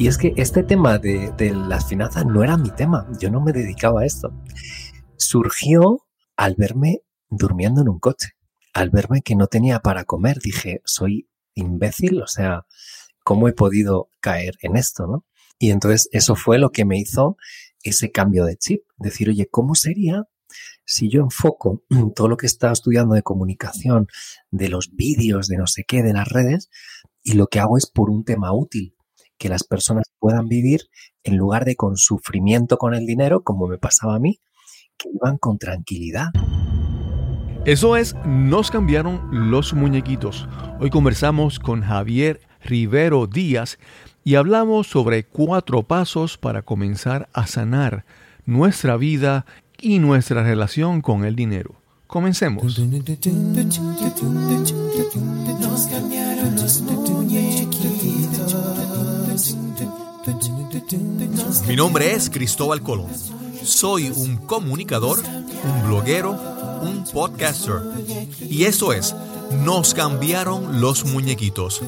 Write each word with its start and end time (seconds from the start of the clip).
Y 0.00 0.08
es 0.08 0.16
que 0.16 0.32
este 0.38 0.62
tema 0.62 0.96
de, 0.96 1.30
las 1.68 1.86
finanzas 1.86 2.24
no 2.24 2.42
era 2.42 2.56
mi 2.56 2.70
tema, 2.70 3.06
yo 3.20 3.30
no 3.30 3.42
me 3.42 3.52
dedicaba 3.52 4.00
a 4.00 4.06
esto. 4.06 4.32
Surgió 5.18 6.06
al 6.36 6.54
verme 6.54 7.02
durmiendo 7.28 7.82
en 7.82 7.90
un 7.90 7.98
coche, 7.98 8.28
al 8.72 8.88
verme 8.88 9.20
que 9.20 9.36
no 9.36 9.46
tenía 9.46 9.80
para 9.80 10.04
comer, 10.04 10.38
dije, 10.38 10.80
soy 10.86 11.28
imbécil, 11.52 12.22
o 12.22 12.26
sea, 12.26 12.64
¿cómo 13.24 13.46
he 13.46 13.52
podido 13.52 14.08
caer 14.20 14.54
en 14.62 14.78
esto, 14.78 15.06
no? 15.06 15.26
Y 15.58 15.70
entonces 15.70 16.08
eso 16.12 16.34
fue 16.34 16.58
lo 16.58 16.70
que 16.70 16.86
me 16.86 16.98
hizo 16.98 17.36
ese 17.82 18.10
cambio 18.10 18.46
de 18.46 18.56
chip, 18.56 18.80
decir, 18.96 19.28
oye, 19.28 19.48
¿cómo 19.50 19.74
sería 19.74 20.24
si 20.86 21.10
yo 21.10 21.20
enfoco 21.20 21.84
todo 22.16 22.26
lo 22.26 22.38
que 22.38 22.46
estaba 22.46 22.72
estudiando 22.72 23.16
de 23.16 23.22
comunicación, 23.22 24.06
de 24.50 24.70
los 24.70 24.94
vídeos, 24.94 25.46
de 25.46 25.58
no 25.58 25.66
sé 25.66 25.84
qué, 25.86 26.02
de 26.02 26.14
las 26.14 26.26
redes, 26.26 26.70
y 27.22 27.34
lo 27.34 27.48
que 27.48 27.60
hago 27.60 27.76
es 27.76 27.84
por 27.84 28.08
un 28.08 28.24
tema 28.24 28.50
útil, 28.54 28.94
que 29.40 29.48
las 29.48 29.64
personas 29.64 30.04
puedan 30.18 30.46
vivir 30.46 30.82
en 31.24 31.38
lugar 31.38 31.64
de 31.64 31.74
con 31.74 31.96
sufrimiento 31.96 32.76
con 32.76 32.94
el 32.94 33.06
dinero, 33.06 33.42
como 33.42 33.66
me 33.66 33.78
pasaba 33.78 34.16
a 34.16 34.18
mí, 34.18 34.38
que 34.98 35.08
iban 35.12 35.38
con 35.38 35.56
tranquilidad. 35.56 36.28
Eso 37.64 37.96
es, 37.96 38.14
nos 38.26 38.70
cambiaron 38.70 39.50
los 39.50 39.72
muñequitos. 39.72 40.46
Hoy 40.78 40.90
conversamos 40.90 41.58
con 41.58 41.80
Javier 41.80 42.40
Rivero 42.62 43.26
Díaz 43.26 43.78
y 44.24 44.34
hablamos 44.34 44.88
sobre 44.88 45.24
cuatro 45.24 45.84
pasos 45.84 46.36
para 46.36 46.62
comenzar 46.62 47.30
a 47.32 47.46
sanar 47.46 48.04
nuestra 48.44 48.98
vida 48.98 49.46
y 49.80 50.00
nuestra 50.00 50.42
relación 50.42 51.00
con 51.00 51.24
el 51.24 51.34
dinero. 51.34 51.76
Comencemos. 52.06 52.78
Mi 61.66 61.74
nombre 61.74 62.12
es 62.12 62.30
Cristóbal 62.30 62.80
Colón. 62.80 63.08
Soy 63.64 64.08
un 64.10 64.36
comunicador, 64.36 65.18
un 65.64 65.88
bloguero, 65.88 66.32
un 66.80 67.04
podcaster. 67.12 67.82
Y 68.48 68.64
eso 68.64 68.92
es, 68.92 69.16
nos 69.64 69.92
cambiaron 69.92 70.80
los 70.80 71.04
muñequitos, 71.04 71.82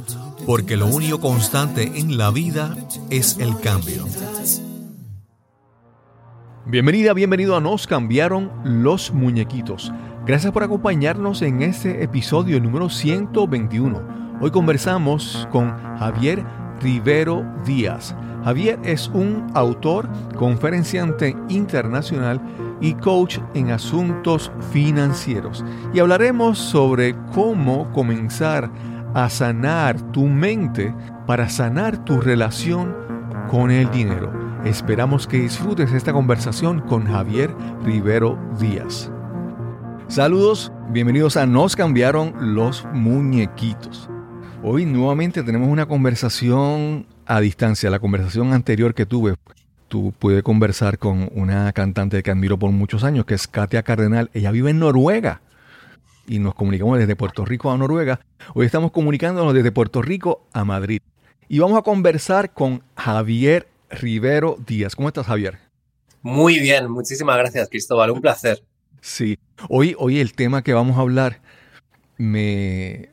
porque 0.47 0.77
lo 0.77 0.87
único 0.87 1.21
constante 1.21 1.93
en 1.95 2.19
la 2.19 2.31
vida 2.31 2.77
es 3.09 3.39
el 3.39 3.57
cambio. 3.61 4.05
Bienvenida, 6.67 7.13
bienvenido 7.13 7.55
a 7.55 7.61
Nos 7.61 7.87
cambiaron 7.87 8.51
los 8.65 9.13
muñequitos. 9.13 9.93
Gracias 10.27 10.53
por 10.53 10.65
acompañarnos 10.65 11.41
en 11.43 11.63
este 11.63 12.03
episodio 12.03 12.59
número 12.59 12.89
121. 12.89 14.39
Hoy 14.41 14.51
conversamos 14.51 15.47
con 15.53 15.71
Javier 15.99 16.45
Rivero 16.83 17.45
Díaz. 17.65 18.15
Javier 18.45 18.79
es 18.83 19.09
un 19.09 19.47
autor, 19.55 20.09
conferenciante 20.37 21.37
internacional 21.49 22.41
y 22.81 22.95
coach 22.95 23.39
en 23.55 23.71
asuntos 23.71 24.51
financieros. 24.73 25.65
Y 25.95 26.01
hablaremos 26.01 26.59
sobre 26.59 27.15
cómo 27.33 27.91
comenzar 27.93 28.71
a 29.15 29.29
sanar 29.31 30.01
tu 30.13 30.27
mente 30.27 30.95
para 31.27 31.49
sanar 31.49 32.05
tu 32.05 32.21
relación 32.21 32.95
con 33.51 33.71
el 33.71 33.91
dinero. 33.91 34.33
Esperamos 34.65 35.27
que 35.27 35.41
disfrutes 35.41 35.93
esta 35.93 36.13
conversación 36.13 36.81
con 36.81 37.05
Javier 37.07 37.55
Rivero 37.85 38.39
Díaz. 38.59 39.11
Saludos, 40.09 40.73
bienvenidos 40.91 41.37
a 41.37 41.47
Nos 41.47 41.75
cambiaron 41.75 42.55
los 42.55 42.85
muñequitos. 42.93 44.12
Hoy 44.65 44.87
nuevamente 44.87 45.43
tenemos 45.43 45.69
una 45.69 45.87
conversación 45.87 47.07
a 47.27 47.41
distancia. 47.41 47.91
La 47.91 47.99
conversación 47.99 48.53
anterior 48.53 48.95
que 48.95 49.07
tuve, 49.07 49.35
tú 49.89 50.15
pude 50.17 50.45
conversar 50.45 50.99
con 50.99 51.29
una 51.35 51.73
cantante 51.73 52.23
que 52.23 52.31
admiro 52.31 52.61
por 52.61 52.71
muchos 52.71 53.03
años, 53.03 53.25
que 53.25 53.35
es 53.35 53.49
Katia 53.49 53.83
Cardenal. 53.83 54.31
Ella 54.35 54.53
vive 54.53 54.71
en 54.71 54.79
Noruega 54.79 55.43
y 56.29 56.39
nos 56.39 56.55
comunicamos 56.55 56.97
desde 56.97 57.17
Puerto 57.17 57.45
Rico 57.45 57.73
a 57.73 57.77
Noruega. 57.77 58.21
Hoy 58.55 58.65
estamos 58.65 58.93
comunicándonos 58.93 59.53
desde 59.53 59.73
Puerto 59.73 60.01
Rico 60.01 60.47
a 60.53 60.65
Madrid. 60.65 61.01
Y 61.49 61.59
vamos 61.59 61.77
a 61.77 61.83
conversar 61.83 62.55
con 62.55 62.85
Javier 62.97 63.67
Rivero 63.91 64.57
Díaz. 64.65 64.95
¿Cómo 64.95 65.09
estás, 65.09 65.27
Javier? 65.27 65.59
Muy 66.23 66.61
bien, 66.61 66.89
muchísimas 66.89 67.37
gracias, 67.37 67.69
Cristóbal. 67.69 68.13
Un 68.13 68.21
placer. 68.21 68.63
Sí, 69.01 69.41
hoy, 69.69 69.97
hoy 69.99 70.21
el 70.21 70.35
tema 70.35 70.63
que 70.63 70.73
vamos 70.73 70.97
a 70.99 71.01
hablar 71.01 71.41
me, 72.17 73.12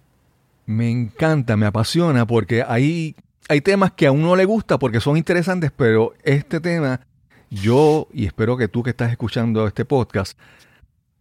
me 0.70 0.92
encanta, 0.92 1.58
me 1.58 1.66
apasiona, 1.66 2.28
porque 2.28 2.64
hay, 2.66 3.16
hay 3.48 3.60
temas 3.60 3.92
que 3.92 4.06
a 4.06 4.12
uno 4.12 4.36
le 4.36 4.46
gusta 4.46 4.78
porque 4.78 5.00
son 5.00 5.18
interesantes, 5.18 5.72
pero 5.76 6.14
este 6.24 6.60
tema, 6.60 7.02
yo, 7.50 8.08
y 8.14 8.28
espero 8.28 8.56
que 8.56 8.68
tú 8.68 8.84
que 8.84 8.92
estás 8.92 9.10
escuchando 9.10 9.66
este 9.66 9.84
podcast, 9.84 10.38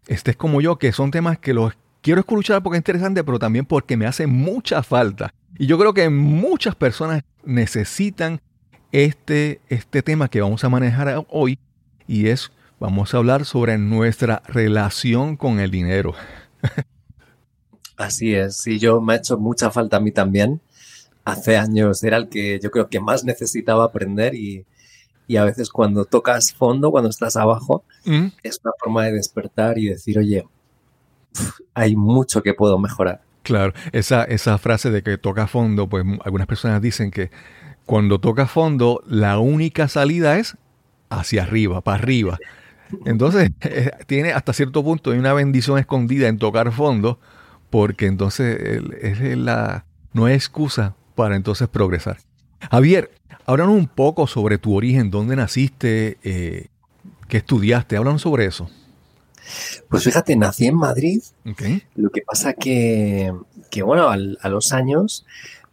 estés 0.07 0.37
como 0.37 0.61
yo, 0.61 0.77
que 0.77 0.93
son 0.93 1.11
temas 1.11 1.39
que 1.39 1.55
los 1.55 1.73
quiero 2.03 2.21
escuchar 2.21 2.63
porque 2.63 2.77
es 2.77 2.81
interesante, 2.81 3.25
pero 3.25 3.39
también 3.39 3.65
porque 3.65 3.97
me 3.97 4.05
hace 4.05 4.27
mucha 4.27 4.83
falta. 4.83 5.33
Y 5.57 5.65
yo 5.65 5.79
creo 5.79 5.95
que 5.95 6.11
muchas 6.11 6.75
personas 6.75 7.23
necesitan 7.43 8.43
este, 8.93 9.63
este 9.71 10.03
tema 10.03 10.29
que 10.29 10.43
vamos 10.43 10.63
a 10.63 10.69
manejar 10.69 11.25
hoy, 11.31 11.59
y 12.07 12.27
es, 12.27 12.53
vamos 12.79 13.15
a 13.15 13.17
hablar 13.17 13.47
sobre 13.47 13.79
nuestra 13.79 14.43
relación 14.47 15.39
con 15.39 15.59
el 15.59 15.71
dinero. 15.71 16.13
Así 17.99 18.33
es, 18.33 18.57
sí, 18.57 18.79
yo 18.79 19.01
me 19.01 19.15
ha 19.15 19.17
hecho 19.17 19.37
mucha 19.39 19.71
falta 19.71 19.97
a 19.97 20.01
mí 20.01 20.13
también. 20.13 20.61
Hace 21.25 21.57
años 21.59 22.03
era 22.05 22.17
el 22.17 22.29
que 22.29 22.61
yo 22.63 22.71
creo 22.71 22.89
que 22.89 23.01
más 23.01 23.25
necesitaba 23.25 23.85
aprender 23.85 24.35
y, 24.35 24.65
a 25.37 25.45
veces 25.45 25.69
cuando 25.69 26.07
tocas 26.07 26.55
fondo, 26.55 26.91
cuando 26.91 27.11
estás 27.11 27.37
abajo, 27.37 27.85
mm. 28.07 28.29
es 28.43 28.61
una 28.65 28.73
forma 28.79 29.05
de 29.05 29.13
despertar 29.13 29.77
y 29.77 29.89
decir, 29.89 30.19
oye, 30.19 30.47
hay 31.75 31.97
mucho 31.97 32.43
que 32.43 32.55
puedo 32.55 32.79
mejorar. 32.79 33.21
Claro, 33.43 33.75
esa, 33.93 34.25
esa 34.25 34.57
frase 34.59 34.91
de 34.91 35.03
que 35.03 35.19
toca 35.19 35.47
fondo, 35.47 35.89
pues 35.89 36.05
algunas 36.25 36.47
personas 36.47 36.81
dicen 36.81 37.11
que 37.11 37.31
cuando 37.85 38.21
toca 38.21 38.47
fondo, 38.47 39.03
la 39.07 39.39
única 39.39 39.89
salida 39.89 40.39
es 40.39 40.57
hacia 41.11 41.43
arriba, 41.43 41.81
para 41.81 41.99
arriba. 41.99 42.39
Entonces, 43.07 43.51
eh, 43.63 43.91
tiene 44.07 44.33
hasta 44.33 44.53
cierto 44.53 44.85
punto 44.85 45.11
una 45.11 45.33
bendición 45.33 45.79
escondida 45.79 46.29
en 46.29 46.39
tocar 46.39 46.73
fondo, 46.73 47.19
porque 47.71 48.07
entonces 48.07 48.83
es 49.01 49.37
la, 49.37 49.85
no 50.13 50.27
hay 50.27 50.35
excusa 50.35 50.95
para 51.15 51.37
entonces 51.37 51.69
progresar. 51.69 52.19
Javier, 52.71 53.11
háblanos 53.47 53.77
un 53.77 53.89
poco 53.89 54.27
sobre 54.27 54.59
tu 54.59 54.75
origen, 54.75 55.11
dónde 55.11 55.37
naciste, 55.37 56.19
eh, 56.23 56.69
qué 57.29 57.39
estudiaste, 57.39 57.97
háblanos 57.97 58.23
sobre 58.23 58.47
eso. 58.47 58.69
Pues 59.89 60.05
fíjate, 60.05 60.37
nací 60.37 60.67
en 60.67 60.77
Madrid. 60.77 61.23
Lo 61.95 62.11
que 62.11 62.23
pasa 62.23 62.53
que, 62.53 63.33
que 63.71 63.83
bueno, 63.83 64.11
a 64.11 64.49
los 64.49 64.73
años 64.73 65.25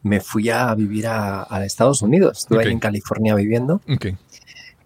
me 0.01 0.21
fui 0.21 0.49
a 0.49 0.73
vivir 0.75 1.07
a, 1.07 1.65
Estados 1.65 2.01
Unidos. 2.01 2.39
Estuve 2.39 2.63
ahí 2.63 2.71
en 2.71 2.79
California 2.79 3.35
viviendo. 3.35 3.81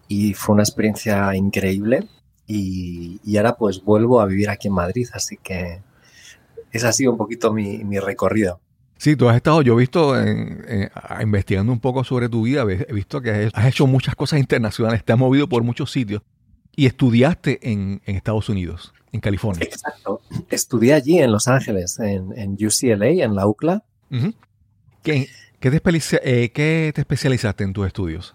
Y 0.08 0.34
fue 0.34 0.54
una 0.54 0.62
experiencia 0.62 1.34
increíble. 1.36 2.08
Y, 2.46 3.20
y, 3.24 3.36
ahora 3.36 3.56
pues 3.56 3.84
vuelvo 3.84 4.20
a 4.20 4.26
vivir 4.26 4.50
aquí 4.50 4.66
en 4.66 4.74
Madrid. 4.74 5.08
Así 5.12 5.36
que 5.36 5.82
ese 6.72 6.86
ha 6.86 6.92
sido 6.92 7.12
un 7.12 7.18
poquito 7.18 7.52
mi, 7.52 7.98
recorrido. 7.98 8.60
Sí, 8.96 9.16
tú 9.16 9.28
has 9.28 9.36
estado, 9.36 9.62
yo 9.62 9.74
he 9.74 9.78
visto, 9.78 10.14
investigando 11.22 11.72
un 11.72 11.80
poco 11.80 12.04
sobre 12.04 12.28
tu 12.28 12.42
vida, 12.42 12.62
he 12.62 12.92
visto 12.92 13.20
que 13.22 13.50
has 13.52 13.66
hecho 13.66 13.86
muchas 13.86 14.14
cosas 14.14 14.40
internacionales, 14.40 15.02
te 15.04 15.12
has 15.12 15.18
movido 15.18 15.48
por 15.48 15.62
muchos 15.62 15.90
sitios 15.90 16.22
y 16.76 16.86
estudiaste 16.86 17.58
en, 17.62 18.02
Estados 18.04 18.48
Unidos, 18.48 18.92
en 19.12 19.20
California. 19.20 19.64
Exacto. 19.64 20.20
Estudié 20.50 20.94
allí 20.94 21.18
en 21.18 21.32
Los 21.32 21.48
Ángeles, 21.48 21.98
en, 21.98 22.52
UCLA, 22.52 23.08
en 23.24 23.34
la 23.34 23.46
UCLA. 23.46 23.82
¿Qué, 25.02 25.28
te 25.60 25.80
eh, 26.22 26.50
¿Qué, 26.52 26.92
te 26.94 27.00
especializaste 27.00 27.64
en 27.64 27.72
tus 27.72 27.86
estudios? 27.86 28.34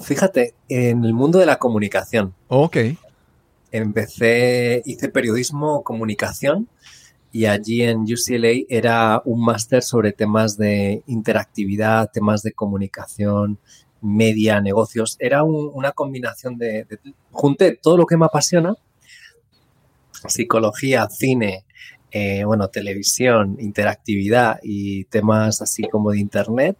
Fíjate, 0.00 0.54
en 0.68 1.04
el 1.04 1.12
mundo 1.12 1.38
de 1.38 1.46
la 1.46 1.58
comunicación. 1.58 2.34
Ok. 2.48 2.76
Empecé, 3.70 4.82
hice 4.84 5.08
periodismo, 5.08 5.82
comunicación 5.82 6.68
y 7.34 7.46
allí 7.46 7.82
en 7.82 8.02
UCLA 8.02 8.64
era 8.68 9.20
un 9.24 9.44
máster 9.44 9.82
sobre 9.82 10.12
temas 10.12 10.56
de 10.56 11.02
interactividad, 11.08 12.08
temas 12.12 12.44
de 12.44 12.52
comunicación, 12.52 13.58
media, 14.00 14.60
negocios. 14.60 15.16
Era 15.18 15.42
una 15.42 15.90
combinación 15.90 16.56
de, 16.56 16.86
junté 17.32 17.76
todo 17.82 17.96
lo 17.96 18.06
que 18.06 18.16
me 18.16 18.26
apasiona, 18.26 18.76
psicología, 20.28 21.08
cine, 21.10 21.64
eh, 22.12 22.44
bueno, 22.44 22.68
televisión, 22.68 23.56
interactividad 23.58 24.60
y 24.62 25.06
temas 25.06 25.60
así 25.60 25.88
como 25.88 26.12
de 26.12 26.20
internet. 26.20 26.78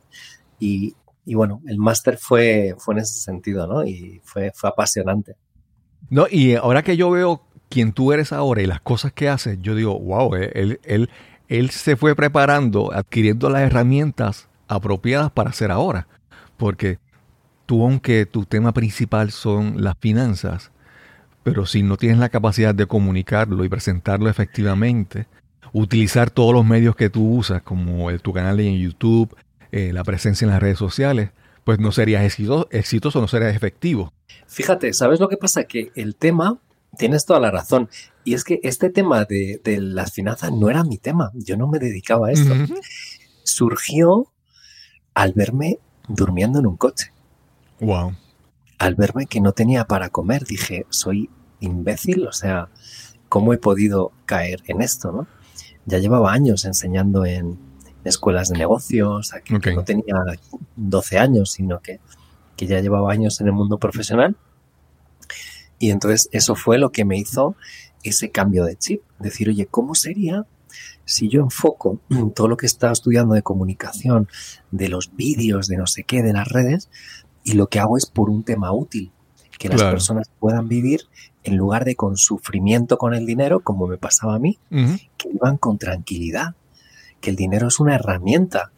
Y, 0.61 0.95
bueno, 1.27 1.63
el 1.67 1.79
máster 1.79 2.17
fue, 2.17 2.77
fue 2.79 2.95
en 2.95 3.01
ese 3.01 3.19
sentido, 3.19 3.67
¿no? 3.67 3.85
Y 3.85 4.21
fue, 4.23 4.53
fue 4.55 4.71
apasionante. 4.71 5.35
No, 6.11 6.27
y 6.31 6.55
ahora 6.55 6.85
que 6.85 6.97
yo 6.97 7.11
veo 7.11 7.43
quien 7.75 7.93
tú 7.93 8.13
eres 8.13 8.33
ahora 8.33 8.63
y 8.63 8.67
las 8.67 8.81
cosas 8.81 9.13
que 9.13 9.29
haces, 9.29 9.59
yo 9.61 9.75
digo, 9.75 9.99
wow, 9.99 10.37
eh, 10.37 10.53
él, 10.55 10.81
él, 10.85 11.11
él 11.49 11.71
se 11.71 11.97
fue 11.97 12.15
preparando, 12.15 12.93
adquiriendo 12.95 13.51
las 13.51 13.63
herramientas 13.63 14.49
apropiadas 14.69 15.33
para 15.33 15.51
hacer 15.51 15.73
ahora. 15.73 16.07
Porque 16.57 17.01
tú 17.67 17.83
aunque 17.83 18.27
tu 18.27 18.45
tema 18.45 18.73
principal 18.73 19.33
son 19.33 19.83
las 19.83 19.99
finanzas, 19.99 20.71
pero 21.43 21.67
si 21.67 21.83
no 21.83 21.97
tienes 21.97 22.19
la 22.19 22.29
capacidad 22.29 22.77
de 22.77 22.87
comunicarlo 22.87 23.65
y 23.65 23.69
presentarlo 23.69 24.31
efectivamente, 24.31 25.27
utilizar 25.73 26.31
todos 26.31 26.55
los 26.55 26.65
medios 26.65 26.95
que 26.95 27.11
tú 27.11 27.29
usas, 27.29 27.61
como 27.61 28.17
tu 28.19 28.33
canal 28.33 28.61
en 28.61 28.79
YouTube, 28.79 29.37
eh, 29.73 29.93
la 29.93 30.05
presencia 30.05 30.45
en 30.45 30.53
las 30.53 30.63
redes 30.63 30.79
sociales, 30.79 31.31
pues 31.65 31.81
no 31.81 31.91
serías 31.91 32.23
exitoso, 32.23 32.69
exitoso, 32.71 33.21
no 33.21 33.27
serías 33.27 33.57
efectivo. 33.57 34.13
Fíjate, 34.47 34.93
¿sabes 34.93 35.19
lo 35.19 35.29
que 35.29 35.37
pasa? 35.37 35.65
Que 35.65 35.91
el 35.97 36.15
tema, 36.15 36.59
tienes 36.97 37.25
toda 37.25 37.41
la 37.41 37.51
razón, 37.51 37.89
y 38.25 38.35
es 38.35 38.45
que 38.45 38.61
este 38.63 38.91
tema 38.91 39.25
de, 39.25 39.61
las 39.81 40.13
finanzas 40.13 40.53
no 40.53 40.71
era 40.71 40.85
mi 40.85 40.99
tema, 40.99 41.31
yo 41.35 41.57
no 41.57 41.69
me 41.69 41.79
dedicaba 41.79 42.29
a 42.29 42.33
esto. 42.33 42.55
Surgió 43.43 44.33
al 45.13 45.33
verme 45.33 45.79
durmiendo 46.09 46.59
en 46.59 46.67
un 46.67 46.77
coche. 46.77 47.13
Wow. 47.81 48.17
Al 48.79 48.95
verme 48.95 49.27
que 49.27 49.41
no 49.41 49.53
tenía 49.53 49.85
para 49.87 50.09
comer, 50.09 50.45
dije, 50.45 50.87
soy 50.89 51.31
imbécil, 51.61 52.27
o 52.27 52.33
sea, 52.33 52.69
¿cómo 53.29 53.53
he 53.53 53.59
podido 53.59 54.13
caer 54.27 54.63
en 54.67 54.83
esto, 54.83 55.13
no? 55.13 55.27
Ya 55.87 55.99
llevaba 55.99 56.33
años 56.33 56.65
enseñando 56.65 57.27
en, 57.27 57.59
escuelas 58.05 58.51
de 58.51 58.59
negocios, 58.59 59.33
no 59.49 59.85
tenía 59.85 60.15
12 60.77 61.19
años, 61.19 61.53
sino 61.53 61.81
que, 61.81 62.01
que 62.57 62.67
ya 62.67 62.81
llevaba 62.81 63.11
años 63.11 63.41
en 63.41 63.47
el 63.47 63.53
mundo 63.53 63.79
profesional. 63.79 64.37
Y 65.79 65.91
entonces 65.91 66.29
eso 66.33 66.55
fue 66.55 66.79
lo 66.79 66.91
que 66.91 67.05
me 67.05 67.19
hizo 67.19 67.57
ese 68.03 68.31
cambio 68.31 68.65
de 68.65 68.77
chip. 68.77 69.03
Decir, 69.19 69.49
oye, 69.49 69.67
¿cómo 69.67 69.95
sería 69.95 70.47
si 71.05 71.29
yo 71.29 71.41
enfoco 71.41 72.01
todo 72.35 72.49
lo 72.49 72.57
que 72.57 72.67
he 72.67 72.69
estado 72.69 72.93
estudiando 72.93 73.35
de 73.35 73.43
comunicación, 73.43 74.29
de 74.71 74.89
los 74.89 75.15
vídeos, 75.15 75.69
de 75.69 75.77
no 75.77 75.87
sé 75.87 76.05
qué, 76.05 76.23
de 76.23 76.33
las 76.33 76.49
redes, 76.49 76.91
y 77.43 77.53
lo 77.53 77.69
que 77.69 77.79
hago 77.79 77.97
es 77.97 78.07
por 78.07 78.31
un 78.31 78.43
tema 78.43 78.73
útil, 78.73 79.13
que 79.59 79.69
las 79.69 79.83
personas 79.83 80.31
puedan 80.39 80.69
vivir 80.69 81.03
en 81.45 81.57
lugar 81.57 81.85
de 81.85 81.95
con 81.95 82.17
sufrimiento 82.17 82.99
con 82.99 83.15
el 83.15 83.27
dinero, 83.27 83.61
como 83.61 83.87
me 83.87 83.99
pasaba 83.99 84.35
a 84.35 84.39
mí, 84.39 84.59
que 84.71 85.29
vivan 85.31 85.59
con 85.59 85.79
tranquilidad, 85.79 86.55
que 87.21 87.31
el 87.31 87.37
dinero 87.37 87.69
es 87.69 87.81
una 87.81 87.95
herramienta 87.95 88.73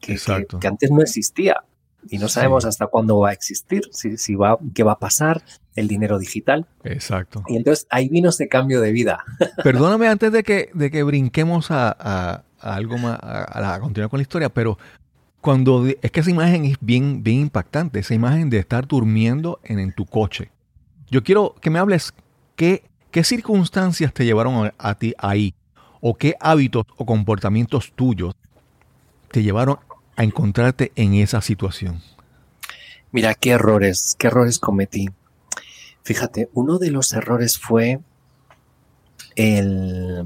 que, 0.00 0.16
que, 0.60 0.66
antes 0.66 0.90
no 0.90 1.02
existía 1.02 1.64
y 2.08 2.18
no 2.18 2.28
sabemos 2.28 2.64
hasta 2.64 2.86
cuándo 2.86 3.18
va 3.18 3.30
a 3.30 3.32
existir, 3.32 3.82
si, 3.92 4.16
si, 4.16 4.34
va, 4.34 4.58
qué 4.74 4.82
va 4.82 4.92
a 4.92 4.98
pasar, 4.98 5.42
el 5.74 5.88
dinero 5.88 6.18
digital. 6.18 6.66
Exacto. 6.84 7.42
Y 7.48 7.56
entonces 7.56 7.86
ahí 7.90 8.08
vino 8.08 8.30
ese 8.30 8.48
cambio 8.48 8.80
de 8.80 8.92
vida. 8.92 9.24
Perdóname 9.64 10.08
antes 10.08 10.32
de 10.32 10.42
que, 10.42 10.70
de 10.74 10.90
que 10.90 11.02
brinquemos 11.02 11.70
a, 11.70 12.44
algo 12.60 12.98
más, 12.98 13.18
a, 13.22 13.74
a, 13.74 13.80
continuar 13.80 14.10
con 14.10 14.18
la 14.18 14.22
historia, 14.22 14.48
pero 14.48 14.78
cuando 15.44 15.86
es 15.86 16.10
que 16.10 16.20
esa 16.20 16.30
imagen 16.30 16.64
es 16.64 16.78
bien, 16.80 17.22
bien 17.22 17.40
impactante, 17.40 17.98
esa 17.98 18.14
imagen 18.14 18.48
de 18.48 18.58
estar 18.58 18.88
durmiendo 18.88 19.60
en, 19.62 19.92
tu 19.92 20.06
coche. 20.06 20.50
Yo 21.10 21.22
quiero 21.22 21.54
que 21.60 21.68
me 21.68 21.78
hables 21.78 22.14
qué, 22.56 22.82
qué 23.10 23.24
circunstancias 23.24 24.14
te 24.14 24.24
llevaron 24.24 24.72
a, 24.78 24.94
ti 24.94 25.12
ahí, 25.18 25.54
o 26.00 26.14
qué 26.14 26.34
hábitos 26.40 26.86
o 26.96 27.04
comportamientos 27.04 27.92
tuyos 27.94 28.34
te 29.30 29.42
llevaron 29.42 29.76
a 30.16 30.24
encontrarte 30.24 30.92
en 30.96 31.14
esa 31.14 31.40
situación. 31.40 32.02
Mira, 33.12 33.34
qué 33.34 33.50
errores, 33.50 34.16
qué 34.18 34.26
errores 34.26 34.58
cometí. 34.58 35.08
Fíjate, 36.02 36.50
uno 36.52 36.78
de 36.78 36.90
los 36.90 37.12
errores 37.12 37.58
fue 37.58 38.00
el... 39.36 40.24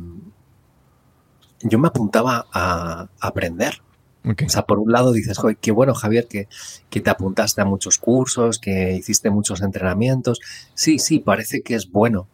Yo 1.60 1.78
me 1.78 1.88
apuntaba 1.88 2.46
a 2.52 3.08
aprender. 3.20 3.82
O 4.24 4.48
sea, 4.48 4.66
por 4.66 4.78
un 4.78 4.92
lado 4.92 5.12
dices, 5.12 5.38
qué 5.60 5.70
bueno, 5.70 5.94
Javier, 5.94 6.26
que, 6.28 6.48
que, 6.90 7.00
te 7.00 7.08
apuntaste 7.08 7.62
a 7.62 7.64
muchos 7.64 7.96
cursos, 7.98 8.58
que 8.58 8.92
hiciste 8.92 9.30
muchos 9.30 9.62
entrenamientos. 9.62 10.40
Sí, 10.74 10.98
sí, 10.98 11.18
parece 11.18 11.62
que 11.62 11.74
es 11.74 11.90
bueno, 11.90 12.28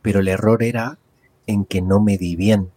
pero 0.00 0.20
el 0.20 0.28
error 0.28 0.62
era 0.62 0.98
en 1.46 1.64
que 1.64 1.82
no 1.82 2.00
me 2.00 2.18
di 2.18 2.36
bien. 2.36 2.70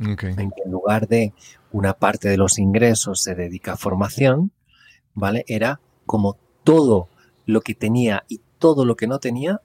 En 0.00 0.16
que 0.16 0.26
en 0.64 0.70
lugar 0.70 1.08
de 1.08 1.32
una 1.74 1.94
parte 1.94 2.28
de 2.28 2.36
los 2.36 2.60
ingresos 2.60 3.20
se 3.20 3.34
dedica 3.34 3.72
a 3.72 3.76
formación, 3.76 4.52
¿vale? 5.12 5.44
Era 5.48 5.80
como 6.06 6.38
todo 6.62 7.08
lo 7.46 7.62
que 7.62 7.74
tenía 7.74 8.22
y 8.28 8.40
todo 8.60 8.84
lo 8.84 8.94
que 8.94 9.08
no 9.08 9.18
tenía, 9.18 9.60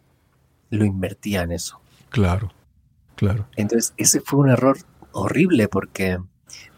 lo 0.72 0.86
invertía 0.86 1.44
en 1.44 1.52
eso. 1.52 1.80
Claro, 2.10 2.52
claro. 3.16 3.48
Entonces, 3.56 3.94
ese 3.98 4.22
fue 4.22 4.40
un 4.40 4.50
error 4.50 4.80
horrible 5.12 5.68
porque 5.68 6.18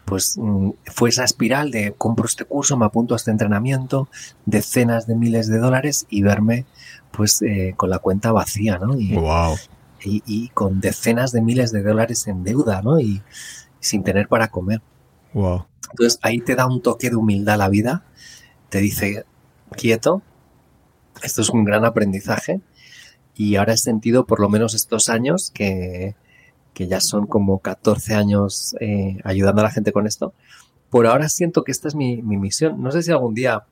pues 0.04 0.36
mm, 0.36 0.72
fue 0.92 1.08
esa 1.08 1.24
espiral 1.24 1.70
de 1.70 1.94
compro 1.96 2.26
este 2.26 2.44
curso, 2.44 2.76
me 2.76 2.84
apunto 2.84 3.14
a 3.14 3.16
este 3.16 3.30
entrenamiento, 3.30 4.10
decenas 4.44 5.06
de 5.06 5.16
miles 5.16 5.48
de 5.48 5.56
dólares 5.56 6.06
y 6.10 6.20
verme 6.20 6.66
pues 7.10 7.40
eh, 7.40 7.72
con 7.78 7.88
la 7.88 8.00
cuenta 8.00 8.32
vacía, 8.32 8.76
¿no? 8.76 8.98
Y, 8.98 9.14
wow. 9.14 9.56
y, 10.04 10.48
con 10.50 10.82
decenas 10.82 11.32
de 11.32 11.40
miles 11.40 11.72
de 11.72 11.82
dólares 11.82 12.26
en 12.26 12.44
deuda, 12.44 12.82
¿no? 12.82 13.00
Y, 13.00 13.22
sin 13.82 14.04
tener 14.04 14.28
para 14.28 14.48
comer. 14.48 14.80
Wow. 15.34 15.66
Entonces 15.90 16.18
ahí 16.22 16.40
te 16.40 16.54
da 16.54 16.66
un 16.66 16.82
toque 16.82 17.10
de 17.10 17.16
humildad 17.16 17.58
la 17.58 17.68
vida, 17.68 18.04
te 18.68 18.78
dice, 18.78 19.24
quieto, 19.76 20.22
esto 21.22 21.42
es 21.42 21.50
un 21.50 21.64
gran 21.64 21.84
aprendizaje 21.84 22.60
y 23.34 23.56
ahora 23.56 23.74
he 23.74 23.78
sentido 23.78 24.26
por 24.26 24.40
lo 24.40 24.48
menos 24.48 24.74
estos 24.74 25.08
años 25.08 25.50
que, 25.52 26.14
que 26.74 26.86
ya 26.86 27.00
son 27.00 27.26
como 27.26 27.58
14 27.58 28.14
años 28.14 28.74
eh, 28.80 29.18
ayudando 29.24 29.60
a 29.60 29.64
la 29.64 29.70
gente 29.70 29.92
con 29.92 30.06
esto, 30.06 30.34
por 30.90 31.06
ahora 31.06 31.28
siento 31.28 31.64
que 31.64 31.72
esta 31.72 31.88
es 31.88 31.94
mi, 31.94 32.20
misión. 32.22 32.82
No 32.82 32.90
sé 32.90 33.02
si 33.02 33.10
algún 33.10 33.34
día 33.34 33.64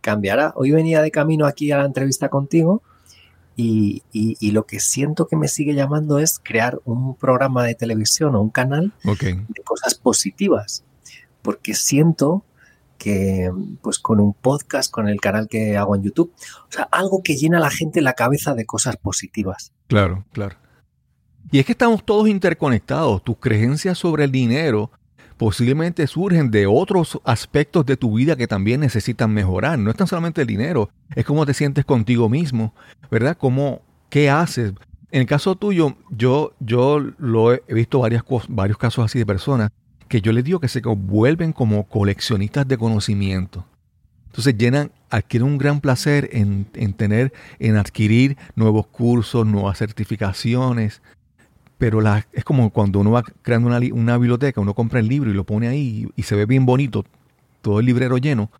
cambiará. 0.00 0.52
Hoy 0.56 0.70
venía 0.70 1.02
de 1.02 1.10
camino 1.10 1.46
aquí 1.46 1.70
a 1.70 1.78
la 1.78 1.84
entrevista 1.84 2.28
contigo 2.28 2.82
y, 3.56 4.02
lo 4.52 4.64
que 4.64 4.80
siento 4.80 5.26
que 5.26 5.36
me 5.36 5.48
sigue 5.48 5.74
llamando 5.74 6.18
es 6.18 6.40
crear 6.42 6.80
un 6.84 7.14
programa 7.14 7.64
de 7.64 7.74
televisión 7.74 8.34
o 8.34 8.40
un 8.40 8.50
canal 8.50 8.92
de 9.04 9.62
cosas 9.64 9.94
positivas. 9.94 10.84
Porque 11.42 11.74
siento 11.74 12.44
que 12.98 13.50
pues 13.80 13.98
con 13.98 14.20
un 14.20 14.32
podcast, 14.32 14.90
con 14.90 15.08
el 15.08 15.20
canal 15.20 15.48
que 15.48 15.76
hago 15.76 15.96
en 15.96 16.02
YouTube, 16.02 16.32
o 16.68 16.72
sea, 16.72 16.88
algo 16.92 17.22
que 17.22 17.36
llena 17.36 17.58
a 17.58 17.60
la 17.60 17.70
gente 17.70 18.00
la 18.00 18.12
cabeza 18.12 18.54
de 18.54 18.64
cosas 18.64 18.96
positivas. 18.96 19.72
Claro, 19.88 20.24
claro. 20.32 20.56
Y 21.50 21.58
es 21.58 21.66
que 21.66 21.72
estamos 21.72 22.04
todos 22.04 22.28
interconectados. 22.28 23.22
Tus 23.24 23.36
creencias 23.38 23.98
sobre 23.98 24.24
el 24.24 24.30
dinero 24.30 24.92
posiblemente 25.36 26.06
surgen 26.06 26.52
de 26.52 26.68
otros 26.68 27.20
aspectos 27.24 27.84
de 27.84 27.96
tu 27.96 28.14
vida 28.14 28.36
que 28.36 28.46
también 28.46 28.80
necesitan 28.80 29.34
mejorar. 29.34 29.78
No 29.80 29.90
es 29.90 29.96
tan 29.96 30.06
solamente 30.06 30.42
el 30.42 30.46
dinero, 30.46 30.88
es 31.16 31.24
cómo 31.24 31.44
te 31.44 31.54
sientes 31.54 31.84
contigo 31.84 32.28
mismo, 32.28 32.72
¿verdad? 33.10 33.36
Cómo, 33.36 33.82
¿Qué 34.08 34.30
haces? 34.30 34.72
En 35.10 35.22
el 35.22 35.26
caso 35.26 35.56
tuyo, 35.56 35.96
yo, 36.10 36.52
yo 36.60 37.00
lo 37.18 37.52
he 37.52 37.62
visto 37.68 37.98
varias, 37.98 38.22
varios 38.48 38.78
casos 38.78 39.04
así 39.04 39.18
de 39.18 39.26
personas 39.26 39.72
que 40.12 40.20
yo 40.20 40.30
les 40.34 40.44
digo 40.44 40.60
que 40.60 40.68
se 40.68 40.82
vuelven 40.82 41.54
como 41.54 41.84
coleccionistas 41.84 42.68
de 42.68 42.76
conocimiento. 42.76 43.64
Entonces 44.26 44.58
llenan, 44.58 44.92
adquieren 45.08 45.48
un 45.48 45.56
gran 45.56 45.80
placer 45.80 46.28
en, 46.32 46.66
en 46.74 46.92
tener, 46.92 47.32
en 47.58 47.78
adquirir 47.78 48.36
nuevos 48.54 48.88
cursos, 48.88 49.46
nuevas 49.46 49.78
certificaciones, 49.78 51.00
pero 51.78 52.02
es 52.34 52.44
como 52.44 52.68
cuando 52.68 53.00
uno 53.00 53.12
va 53.12 53.22
creando 53.40 53.68
una, 53.70 54.18
biblioteca, 54.18 54.60
uno 54.60 54.74
compra 54.74 55.00
el 55.00 55.08
libro 55.08 55.30
y 55.30 55.32
lo 55.32 55.44
pone 55.44 55.68
ahí 55.68 56.06
y, 56.14 56.22
se 56.24 56.36
ve 56.36 56.44
bien 56.44 56.66
bonito, 56.66 57.06
todo 57.62 57.80
el 57.80 57.86
librero 57.86 58.18
lleno, 58.18 58.50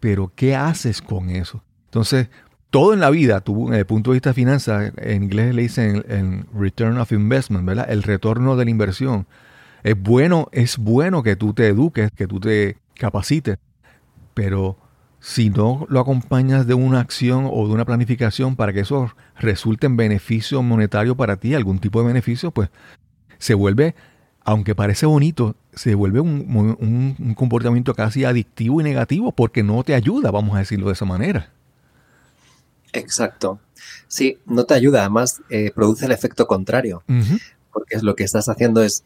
pero 0.00 0.32
¿qué 0.34 0.56
haces 0.56 1.00
con 1.00 1.30
eso? 1.30 1.62
Entonces, 1.84 2.28
todo 2.70 2.92
en 2.92 2.98
la 2.98 3.10
vida, 3.10 3.40
tú, 3.40 3.66
desde 3.68 3.78
el 3.78 3.86
punto 3.86 4.10
de 4.10 4.16
vista 4.16 4.30
de 4.30 4.34
finanzas, 4.34 4.92
en 4.96 5.22
inglés 5.22 5.54
le 5.54 5.62
dicen 5.62 6.04
el, 6.08 6.44
return 6.52 6.98
of 6.98 7.12
investment, 7.12 7.64
¿verdad? 7.64 7.86
El 7.88 8.02
retorno 8.02 8.56
de 8.56 8.64
la 8.64 8.70
inversión. 8.72 9.28
Es 9.86 9.96
bueno, 9.96 10.48
es 10.50 10.78
bueno 10.78 11.22
que 11.22 11.36
tú 11.36 11.54
te 11.54 11.68
eduques, 11.68 12.10
que 12.10 12.26
tú 12.26 12.40
te 12.40 12.76
capacites, 12.94 13.58
pero 14.34 14.76
si 15.20 15.48
no 15.48 15.86
lo 15.88 16.00
acompañas 16.00 16.66
de 16.66 16.74
una 16.74 16.98
acción 16.98 17.48
o 17.48 17.68
de 17.68 17.72
una 17.72 17.84
planificación 17.84 18.56
para 18.56 18.72
que 18.72 18.80
eso 18.80 19.12
resulte 19.38 19.86
en 19.86 19.96
beneficio 19.96 20.60
monetario 20.60 21.16
para 21.16 21.36
ti, 21.36 21.54
algún 21.54 21.78
tipo 21.78 22.00
de 22.00 22.08
beneficio, 22.08 22.50
pues 22.50 22.68
se 23.38 23.54
vuelve, 23.54 23.94
aunque 24.42 24.74
parece 24.74 25.06
bonito, 25.06 25.54
se 25.72 25.94
vuelve 25.94 26.18
un, 26.18 27.34
comportamiento 27.36 27.94
casi 27.94 28.24
adictivo 28.24 28.80
y 28.80 28.82
negativo 28.82 29.30
porque 29.30 29.62
no 29.62 29.84
te 29.84 29.94
ayuda, 29.94 30.32
vamos 30.32 30.56
a 30.56 30.58
decirlo 30.58 30.88
de 30.88 30.94
esa 30.94 31.04
manera. 31.04 31.52
Exacto. 32.92 33.60
Sí, 34.08 34.40
no 34.46 34.64
te 34.64 34.74
ayuda, 34.74 35.02
además 35.02 35.42
eh, 35.48 35.70
produce 35.72 36.06
el 36.06 36.10
efecto 36.10 36.48
contrario, 36.48 37.04
porque 37.72 37.94
es 37.94 38.02
lo 38.02 38.16
que 38.16 38.24
estás 38.24 38.48
haciendo 38.48 38.82
es 38.82 39.04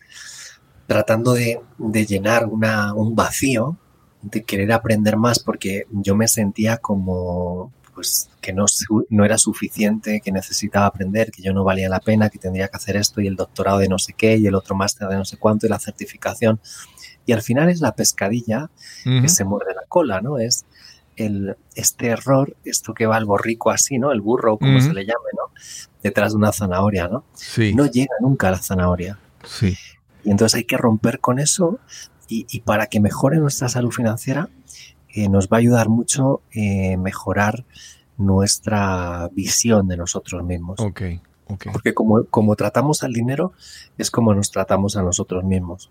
tratando 0.91 1.35
de, 1.35 1.61
llenar 1.79 2.47
un 2.47 3.15
vacío 3.15 3.77
de 4.23 4.43
querer 4.43 4.73
aprender 4.73 5.17
más 5.17 5.39
porque 5.39 5.85
yo 5.93 6.17
me 6.17 6.27
sentía 6.27 6.79
como 6.79 7.73
pues 7.95 8.29
que 8.41 8.53
no, 8.53 8.65
no 9.09 9.25
era 9.25 9.39
suficiente, 9.39 10.21
que 10.21 10.33
necesitaba 10.33 10.87
aprender, 10.87 11.31
que 11.31 11.43
yo 11.43 11.53
no 11.53 11.63
valía 11.63 11.89
la 11.89 12.01
pena, 12.01 12.29
que 12.29 12.41
tendría 12.41 12.67
que 12.67 12.77
hacer 12.77 12.97
esto 12.97 13.21
y 13.21 13.29
el 13.29 13.37
doctorado 13.37 13.79
de 13.79 13.87
no 13.87 14.01
sé 14.01 14.15
qué 14.15 14.37
y 14.37 14.49
el 14.49 14.57
otro 14.57 14.75
máster 14.75 15.07
de 15.07 15.15
no 15.15 15.25
sé 15.25 15.37
cuánto 15.37 15.65
y 15.65 15.69
la 15.69 15.79
certificación. 15.79 16.59
Y 17.25 17.35
al 17.35 17.43
final 17.43 17.69
es 17.71 17.81
la 17.81 17.95
pescadilla 17.95 18.69
que 19.05 19.29
se 19.29 19.45
muerde 19.45 19.73
la 19.77 19.87
cola, 19.87 20.21
¿no? 20.21 20.39
Es 20.39 20.65
el, 21.15 21.57
este 21.77 22.09
error, 22.09 22.57
esto 22.65 22.95
que 22.95 23.07
va 23.07 23.15
al 23.15 23.27
borrico 23.27 23.71
así, 23.71 24.01
¿no? 24.01 24.11
El 24.11 24.23
burro, 24.23 24.59
como 24.59 24.81
se 24.81 24.93
le 24.93 25.03
llame, 25.03 25.31
¿no? 25.37 25.55
Detrás 26.03 26.33
de 26.33 26.39
una 26.39 26.51
zanahoria, 26.51 27.07
¿no? 27.07 27.23
Sí. 27.35 27.75
No 27.77 27.87
llega 27.87 28.15
nunca 28.21 28.49
a 28.49 28.51
la 28.51 28.59
zanahoria. 28.59 29.21
Sí. 29.45 29.77
Y 30.25 30.31
entonces 30.31 30.57
hay 30.57 30.65
que 30.65 30.77
romper 30.77 31.21
con 31.21 31.39
eso 31.39 31.79
y, 32.29 32.61
para 32.61 32.87
que 32.87 33.01
mejore 33.01 33.39
nuestra 33.39 33.69
salud 33.69 33.91
financiera 33.91 34.49
eh, 35.13 35.29
nos 35.29 35.49
va 35.49 35.57
a 35.57 35.61
ayudar 35.61 35.89
mucho 35.89 36.43
eh, 36.53 36.97
mejorar 36.97 37.65
nuestra 38.17 39.29
visión 39.33 39.89
de 39.89 39.97
nosotros 39.97 40.45
mismos. 40.45 40.79
Ok, 40.79 41.03
ok. 41.49 41.67
Porque 41.73 41.93
como, 41.93 42.25
como 42.27 42.55
tratamos 42.55 43.03
al 43.03 43.13
dinero 43.13 43.53
es 43.99 44.11
como 44.11 44.33
nos 44.35 44.53
tratamos 44.53 44.97
a 44.97 45.03
nosotros 45.03 45.43
mismos. 45.43 45.91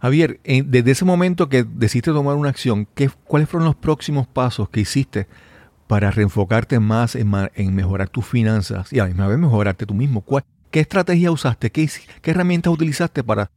Javier, 0.00 0.40
desde 0.44 0.90
ese 0.90 1.04
momento 1.04 1.48
que 1.48 1.64
decidiste 1.64 2.12
tomar 2.12 2.36
una 2.36 2.50
acción, 2.50 2.86
¿qué, 2.94 3.08
¿cuáles 3.24 3.48
fueron 3.48 3.66
los 3.66 3.76
próximos 3.76 4.26
pasos 4.26 4.68
que 4.68 4.80
hiciste 4.80 5.26
para 5.86 6.10
reenfocarte 6.10 6.80
más 6.80 7.14
en, 7.16 7.74
mejorar 7.74 8.08
tus 8.08 8.26
finanzas 8.26 8.92
y 8.92 8.98
a 8.98 9.04
la 9.04 9.08
misma 9.08 9.28
vez 9.28 9.38
mejorarte 9.38 9.86
tú 9.86 9.94
mismo? 9.94 10.22
¿Qué 10.76 10.80
estrategia 10.80 11.30
usaste? 11.32 11.72
¿Qué, 11.72 11.88
qué 12.20 12.32
herramientas 12.32 12.70
utilizaste 12.70 13.24
para, 13.24 13.50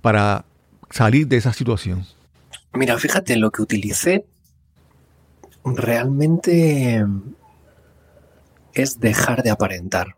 para 0.00 0.44
salir 0.90 1.26
de 1.26 1.36
esa 1.36 1.52
situación? 1.52 2.06
Mira, 2.72 2.96
fíjate, 3.00 3.34
lo 3.34 3.50
que 3.50 3.62
utilicé 3.62 4.24
realmente 5.64 7.04
es 8.74 9.00
dejar 9.00 9.42
de 9.42 9.50
aparentar. 9.50 10.14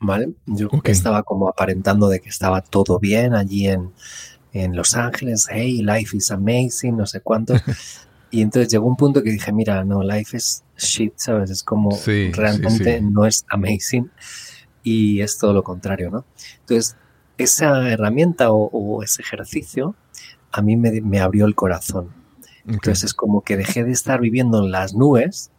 ¿Vale? 0.00 0.32
Yo 0.46 0.70
estaba 0.82 1.22
como 1.24 1.50
aparentando 1.50 2.08
de 2.08 2.20
que 2.20 2.30
estaba 2.30 2.62
todo 2.62 2.98
bien 2.98 3.34
allí 3.34 3.68
en, 3.68 3.92
en 4.54 4.74
Los 4.74 4.96
Ángeles, 4.96 5.46
hey, 5.50 5.82
life 5.82 6.16
is 6.16 6.30
amazing, 6.30 6.96
no 6.96 7.04
sé 7.04 7.20
cuánto. 7.20 7.52
y 8.30 8.40
entonces 8.40 8.72
llegó 8.72 8.86
un 8.86 8.96
punto 8.96 9.22
que 9.22 9.28
dije, 9.28 9.52
mira, 9.52 9.84
no, 9.84 10.02
life 10.02 10.38
is 10.38 10.64
shit, 10.78 11.12
¿sabes? 11.16 11.50
Es 11.50 11.62
como 11.62 11.90
realmente 12.32 13.02
no 13.02 13.26
es 13.26 13.44
amazing 13.50 14.10
y 14.84 15.22
es 15.22 15.38
todo 15.38 15.52
lo 15.52 15.64
contrario, 15.64 16.10
¿no? 16.10 16.24
Entonces, 16.60 16.96
esa 17.38 17.88
herramienta 17.90 18.52
o, 18.52 19.02
ese 19.02 19.22
ejercicio 19.22 19.96
a 20.52 20.62
mí 20.62 20.76
me, 20.76 21.18
abrió 21.18 21.46
el 21.46 21.56
corazón. 21.56 22.12
Entonces 22.66 23.04
es 23.04 23.14
como 23.14 23.40
que 23.42 23.56
dejé 23.56 23.82
de 23.82 23.90
estar 23.90 24.20
viviendo 24.20 24.62
en 24.62 24.70
las 24.70 24.94
nubes, 24.94 25.50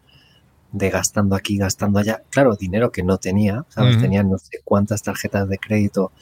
de 0.72 0.90
gastando 0.90 1.36
aquí, 1.36 1.58
gastando 1.58 2.00
allá. 2.00 2.24
Claro, 2.30 2.56
dinero 2.56 2.92
que 2.92 3.04
no 3.04 3.18
tenía, 3.18 3.66
¿sabes? 3.70 4.00
Tenía 4.00 4.24
no 4.24 4.38
sé 4.38 4.62
cuántas 4.64 5.04
tarjetas 5.04 5.50
de 5.50 5.58
crédito 5.58 6.14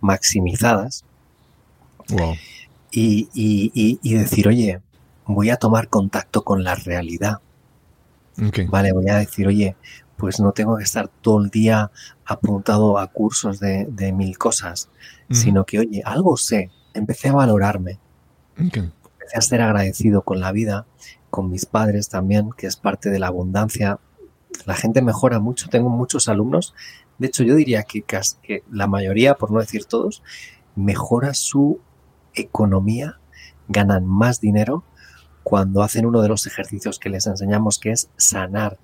maximizadas. 0.00 1.04
Y, 2.90 3.28
y, 3.32 4.14
decir, 4.14 4.48
oye, 4.48 4.80
voy 5.26 5.50
a 5.50 5.56
tomar 5.56 5.88
contacto 5.88 6.42
con 6.42 6.64
la 6.64 6.74
realidad. 6.74 7.38
Vale, 8.68 8.92
voy 8.92 9.08
a 9.08 9.16
decir, 9.16 9.46
oye, 9.46 9.74
pues 10.18 10.40
no 10.40 10.52
tengo 10.52 10.76
que 10.76 10.84
estar 10.84 11.08
todo 11.08 11.42
el 11.42 11.48
día 11.48 11.92
apuntado 12.26 12.98
a 12.98 13.06
cursos 13.06 13.60
de, 13.60 14.12
mil 14.12 14.36
cosas, 14.36 14.90
sino 15.30 15.64
que, 15.64 15.78
oye, 15.78 16.02
algo 16.04 16.36
sé, 16.36 16.70
empecé 16.92 17.28
a 17.28 17.34
valorarme, 17.34 18.00
empecé 18.56 18.90
a 19.36 19.40
ser 19.40 19.62
agradecido 19.62 20.22
con 20.22 20.40
la 20.40 20.50
vida, 20.50 20.86
con 21.30 21.48
mis 21.48 21.66
padres 21.66 22.08
también, 22.08 22.50
que 22.56 22.66
es 22.66 22.76
parte 22.76 23.10
de 23.10 23.20
la 23.20 23.28
abundancia. 23.28 24.00
La 24.66 24.74
gente 24.74 25.02
mejora 25.02 25.38
mucho, 25.38 25.68
tengo 25.68 25.88
muchos 25.88 26.28
alumnos, 26.28 26.74
de 27.18 27.28
hecho 27.28 27.44
yo 27.44 27.54
diría 27.54 27.84
que, 27.84 28.02
que 28.02 28.64
la 28.70 28.88
mayoría, 28.88 29.34
por 29.34 29.52
no 29.52 29.60
decir 29.60 29.84
todos, 29.84 30.24
mejora 30.74 31.32
su 31.32 31.80
economía, 32.34 33.20
ganan 33.68 34.04
más 34.04 34.40
dinero 34.40 34.82
cuando 35.44 35.82
hacen 35.82 36.06
uno 36.06 36.22
de 36.22 36.28
los 36.28 36.46
ejercicios 36.46 36.98
que 36.98 37.08
les 37.08 37.26
enseñamos, 37.26 37.78
que 37.78 37.92
es 37.92 38.10
sanar 38.16 38.78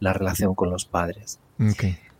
la 0.00 0.12
relación 0.12 0.54
con 0.54 0.70
los 0.70 0.84
padres. 0.84 1.38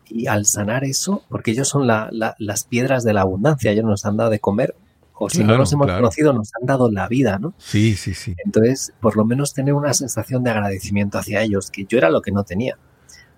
Y 0.09 0.27
al 0.27 0.47
sanar 0.47 0.85
eso, 0.85 1.25
porque 1.29 1.53
ellos 1.53 1.69
son 1.69 1.87
las 1.87 2.65
piedras 2.65 3.05
de 3.05 3.13
la 3.13 3.23
abundancia, 3.23 3.71
ellos 3.71 3.85
nos 3.85 4.05
han 4.07 4.17
dado 4.17 4.31
de 4.31 4.41
comer, 4.41 4.75
o 5.23 5.29
si 5.29 5.45
no 5.45 5.57
los 5.57 5.71
hemos 5.73 5.87
conocido, 5.87 6.33
nos 6.33 6.51
han 6.59 6.67
dado 6.67 6.91
la 6.91 7.07
vida, 7.07 7.39
¿no? 7.39 7.53
Sí, 7.59 7.95
sí, 7.95 8.15
sí. 8.15 8.35
Entonces, 8.45 8.95
por 9.01 9.17
lo 9.17 9.25
menos 9.27 9.53
tener 9.53 9.75
una 9.75 9.93
sensación 9.93 10.43
de 10.43 10.51
agradecimiento 10.51 11.19
hacia 11.19 11.43
ellos, 11.43 11.71
que 11.71 11.85
yo 11.85 11.99
era 11.99 12.09
lo 12.09 12.23
que 12.23 12.33
no 12.33 12.45
tenía. 12.45 12.79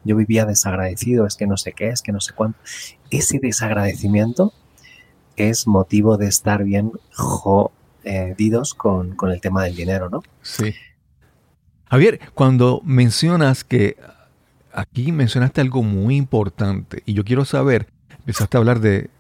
Yo 0.04 0.16
vivía 0.16 0.46
desagradecido, 0.46 1.26
es 1.26 1.36
que 1.36 1.46
no 1.46 1.56
sé 1.56 1.72
qué, 1.72 1.88
es 1.88 2.02
que 2.02 2.12
no 2.12 2.20
sé 2.20 2.34
cuánto. 2.34 2.58
Ese 3.10 3.38
desagradecimiento 3.40 4.52
es 5.36 5.66
motivo 5.66 6.16
de 6.18 6.26
estar 6.26 6.62
bien 6.64 6.92
jodidos 7.12 8.74
con, 8.74 9.16
con 9.16 9.30
el 9.30 9.40
tema 9.40 9.64
del 9.64 9.74
dinero, 9.74 10.08
¿no? 10.08 10.22
Sí. 10.40 10.74
Javier, 11.88 12.20
cuando 12.34 12.80
mencionas 12.84 13.64
que 13.64 13.96
aquí 14.72 15.12
mencionaste 15.12 15.60
algo 15.60 15.82
muy 15.82 16.16
importante 16.16 17.02
y 17.06 17.14
yo 17.14 17.24
quiero 17.24 17.44
saber, 17.44 17.88
empezaste 18.18 18.56
a 18.56 18.60
hablar 18.60 18.80
de, 18.80 19.10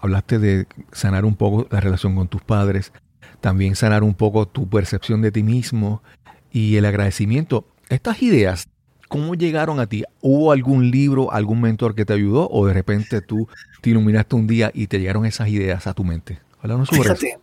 hablaste 0.00 0.38
de 0.38 0.66
sanar 0.92 1.24
un 1.24 1.34
poco 1.34 1.66
la 1.70 1.80
relación 1.80 2.14
con 2.14 2.28
tus 2.28 2.42
padres, 2.42 2.92
también 3.40 3.76
sanar 3.76 4.02
un 4.02 4.14
poco 4.14 4.46
tu 4.46 4.68
percepción 4.68 5.22
de 5.22 5.32
ti 5.32 5.42
mismo 5.42 6.02
y 6.50 6.76
el 6.76 6.84
agradecimiento. 6.84 7.66
Estas 7.88 8.22
ideas, 8.22 8.68
¿cómo 9.08 9.34
llegaron 9.34 9.80
a 9.80 9.86
ti? 9.86 10.04
¿Hubo 10.20 10.52
algún 10.52 10.90
libro, 10.90 11.32
algún 11.32 11.60
mentor 11.60 11.94
que 11.94 12.04
te 12.04 12.12
ayudó 12.12 12.48
o 12.50 12.66
de 12.66 12.74
repente 12.74 13.20
tú 13.20 13.48
te 13.80 13.90
iluminaste 13.90 14.36
un 14.36 14.46
día 14.46 14.70
y 14.74 14.86
te 14.86 14.98
llegaron 14.98 15.24
esas 15.24 15.48
ideas 15.48 15.86
a 15.86 15.94
tu 15.94 16.04
mente? 16.04 16.40
Háblanos 16.60 16.88
sobre 16.88 17.02
Fíjate, 17.02 17.38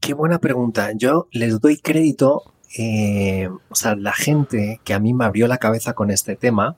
qué 0.00 0.14
buena 0.14 0.38
pregunta. 0.38 0.90
Yo 0.94 1.28
les 1.32 1.60
doy 1.60 1.78
crédito 1.78 2.54
eh, 2.76 3.48
o 3.68 3.74
sea, 3.74 3.96
la 3.96 4.12
gente 4.12 4.80
que 4.84 4.94
a 4.94 4.98
mí 4.98 5.14
me 5.14 5.24
abrió 5.24 5.46
la 5.46 5.58
cabeza 5.58 5.94
con 5.94 6.10
este 6.10 6.36
tema 6.36 6.76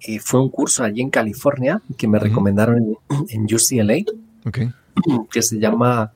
eh, 0.00 0.18
fue 0.18 0.40
un 0.40 0.50
curso 0.50 0.84
allí 0.84 1.00
en 1.00 1.10
California 1.10 1.82
que 1.96 2.08
me 2.08 2.18
recomendaron 2.18 2.98
en, 3.28 3.44
UCLA, 3.44 4.04
que 5.30 5.42
se 5.42 5.58
llama 5.58 6.12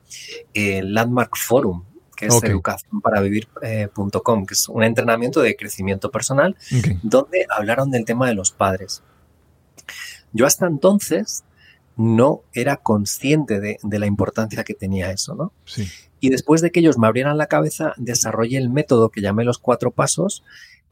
eh, 0.53 0.81
Landmark 0.83 1.35
Forum, 1.35 1.83
que 2.15 2.27
es 2.27 2.43
educación 2.43 3.01
para 3.01 3.21
vivir.com, 3.21 4.45
que 4.45 4.53
es 4.53 4.69
un 4.69 4.83
entrenamiento 4.83 5.41
de 5.41 5.55
crecimiento 5.55 6.11
personal, 6.11 6.55
donde 7.03 7.45
hablaron 7.49 7.91
del 7.91 8.05
tema 8.05 8.27
de 8.27 8.35
los 8.35 8.51
padres. 8.51 9.03
Yo 10.31 10.45
hasta 10.45 10.67
entonces 10.67 11.43
no 11.97 12.41
era 12.53 12.77
consciente 12.77 13.59
de, 13.59 13.77
de 13.81 13.99
la 13.99 14.05
importancia 14.05 14.63
que 14.63 14.73
tenía 14.73 15.11
eso, 15.11 15.35
¿no? 15.35 15.53
Sí. 15.65 15.87
Y 16.25 16.29
después 16.29 16.61
de 16.61 16.71
que 16.71 16.79
ellos 16.79 16.97
me 16.97 17.05
abrieran 17.05 17.37
la 17.37 17.45
cabeza, 17.45 17.93
desarrollé 17.97 18.57
el 18.57 18.71
método 18.71 19.09
que 19.09 19.21
llamé 19.21 19.43
los 19.43 19.59
cuatro 19.59 19.91
pasos, 19.91 20.43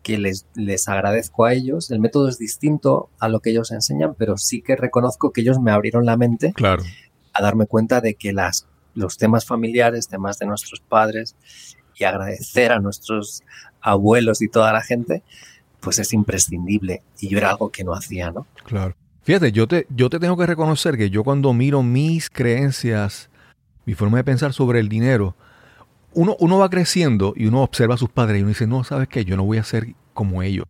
que 0.03 0.19
les, 0.19 0.45
les 0.53 0.87
agradezco 0.87 1.45
a 1.45 1.53
ellos. 1.53 1.89
El 1.89 1.99
método 1.99 2.29
es 2.29 2.37
distinto 2.37 3.09
a 3.17 3.29
lo 3.29 3.39
que 3.39 3.49
ellos 3.49 3.71
enseñan, 3.71 4.13
pero 4.13 4.37
sí 4.37 4.61
que 4.61 4.75
reconozco 4.75 5.31
que 5.31 5.41
ellos 5.41 5.59
me 5.59 5.71
abrieron 5.71 6.05
la 6.05 6.17
mente 6.17 6.53
claro. 6.53 6.83
a 7.33 7.41
darme 7.41 7.65
cuenta 7.65 7.99
de 7.99 8.13
que 8.13 8.31
las, 8.31 8.67
los 8.93 9.17
temas 9.17 9.43
familiares, 9.47 10.07
temas 10.07 10.37
de 10.37 10.45
nuestros 10.45 10.81
padres 10.81 11.35
y 11.95 12.03
agradecer 12.03 12.71
a 12.71 12.77
nuestros 12.77 13.41
abuelos 13.81 14.39
y 14.43 14.49
toda 14.49 14.71
la 14.71 14.83
gente, 14.83 15.23
pues 15.79 15.97
es 15.97 16.13
imprescindible. 16.13 17.01
Y 17.19 17.29
yo 17.29 17.39
era 17.39 17.49
algo 17.49 17.71
que 17.71 17.83
no 17.83 17.95
hacía, 17.95 18.29
¿no? 18.29 18.45
Claro. 18.65 18.95
Fíjate, 19.23 19.51
yo 19.51 19.67
te, 19.67 19.87
yo 19.89 20.11
te 20.11 20.19
tengo 20.19 20.37
que 20.37 20.45
reconocer 20.45 20.95
que 20.95 21.09
yo 21.09 21.23
cuando 21.23 21.53
miro 21.53 21.81
mis 21.81 22.29
creencias 22.29 23.31
mi 23.85 23.93
forma 23.93 24.17
de 24.17 24.23
pensar 24.23 24.53
sobre 24.53 24.79
el 24.79 24.89
dinero, 24.89 25.35
uno, 26.13 26.35
uno 26.39 26.57
va 26.57 26.69
creciendo 26.69 27.33
y 27.35 27.47
uno 27.47 27.63
observa 27.63 27.95
a 27.95 27.97
sus 27.97 28.09
padres 28.09 28.39
y 28.39 28.41
uno 28.41 28.49
dice, 28.49 28.67
no, 28.67 28.83
¿sabes 28.83 29.07
qué? 29.07 29.25
Yo 29.25 29.35
no 29.35 29.43
voy 29.43 29.57
a 29.57 29.63
ser 29.63 29.95
como 30.13 30.43
ellos. 30.43 30.65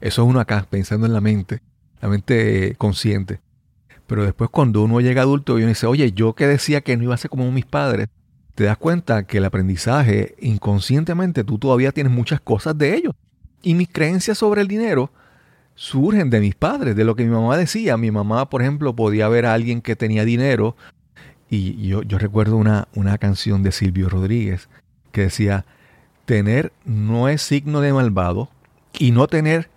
Eso 0.00 0.22
es 0.22 0.28
uno 0.28 0.40
acá, 0.40 0.66
pensando 0.68 1.06
en 1.06 1.12
la 1.12 1.20
mente, 1.20 1.60
la 2.00 2.08
mente 2.08 2.74
consciente. 2.78 3.40
Pero 4.06 4.24
después 4.24 4.50
cuando 4.50 4.82
uno 4.82 5.00
llega 5.00 5.22
adulto 5.22 5.58
y 5.58 5.62
uno 5.62 5.68
dice, 5.68 5.86
oye, 5.86 6.12
yo 6.12 6.34
que 6.34 6.46
decía 6.46 6.80
que 6.80 6.96
no 6.96 7.04
iba 7.04 7.14
a 7.14 7.18
ser 7.18 7.30
como 7.30 7.50
mis 7.50 7.66
padres, 7.66 8.08
te 8.54 8.64
das 8.64 8.76
cuenta 8.76 9.24
que 9.24 9.38
el 9.38 9.44
aprendizaje, 9.44 10.34
inconscientemente, 10.40 11.44
tú 11.44 11.58
todavía 11.58 11.92
tienes 11.92 12.12
muchas 12.12 12.40
cosas 12.40 12.76
de 12.76 12.94
ellos. 12.94 13.14
Y 13.62 13.74
mis 13.74 13.88
creencias 13.88 14.38
sobre 14.38 14.62
el 14.62 14.68
dinero 14.68 15.12
surgen 15.74 16.30
de 16.30 16.40
mis 16.40 16.54
padres, 16.54 16.96
de 16.96 17.04
lo 17.04 17.14
que 17.14 17.24
mi 17.24 17.30
mamá 17.30 17.56
decía. 17.56 17.96
Mi 17.96 18.10
mamá, 18.10 18.50
por 18.50 18.62
ejemplo, 18.62 18.96
podía 18.96 19.28
ver 19.28 19.46
a 19.46 19.54
alguien 19.54 19.80
que 19.80 19.94
tenía 19.94 20.24
dinero 20.24 20.76
y 21.50 21.88
yo, 21.88 22.02
yo 22.02 22.18
recuerdo 22.18 22.56
una, 22.56 22.88
una 22.94 23.18
canción 23.18 23.62
de 23.62 23.72
Silvio 23.72 24.08
Rodríguez 24.08 24.68
que 25.12 25.22
decía, 25.22 25.64
tener 26.24 26.72
no 26.84 27.28
es 27.28 27.40
signo 27.40 27.80
de 27.80 27.92
malvado 27.92 28.50
y 28.98 29.12
no 29.12 29.26
tener 29.28 29.70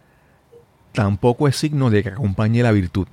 tampoco 0.91 1.47
es 1.47 1.55
signo 1.55 1.89
de 1.89 2.03
que 2.03 2.09
acompañe 2.09 2.61
la 2.61 2.71
virtud. 2.71 3.07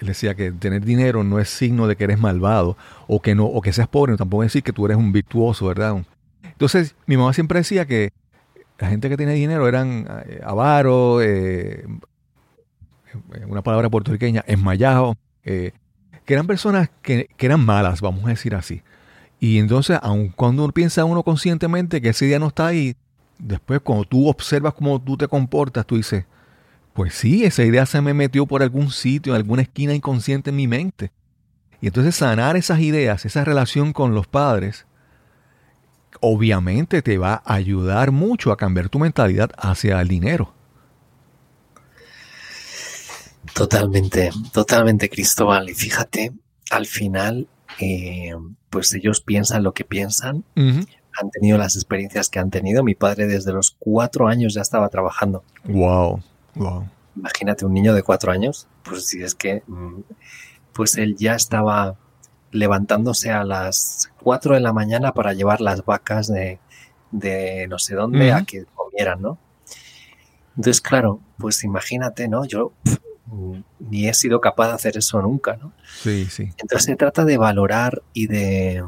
Él 0.00 0.08
decía 0.08 0.34
que 0.34 0.50
tener 0.52 0.84
dinero 0.84 1.24
no 1.24 1.38
es 1.38 1.48
signo 1.48 1.86
de 1.86 1.96
que 1.96 2.04
eres 2.04 2.18
malvado 2.18 2.76
o 3.06 3.20
que 3.20 3.34
no 3.34 3.44
o 3.44 3.60
que 3.60 3.72
seas 3.72 3.88
pobre, 3.88 4.16
tampoco 4.16 4.42
es 4.42 4.48
decir 4.48 4.62
que 4.62 4.72
tú 4.72 4.86
eres 4.86 4.96
un 4.96 5.12
virtuoso, 5.12 5.66
¿verdad? 5.66 6.04
Entonces, 6.42 6.94
mi 7.06 7.16
mamá 7.16 7.32
siempre 7.32 7.60
decía 7.60 7.86
que 7.86 8.12
la 8.78 8.88
gente 8.88 9.08
que 9.08 9.16
tiene 9.16 9.34
dinero 9.34 9.68
eran 9.68 10.06
eh, 10.26 10.40
avaros, 10.42 11.22
eh, 11.22 11.86
una 13.46 13.62
palabra 13.62 13.90
puertorriqueña, 13.90 14.42
esmayados, 14.46 15.16
eh, 15.44 15.72
que 16.24 16.34
eran 16.34 16.46
personas 16.46 16.90
que, 17.02 17.28
eran 17.38 17.64
malas, 17.64 18.00
vamos 18.00 18.24
a 18.24 18.28
decir 18.28 18.54
así. 18.54 18.82
Y 19.40 19.58
entonces, 19.58 19.98
aun 20.02 20.28
cuando 20.28 20.64
uno 20.64 20.72
piensa 20.72 21.04
uno 21.04 21.22
conscientemente 21.22 22.00
que 22.00 22.10
ese 22.10 22.26
día 22.26 22.38
no 22.38 22.48
está 22.48 22.68
ahí, 22.68 22.96
después 23.38 23.80
cuando 23.80 24.04
tú 24.04 24.28
observas 24.28 24.74
cómo 24.74 25.00
tú 25.00 25.16
te 25.16 25.28
comportas, 25.28 25.86
tú 25.86 25.96
dices, 25.96 26.24
pues 26.94 27.14
sí, 27.14 27.44
esa 27.44 27.64
idea 27.64 27.84
se 27.86 28.00
me 28.00 28.14
metió 28.14 28.46
por 28.46 28.62
algún 28.62 28.90
sitio, 28.90 29.34
en 29.34 29.36
alguna 29.36 29.62
esquina 29.62 29.94
inconsciente 29.94 30.50
en 30.50 30.56
mi 30.56 30.66
mente. 30.66 31.12
Y 31.80 31.88
entonces 31.88 32.14
sanar 32.14 32.56
esas 32.56 32.80
ideas, 32.80 33.26
esa 33.26 33.44
relación 33.44 33.92
con 33.92 34.14
los 34.14 34.26
padres, 34.26 34.86
obviamente 36.20 37.02
te 37.02 37.18
va 37.18 37.42
a 37.44 37.54
ayudar 37.54 38.12
mucho 38.12 38.52
a 38.52 38.56
cambiar 38.56 38.88
tu 38.88 38.98
mentalidad 38.98 39.50
hacia 39.58 40.00
el 40.00 40.08
dinero. 40.08 40.54
Totalmente, 43.54 44.30
totalmente, 44.52 45.08
Cristóbal. 45.08 45.70
Y 45.70 45.74
fíjate, 45.74 46.32
al 46.70 46.86
final, 46.86 47.48
eh, 47.78 48.34
pues 48.68 48.92
ellos 48.94 49.20
piensan 49.20 49.62
lo 49.62 49.72
que 49.72 49.84
piensan, 49.84 50.44
han 50.56 51.30
tenido 51.30 51.56
las 51.56 51.76
experiencias 51.76 52.28
que 52.28 52.40
han 52.40 52.50
tenido. 52.50 52.82
Mi 52.82 52.94
padre 52.94 53.26
desde 53.26 53.52
los 53.52 53.76
cuatro 53.78 54.26
años 54.26 54.54
ya 54.54 54.62
estaba 54.62 54.88
trabajando. 54.88 55.44
Wow, 55.64 56.20
wow. 56.56 56.88
Imagínate 57.16 57.64
un 57.64 57.72
niño 57.72 57.94
de 57.94 58.02
cuatro 58.02 58.32
años, 58.32 58.66
pues 58.82 59.06
si 59.06 59.22
es 59.22 59.36
que 59.36 59.62
mm, 59.68 60.00
pues 60.72 60.96
él 60.96 61.16
ya 61.16 61.36
estaba 61.36 61.96
levantándose 62.50 63.30
a 63.30 63.44
las 63.44 64.10
4 64.22 64.54
de 64.54 64.60
la 64.60 64.72
mañana 64.72 65.12
para 65.12 65.32
llevar 65.32 65.60
las 65.60 65.84
vacas 65.84 66.28
de, 66.28 66.58
no 67.68 67.78
sé 67.78 67.94
dónde 67.94 68.32
a 68.32 68.44
que 68.44 68.64
comieran, 68.74 69.22
¿no? 69.22 69.38
Entonces, 70.56 70.80
claro, 70.80 71.20
pues 71.36 71.64
imagínate, 71.64 72.28
¿no? 72.28 72.44
Yo 72.44 72.72
ni 73.80 74.08
he 74.08 74.14
sido 74.14 74.40
capaz 74.40 74.68
de 74.68 74.74
hacer 74.74 74.96
eso 74.96 75.20
nunca, 75.22 75.56
¿no? 75.56 75.72
Sí, 76.02 76.26
sí. 76.26 76.50
Entonces 76.58 76.84
se 76.84 76.96
trata 76.96 77.24
de 77.24 77.38
valorar 77.38 78.02
y 78.12 78.26
de, 78.26 78.84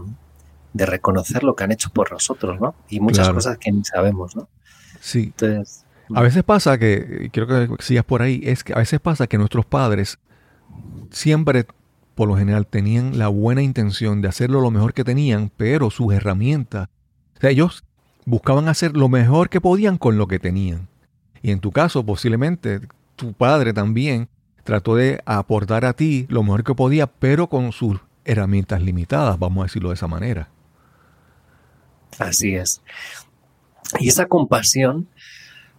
reconocer 0.74 1.42
lo 1.42 1.56
que 1.56 1.64
han 1.64 1.72
hecho 1.72 1.88
por 1.88 2.12
nosotros, 2.12 2.60
¿no? 2.60 2.74
Y 2.88 3.00
muchas 3.00 3.30
cosas 3.30 3.56
que 3.56 3.72
ni 3.72 3.82
sabemos, 3.84 4.36
¿no? 4.36 4.48
Sí. 5.00 5.32
Entonces, 5.38 5.86
a 6.14 6.22
veces 6.22 6.44
pasa 6.44 6.78
que, 6.78 7.30
quiero 7.32 7.48
que 7.48 7.82
sigas 7.82 8.04
por 8.04 8.22
ahí, 8.22 8.40
es 8.44 8.62
que 8.62 8.74
a 8.74 8.78
veces 8.78 9.00
pasa 9.00 9.26
que 9.26 9.38
nuestros 9.38 9.64
padres 9.64 10.18
siempre, 11.10 11.66
por 12.14 12.28
lo 12.28 12.36
general, 12.36 12.66
tenían 12.66 13.18
la 13.18 13.28
buena 13.28 13.62
intención 13.62 14.20
de 14.20 14.28
hacerlo 14.28 14.60
lo 14.60 14.70
mejor 14.70 14.94
que 14.94 15.04
tenían, 15.04 15.50
pero 15.56 15.90
sus 15.90 16.12
herramientas, 16.12 16.88
o 17.36 17.40
sea, 17.40 17.50
ellos 17.50 17.84
buscaban 18.24 18.68
hacer 18.68 18.96
lo 18.96 19.08
mejor 19.08 19.48
que 19.48 19.60
podían 19.60 19.98
con 19.98 20.18
lo 20.18 20.26
que 20.26 20.38
tenían. 20.38 20.88
Y 21.42 21.50
en 21.52 21.60
tu 21.60 21.70
caso, 21.70 22.04
posiblemente, 22.04 22.80
tu 23.16 23.32
padre 23.32 23.72
también 23.72 24.28
trató 24.64 24.96
de 24.96 25.22
aportar 25.26 25.84
a 25.84 25.94
ti 25.94 26.26
lo 26.28 26.42
mejor 26.42 26.64
que 26.64 26.74
podía, 26.74 27.06
pero 27.06 27.48
con 27.48 27.72
sus 27.72 27.98
herramientas 28.24 28.82
limitadas, 28.82 29.38
vamos 29.38 29.62
a 29.62 29.66
decirlo 29.66 29.90
de 29.90 29.94
esa 29.94 30.08
manera. 30.08 30.48
Así 32.18 32.54
es. 32.54 32.82
Y 34.00 34.08
esa 34.08 34.26
compasión, 34.26 35.08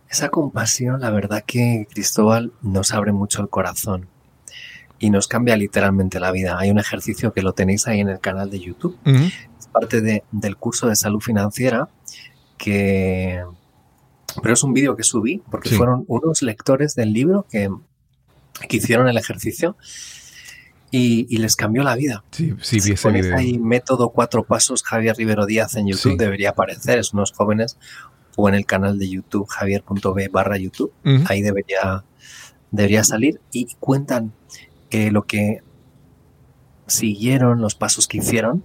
esa 0.10 0.30
compasión, 0.30 1.02
la 1.02 1.10
verdad 1.10 1.44
que 1.46 1.88
Cristóbal 1.92 2.54
nos 2.62 2.94
abre 2.94 3.12
mucho 3.12 3.42
el 3.42 3.50
corazón 3.50 4.08
y 5.00 5.10
nos 5.10 5.28
cambia 5.28 5.58
literalmente 5.58 6.20
la 6.20 6.32
vida. 6.32 6.58
Hay 6.58 6.72
un 6.72 6.80
ejercicio 6.80 7.34
que 7.34 7.42
lo 7.42 7.54
tenéis 7.54 7.88
ahí 7.88 8.00
en 8.00 8.10
el 8.10 8.20
canal 8.20 8.50
de 8.50 8.60
YouTube. 8.60 8.98
Es 9.06 9.68
parte 9.68 10.24
del 10.32 10.58
curso 10.58 10.88
de 10.88 10.96
salud 10.96 11.20
financiera 11.20 11.90
que... 12.58 13.44
Pero 14.42 14.54
es 14.54 14.64
un 14.64 14.74
vídeo 14.74 14.96
que 14.96 15.04
subí 15.04 15.42
porque 15.50 15.70
fueron 15.70 16.06
unos 16.08 16.42
lectores 16.42 16.96
del 16.96 17.14
libro 17.14 17.46
que, 17.50 17.70
que 18.68 18.78
hicieron 18.78 19.08
el 19.08 19.18
ejercicio 19.18 19.78
y, 20.92 21.38
les 21.38 21.56
cambió 21.56 21.84
la 21.84 21.96
vida. 21.96 22.24
Sí, 22.32 22.54
sí, 22.62 22.80
vi 22.80 22.92
ese 22.94 23.12
video. 23.12 23.36
Ahí 23.36 23.58
método 23.58 24.10
cuatro 24.10 24.44
pasos 24.44 24.84
Javier 24.84 25.16
Rivero 25.18 25.46
Díaz 25.46 25.76
en 25.76 25.88
YouTube 25.88 26.18
debería 26.18 26.52
aparecer. 26.52 27.00
Es 27.00 27.14
unos 27.14 27.32
jóvenes 27.32 27.78
o 28.36 28.48
en 28.48 28.56
el 28.56 28.66
canal 28.66 29.00
de 29.00 29.10
YouTube 29.10 29.48
javier.b 29.48 30.30
barra 30.30 30.58
YouTube. 30.58 30.94
Ahí 31.28 31.42
debería, 31.42 32.06
debería 32.72 33.04
salir 33.04 33.42
y 33.52 33.76
cuentan 33.80 34.34
lo 34.92 35.24
que 35.24 35.62
siguieron, 36.86 37.62
los 37.62 37.76
pasos 37.76 38.08
que 38.08 38.20
hicieron 38.20 38.64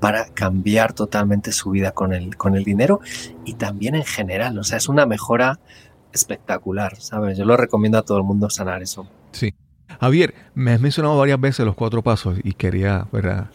para 0.00 0.26
cambiar 0.30 0.94
totalmente 0.94 1.52
su 1.52 1.70
vida 1.70 1.92
con 1.92 2.12
el, 2.12 2.36
con 2.36 2.56
el 2.56 2.64
dinero 2.64 3.00
y 3.44 3.54
también 3.54 3.94
en 3.94 4.04
general. 4.04 4.58
O 4.58 4.64
sea, 4.64 4.78
es 4.78 4.88
una 4.88 5.06
mejora 5.06 5.60
espectacular, 6.12 6.96
¿sabes? 7.00 7.38
Yo 7.38 7.44
lo 7.44 7.56
recomiendo 7.56 7.98
a 7.98 8.02
todo 8.02 8.18
el 8.18 8.24
mundo 8.24 8.50
sanar 8.50 8.82
eso. 8.82 9.06
Sí. 9.32 9.54
Javier, 10.00 10.34
me 10.54 10.72
has 10.72 10.80
mencionado 10.80 11.18
varias 11.18 11.40
veces 11.40 11.66
los 11.66 11.74
cuatro 11.74 12.02
pasos 12.02 12.38
y 12.42 12.52
quería, 12.52 13.06
¿verdad? 13.12 13.50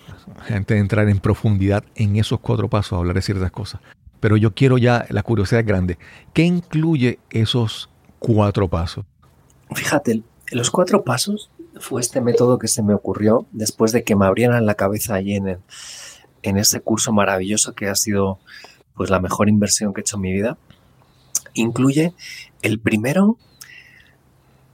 antes 0.50 0.76
de 0.76 0.80
entrar 0.80 1.08
en 1.10 1.20
profundidad 1.20 1.84
en 1.96 2.18
esos 2.18 2.40
cuatro 2.40 2.70
pasos, 2.70 3.00
hablar 3.00 3.16
de 3.16 3.22
ciertas 3.22 3.52
cosas. 3.52 3.82
Pero 4.20 4.38
yo 4.38 4.54
quiero 4.54 4.78
ya, 4.78 5.06
la 5.10 5.24
curiosidad 5.24 5.64
grande, 5.66 5.98
¿qué 6.34 6.44
incluye 6.44 7.20
esos 7.30 7.90
cuatro 8.20 8.68
pasos? 8.68 9.06
Fíjate, 9.74 10.24
los 10.52 10.72
cuatro 10.72 11.04
pasos 11.04 11.50
fue 11.80 12.02
este 12.02 12.22
método 12.22 12.60
que 12.60 12.68
se 12.68 12.84
me 12.84 12.94
ocurrió 12.94 13.46
después 13.52 13.92
de 13.92 14.04
que 14.04 14.16
me 14.16 14.26
abrieran 14.26 14.66
la 14.66 14.76
cabeza 14.76 15.16
allí 15.16 15.36
en, 15.36 15.60
en 16.50 16.58
ese 16.58 16.82
curso 16.82 17.12
maravilloso 17.12 17.74
que 17.74 17.88
ha 17.88 17.96
sido 17.96 18.40
pues 18.96 19.10
la 19.10 19.20
mejor 19.20 19.50
inversión 19.50 19.94
que 19.94 20.02
he 20.02 20.04
hecho 20.04 20.18
en 20.18 20.22
mi 20.22 20.34
vida. 20.34 20.58
Incluye 21.54 22.14
el 22.62 22.80
primero, 22.80 23.38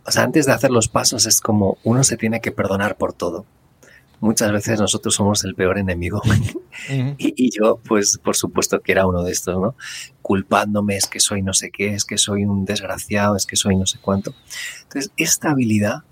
o 0.06 0.12
sea, 0.12 0.24
antes 0.24 0.46
de 0.46 0.52
hacer 0.52 0.72
los 0.72 0.88
pasos 0.88 1.26
es 1.26 1.42
como 1.42 1.78
uno 1.84 2.04
se 2.04 2.18
tiene 2.18 2.42
que 2.42 2.52
perdonar 2.52 2.98
por 2.98 3.14
todo. 3.14 3.46
Muchas 4.20 4.52
veces 4.52 4.80
nosotros 4.80 5.16
somos 5.16 5.44
el 5.44 5.56
peor 5.56 5.80
enemigo. 5.80 6.22
y, 6.90 7.16
y, 7.18 7.50
yo, 7.50 7.78
pues, 7.78 8.20
por 8.20 8.36
supuesto 8.36 8.80
que 8.82 8.92
era 8.92 9.08
uno 9.08 9.24
de 9.24 9.32
estos, 9.32 9.60
¿no? 9.60 9.76
Culpándome, 10.22 10.96
es 10.96 11.08
que 11.08 11.20
soy 11.20 11.42
no 11.42 11.54
sé 11.54 11.72
qué, 11.72 11.96
es 11.96 12.06
que 12.06 12.20
soy 12.20 12.46
un 12.46 12.64
desgraciado, 12.64 13.36
es 13.36 13.48
que 13.48 13.56
soy 13.56 13.76
no 13.76 13.88
sé 13.88 13.98
cuánto. 14.00 14.36
Entonces, 14.84 15.12
esta 15.18 15.50
habilidad 15.50 16.04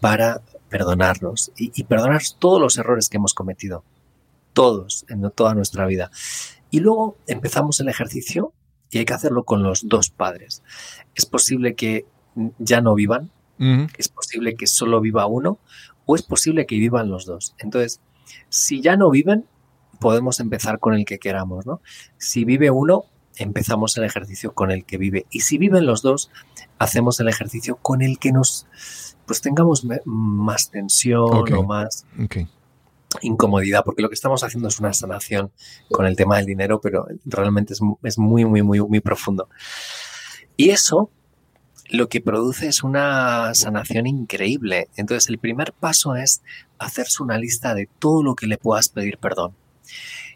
para 0.00 0.42
perdonarnos 0.70 1.52
y, 1.56 1.84
perdonar 1.84 2.22
todos 2.38 2.60
los 2.60 2.78
errores 2.78 3.08
que 3.08 3.16
hemos 3.16 3.34
cometido, 3.34 3.84
todos, 4.52 5.04
en 5.08 5.28
toda 5.30 5.54
nuestra 5.54 5.86
vida. 5.86 6.10
Y 6.70 6.80
luego 6.80 7.16
empezamos 7.26 7.80
el 7.80 7.88
ejercicio 7.88 8.52
y 8.90 8.98
hay 8.98 9.04
que 9.04 9.14
hacerlo 9.14 9.44
con 9.44 9.62
los 9.62 9.88
dos 9.88 10.10
padres. 10.10 10.62
Es 11.14 11.26
posible 11.26 11.74
que 11.74 12.06
ya 12.58 12.80
no 12.80 12.94
vivan, 12.94 13.30
es 13.98 14.08
posible 14.08 14.54
que 14.54 14.66
solo 14.66 15.02
viva 15.02 15.26
uno 15.26 15.58
o 16.06 16.14
es 16.14 16.22
posible 16.22 16.64
que 16.64 16.76
vivan 16.76 17.10
los 17.10 17.26
dos. 17.26 17.54
Entonces, 17.58 18.00
si 18.48 18.80
ya 18.80 18.96
no 18.96 19.10
viven, 19.10 19.44
podemos 19.98 20.40
empezar 20.40 20.78
con 20.78 20.94
el 20.94 21.04
que 21.04 21.18
queramos, 21.18 21.66
¿no? 21.66 21.82
Si 22.16 22.46
vive 22.46 22.70
uno, 22.70 23.04
empezamos 23.36 23.96
el 23.98 24.04
ejercicio 24.04 24.54
con 24.54 24.70
el 24.70 24.84
que 24.84 24.96
vive. 24.96 25.26
Y 25.30 25.40
si 25.40 25.58
viven 25.58 25.84
los 25.84 26.00
dos, 26.00 26.30
hacemos 26.78 27.20
el 27.20 27.28
ejercicio 27.28 27.76
con 27.76 28.00
el 28.00 28.18
que 28.18 28.32
nos 28.32 28.66
pues 29.26 29.42
tengamos 29.42 29.86
más 30.04 30.70
tensión 30.70 31.52
o 31.52 31.62
más 31.62 32.06
incomodidad, 33.22 33.82
porque 33.84 34.02
lo 34.02 34.08
que 34.08 34.14
estamos 34.14 34.42
haciendo 34.44 34.68
es 34.68 34.78
una 34.78 34.92
sanación 34.92 35.52
con 35.90 36.06
el 36.06 36.16
tema 36.16 36.36
del 36.36 36.46
dinero, 36.46 36.80
pero 36.80 37.06
realmente 37.24 37.72
es, 37.72 37.80
es 38.02 38.18
muy, 38.18 38.44
muy, 38.44 38.62
muy, 38.62 38.80
muy 38.80 39.00
profundo. 39.00 39.48
Y 40.56 40.70
eso 40.70 41.10
lo 41.90 42.08
que 42.08 42.20
produce 42.20 42.68
es 42.68 42.84
una 42.84 43.52
sanación 43.54 44.06
increíble. 44.06 44.88
Entonces 44.96 45.28
el 45.28 45.38
primer 45.38 45.72
paso 45.72 46.14
es 46.14 46.42
hacerse 46.78 47.22
una 47.22 47.38
lista 47.38 47.74
de 47.74 47.88
todo 47.98 48.22
lo 48.22 48.34
que 48.36 48.46
le 48.46 48.58
puedas 48.58 48.88
pedir 48.88 49.18
perdón. 49.18 49.54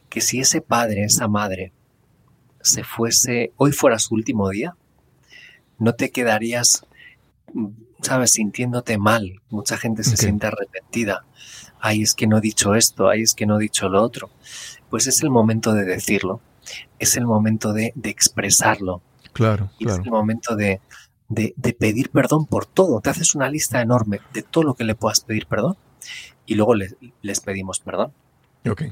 Que 0.08 0.20
si 0.20 0.40
ese 0.40 0.60
padre, 0.60 1.04
esa 1.04 1.28
madre, 1.28 1.72
se 2.60 2.82
fuese, 2.82 3.52
hoy 3.56 3.72
fuera 3.72 3.98
su 3.98 4.14
último 4.14 4.48
día, 4.48 4.76
no 5.78 5.94
te 5.94 6.10
quedarías 6.10 6.86
¿sabes? 8.04 8.32
Sintiéndote 8.32 8.98
mal. 8.98 9.40
Mucha 9.50 9.76
gente 9.76 10.04
se 10.04 10.16
siente 10.16 10.46
arrepentida. 10.46 11.24
Ay, 11.80 12.02
es 12.02 12.14
que 12.14 12.26
no 12.26 12.38
he 12.38 12.40
dicho 12.40 12.74
esto, 12.74 13.08
ay, 13.08 13.22
es 13.22 13.34
que 13.34 13.46
no 13.46 13.58
he 13.58 13.62
dicho 13.62 13.88
lo 13.88 14.02
otro. 14.02 14.30
Pues 14.90 15.06
es 15.06 15.22
el 15.22 15.30
momento 15.30 15.72
de 15.72 15.84
decirlo. 15.84 16.40
Es 16.98 17.16
el 17.16 17.26
momento 17.26 17.72
de, 17.72 17.92
expresarlo. 18.04 19.02
Claro, 19.32 19.70
Es 19.80 19.98
el 19.98 20.10
momento 20.10 20.56
de, 20.56 20.80
pedir 21.78 22.10
perdón 22.10 22.46
por 22.46 22.66
todo. 22.66 23.00
Te 23.00 23.10
haces 23.10 23.34
una 23.34 23.50
lista 23.50 23.80
enorme 23.80 24.20
de 24.32 24.42
todo 24.42 24.64
lo 24.64 24.74
que 24.74 24.84
le 24.84 24.94
puedas 24.94 25.20
pedir 25.20 25.46
perdón 25.46 25.76
y 26.46 26.54
luego 26.54 26.74
les 26.74 27.40
pedimos 27.40 27.80
perdón. 27.80 28.12
Ok. 28.68 28.82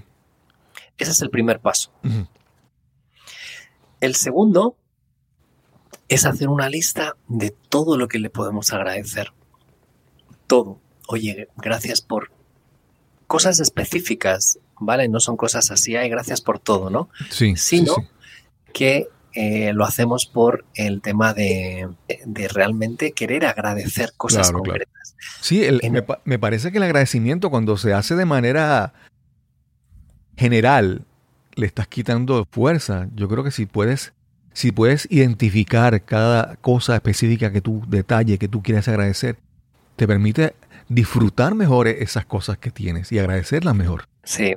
Ese 0.99 1.11
es 1.11 1.23
el 1.23 1.31
primer 1.31 1.61
paso. 1.61 1.91
El 4.01 4.15
segundo 4.15 4.77
es 6.09 6.27
hacer 6.27 6.49
una 6.49 6.69
lista 6.69 7.17
de 7.29 7.51
todo 7.51 7.97
lo 7.97 8.09
que 8.09 8.19
le 8.19 8.31
podemos 8.31 8.73
agradecer. 8.73 9.33
Todo. 10.47 10.81
Oye, 11.09 11.49
gracias 11.57 12.01
por 12.03 12.31
cosas 13.27 13.61
específicas, 13.61 14.59
¿vale? 14.79 15.09
No 15.09 15.21
son 15.21 15.37
cosas 15.37 15.71
así, 15.71 15.97
hay 15.97 16.09
gracias 16.09 16.41
por 16.41 16.59
todo, 16.59 16.91
¿no? 16.91 17.09
Sí. 17.31 17.55
Sino 17.57 17.95
que 18.73 19.09
eh, 19.35 19.73
lo 19.73 19.85
hacemos 19.85 20.27
por 20.27 20.65
el 20.75 21.01
tema 21.01 21.35
de, 21.35 21.89
realmente 22.53 23.13
querer 23.13 23.47
agradecer 23.47 24.13
cosas 24.17 24.53
concretas. 24.53 25.17
Sí, 25.41 25.67
me, 25.91 26.05
me 26.25 26.39
parece 26.39 26.73
que 26.73 26.79
el 26.79 26.85
agradecimiento 26.85 27.51
cuando 27.51 27.77
se 27.77 27.93
hace 27.93 28.15
de 28.15 28.25
manera 28.25 28.93
general, 30.37 31.05
le 31.55 31.67
estás 31.67 31.87
quitando 31.87 32.47
fuerza. 32.51 33.09
Yo 33.15 33.29
creo 33.29 33.45
que 33.45 33.51
si 33.51 33.67
puedes 33.67 34.13
si 34.55 34.71
puedes 34.73 35.09
identificar 35.11 36.03
cada 36.03 36.57
cosa 36.57 36.95
específica 36.95 37.53
que 37.53 37.61
tú, 37.61 37.83
detalle 37.89 38.39
que 38.39 38.49
tú 38.49 38.63
quieres 38.63 38.87
agradecer, 38.89 39.39
te 39.97 40.07
permite 40.07 40.55
disfrutar 40.95 41.55
mejor 41.55 41.89
esas 41.89 42.27
cosas 42.27 42.59
que 42.59 42.71
tienes 42.71 43.13
y 43.13 43.19
agradecerlas 43.19 43.75
mejor. 43.75 44.09
Sí, 44.25 44.55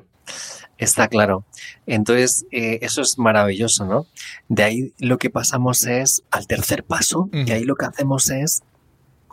está 0.77 1.07
claro. 1.07 1.45
Entonces, 1.85 2.45
eh, 2.51 2.79
eso 2.81 3.01
es 3.01 3.17
maravilloso, 3.17 3.85
¿no? 3.85 4.05
De 4.49 4.63
ahí 4.63 4.93
lo 4.99 5.17
que 5.17 5.29
pasamos 5.29 5.85
es 5.85 6.23
al 6.31 6.47
tercer 6.47 6.83
paso, 6.83 7.29
y 7.31 7.51
ahí 7.51 7.63
lo 7.63 7.75
que 7.75 7.85
hacemos 7.85 8.29
es 8.29 8.63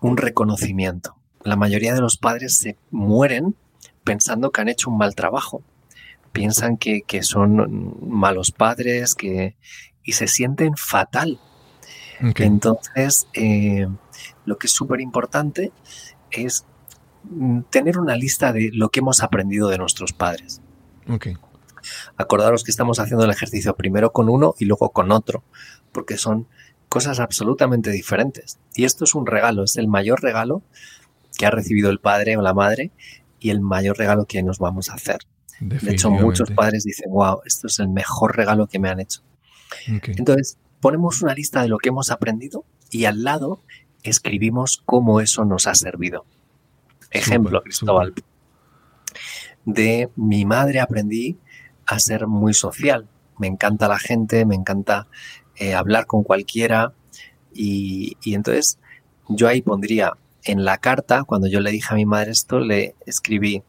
un 0.01 0.17
reconocimiento. 0.17 1.17
La 1.43 1.57
mayoría 1.57 1.95
de 1.95 2.01
los 2.01 2.17
padres 2.17 2.57
se 2.59 2.77
mueren 2.91 3.57
pensando 4.05 4.51
que 4.51 4.61
han 4.61 4.69
hecho 4.69 4.91
un 4.91 4.99
mal 4.99 5.15
trabajo. 5.15 5.63
Piensan 6.33 6.77
que, 6.77 7.05
son 7.23 7.97
malos 8.09 8.53
padres 8.53 9.15
que, 9.15 9.57
y 10.03 10.13
se 10.13 10.29
sienten 10.29 10.77
fatal. 10.77 11.41
Entonces, 12.37 13.27
eh, 13.35 13.89
lo 14.45 14.57
que 14.57 14.69
es 14.69 14.73
súper 14.73 15.01
importante 15.01 15.73
es 16.31 16.65
tener 17.71 17.99
una 17.99 18.17
lista 18.17 18.53
de 18.53 18.71
lo 18.73 18.91
que 18.91 19.01
hemos 19.01 19.23
aprendido 19.23 19.69
de 19.69 19.79
nuestros 19.79 20.13
padres. 20.13 20.61
Okay. 21.09 21.37
Acordaros 22.17 22.65
que 22.65 22.71
estamos 22.71 23.01
haciendo 23.01 23.25
el 23.25 23.31
ejercicio 23.31 23.75
primero 23.75 24.13
con 24.13 24.29
uno 24.29 24.55
y 24.59 24.67
luego 24.67 24.91
con 24.91 25.11
otro, 25.13 25.43
porque 25.93 26.17
son 26.17 26.47
cosas 26.89 27.21
absolutamente 27.21 27.91
diferentes. 27.91 28.59
Y 28.75 28.85
esto 28.85 29.05
es 29.05 29.15
un 29.15 29.27
regalo, 29.27 29.65
es 29.65 29.77
el 29.77 29.89
mayor 29.89 30.23
regalo 30.23 30.63
que 31.37 31.47
ha 31.47 31.51
recibido 31.51 31.91
el 31.91 31.99
padre 31.99 32.37
o 32.37 32.43
la 32.43 32.55
madre 32.55 32.91
y 33.41 33.51
el 33.51 33.61
mayor 33.61 33.99
regalo 33.99 34.27
que 34.27 34.43
nos 34.43 34.59
vamos 34.59 34.91
a 34.91 34.95
hacer. 34.95 35.19
De 35.61 35.93
hecho, 35.93 36.11
muchos 36.11 36.51
padres 36.51 36.85
dicen, 36.85 37.11
wow, 37.11 37.41
esto 37.45 37.69
es 37.69 37.79
el 37.79 37.89
mejor 37.89 38.37
regalo 38.37 38.67
que 38.67 38.79
me 38.79 38.89
han 38.89 39.01
hecho. 39.01 39.23
Entonces, 39.87 40.59
ponemos 40.81 41.23
una 41.23 41.35
lista 41.35 41.63
de 41.63 41.69
lo 41.69 41.79
que 41.79 41.91
hemos 41.91 42.11
aprendido 42.11 42.65
y 42.91 43.05
al 43.05 43.23
lado 43.23 43.63
escribimos 44.03 44.83
cómo 44.85 45.21
eso 45.21 45.45
nos 45.45 45.67
ha 45.67 45.75
servido. 45.75 46.27
Ejemplo, 47.13 47.63
Cristóbal. 47.63 48.15
De 49.65 50.11
mi 50.17 50.45
madre 50.45 50.81
aprendí 50.81 51.39
a 51.87 51.99
ser 51.99 52.27
muy 52.27 52.55
social. 52.55 53.09
Me 53.39 53.47
encanta 53.47 53.89
la 53.89 53.99
gente, 53.99 54.45
me 54.47 54.55
encanta 54.55 55.09
eh, 55.57 55.75
hablar 55.75 56.07
con 56.07 56.23
cualquiera. 56.23 56.93
Y, 57.53 58.17
entonces 58.25 58.79
yo 59.29 59.49
ahí 59.49 59.63
pondría 59.63 60.13
en 60.45 60.65
la 60.65 60.79
carta, 60.79 61.25
cuando 61.25 61.47
yo 61.47 61.61
le 61.61 61.71
dije 61.71 61.89
a 61.91 61.97
mi 61.97 62.07
madre 62.07 62.33
esto, 62.33 62.59
le 62.59 62.97
escribí, 63.07 63.63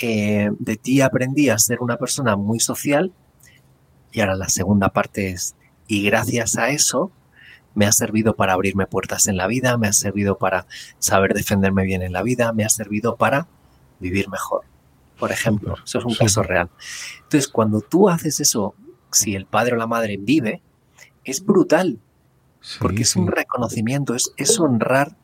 eh, 0.00 0.50
de 0.58 0.76
ti 0.76 1.00
aprendí 1.00 1.48
a 1.48 1.58
ser 1.58 1.80
una 1.80 1.96
persona 1.96 2.36
muy 2.36 2.60
social. 2.60 3.12
Y 4.12 4.20
ahora 4.20 4.36
la 4.36 4.48
segunda 4.48 4.90
parte 4.90 5.30
es, 5.30 5.56
y 5.88 6.04
gracias 6.04 6.56
a 6.56 6.68
eso 6.70 7.10
me 7.74 7.86
ha 7.86 7.92
servido 7.92 8.34
para 8.34 8.52
abrirme 8.52 8.86
puertas 8.86 9.26
en 9.26 9.36
la 9.36 9.46
vida, 9.46 9.76
me 9.76 9.88
ha 9.88 9.92
servido 9.92 10.38
para 10.38 10.66
saber 10.98 11.34
defenderme 11.34 11.84
bien 11.84 12.02
en 12.02 12.12
la 12.12 12.22
vida, 12.22 12.52
me 12.52 12.64
ha 12.64 12.68
servido 12.68 13.16
para 13.16 13.48
vivir 14.00 14.28
mejor. 14.28 14.62
Por 15.18 15.32
ejemplo, 15.32 15.76
eso 15.84 15.98
es 15.98 16.04
un 16.04 16.14
caso 16.14 16.42
real. 16.42 16.70
Entonces, 17.22 17.48
cuando 17.48 17.80
tú 17.80 18.08
haces 18.08 18.40
eso, 18.40 18.74
si 19.12 19.34
el 19.34 19.46
padre 19.46 19.74
o 19.74 19.76
la 19.76 19.86
madre 19.86 20.16
vive, 20.16 20.62
es 21.24 21.44
brutal, 21.44 21.98
porque 22.80 23.02
es 23.02 23.16
un 23.16 23.28
reconocimiento, 23.28 24.14
es, 24.14 24.32
es, 24.36 24.58
honrar 24.58 25.16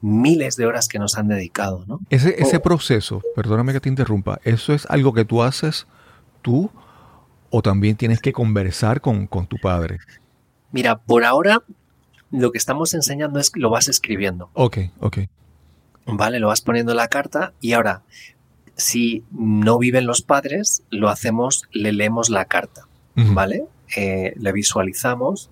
miles 0.00 0.56
de 0.56 0.66
horas 0.66 0.88
que 0.88 0.98
nos 0.98 1.16
han 1.18 1.28
dedicado. 1.28 1.84
¿no? 1.86 2.00
Ese, 2.10 2.40
ese 2.40 2.60
proceso, 2.60 3.22
perdóname 3.34 3.72
que 3.72 3.80
te 3.80 3.88
interrumpa, 3.88 4.40
¿eso 4.44 4.72
es 4.72 4.86
algo 4.86 5.12
que 5.12 5.24
tú 5.24 5.42
haces 5.42 5.86
tú 6.42 6.70
o 7.50 7.62
también 7.62 7.96
tienes 7.96 8.20
que 8.20 8.32
conversar 8.32 9.00
con, 9.00 9.26
con 9.26 9.46
tu 9.46 9.56
padre? 9.58 9.98
Mira, 10.72 10.98
por 10.98 11.24
ahora 11.24 11.62
lo 12.34 12.50
que 12.50 12.58
estamos 12.58 12.94
enseñando 12.94 13.38
es 13.38 13.50
que 13.50 13.60
lo 13.60 13.70
vas 13.70 13.88
escribiendo. 13.88 14.50
Ok, 14.54 14.78
ok. 15.00 15.18
Vale, 16.06 16.38
lo 16.38 16.48
vas 16.48 16.60
poniendo 16.60 16.92
en 16.92 16.98
la 16.98 17.08
carta 17.08 17.54
y 17.60 17.72
ahora, 17.72 18.02
si 18.76 19.24
no 19.30 19.78
viven 19.78 20.06
los 20.06 20.22
padres, 20.22 20.82
lo 20.90 21.08
hacemos, 21.08 21.62
le 21.70 21.92
leemos 21.92 22.28
la 22.28 22.44
carta, 22.44 22.88
¿vale? 23.14 23.64
Eh, 23.96 24.34
le 24.36 24.52
visualizamos 24.52 25.50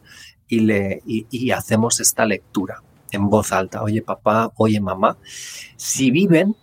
y, 0.49 0.61
le, 0.61 1.03
y, 1.07 1.51
hacemos 1.53 2.01
esta 2.01 2.27
lectura 2.27 2.83
en 3.13 3.31
voz 3.31 3.53
alta. 3.53 3.83
Oye 3.83 4.03
papá, 4.03 4.53
oye 4.57 4.81
mamá. 4.81 5.17
Si 5.77 6.11
viven, 6.11 6.57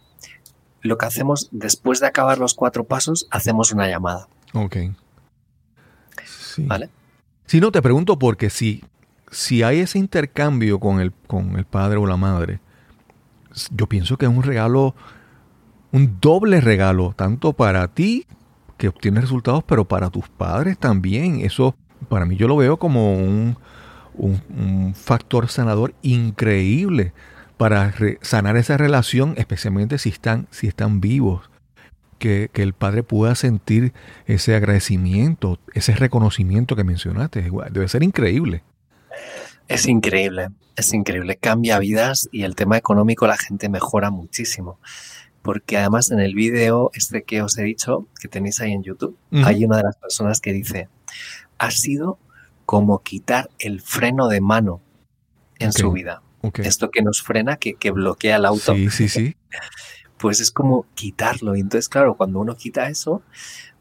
lo 0.81 0.97
que 0.97 1.05
hacemos 1.05 1.47
después 1.51 1.99
de 1.99 2.07
acabar 2.07 2.37
los 2.37 2.53
cuatro 2.53 2.83
pasos, 2.83 3.27
hacemos 3.31 3.71
una 3.71 3.87
llamada. 3.87 4.27
Ok. 4.53 4.77
Sí. 6.25 6.63
¿Vale? 6.63 6.89
Si 7.45 7.59
no, 7.59 7.71
te 7.71 7.81
pregunto 7.81 8.19
porque 8.19 8.49
si 8.49 8.83
si 9.31 9.63
hay 9.63 9.79
ese 9.79 9.99
intercambio 9.99 10.79
con 10.79 10.99
el, 10.99 11.13
con 11.27 11.57
el 11.57 11.65
padre 11.65 11.97
o 11.97 12.05
la 12.05 12.17
madre, 12.17 12.59
yo 13.71 13.87
pienso 13.87 14.17
que 14.17 14.25
es 14.25 14.31
un 14.31 14.43
regalo, 14.43 14.95
un 15.91 16.19
doble 16.19 16.61
regalo, 16.61 17.13
tanto 17.15 17.53
para 17.53 17.87
ti, 17.89 18.25
que 18.77 18.87
obtienes 18.87 19.23
resultados, 19.23 19.63
pero 19.63 19.85
para 19.85 20.09
tus 20.09 20.29
padres 20.29 20.77
también. 20.77 21.41
Eso, 21.41 21.75
para 22.07 22.25
mí, 22.25 22.35
yo 22.37 22.47
lo 22.47 22.55
veo 22.55 22.77
como 22.77 23.13
un, 23.13 23.57
un, 24.15 24.93
factor 24.95 25.49
sanador 25.49 25.93
increíble 26.01 27.13
para 27.57 27.93
sanar 28.21 28.55
esa 28.57 28.77
relación, 28.77 29.33
especialmente 29.37 29.97
si 29.97 30.09
están, 30.09 30.47
si 30.51 30.67
están 30.67 31.01
vivos. 31.01 31.49
Que, 32.19 32.49
que, 32.51 32.63
el 32.63 32.73
padre 32.73 33.01
pueda 33.01 33.33
sentir 33.33 33.93
ese 34.25 34.53
agradecimiento, 34.53 35.57
ese 35.73 35.95
reconocimiento 35.95 36.75
que 36.75 36.83
mencionaste. 36.83 37.49
Debe 37.71 37.87
ser 37.87 38.03
increíble. 38.03 38.61
Es 39.67 39.87
increíble, 39.87 40.49
es 40.75 40.93
increíble. 40.93 41.37
Cambia 41.37 41.79
vidas 41.79 42.27
y 42.31 42.43
el 42.43 42.55
tema 42.55 42.77
económico 42.77 43.27
la 43.27 43.37
gente 43.37 43.69
mejora 43.69 44.09
muchísimo. 44.09 44.79
Porque 45.41 45.77
además 45.77 46.11
en 46.11 46.19
el 46.19 46.35
vídeo 46.35 46.91
este 46.93 47.23
que 47.23 47.41
os 47.41 47.57
he 47.57 47.63
dicho, 47.63 48.07
que 48.19 48.27
tenéis 48.27 48.59
ahí 48.59 48.73
en 48.73 48.83
YouTube, 48.83 49.17
hay 49.31 49.63
una 49.63 49.77
de 49.77 49.83
las 49.83 49.95
personas 49.97 50.41
que 50.41 50.53
dice, 50.53 50.89
ha 51.57 51.71
sido 51.71 52.17
como 52.65 52.99
quitar 53.03 53.49
el 53.59 53.81
freno 53.81 54.27
de 54.27 54.41
mano 54.41 54.81
en 55.59 55.71
su 55.71 55.91
vida. 55.91 56.21
Esto 56.55 56.89
que 56.89 57.01
nos 57.01 57.21
frena, 57.21 57.57
que, 57.57 57.91
bloquea 57.91 58.37
el 58.37 58.45
auto. 58.45 58.73
Sí, 58.73 58.89
sí, 58.89 59.09
sí. 59.09 59.35
pues 60.17 60.39
es 60.39 60.51
como 60.51 60.85
quitarlo. 60.93 61.55
Y 61.55 61.61
entonces, 61.61 61.89
claro, 61.89 62.15
cuando 62.15 62.39
uno 62.39 62.55
quita 62.55 62.89
eso, 62.89 63.21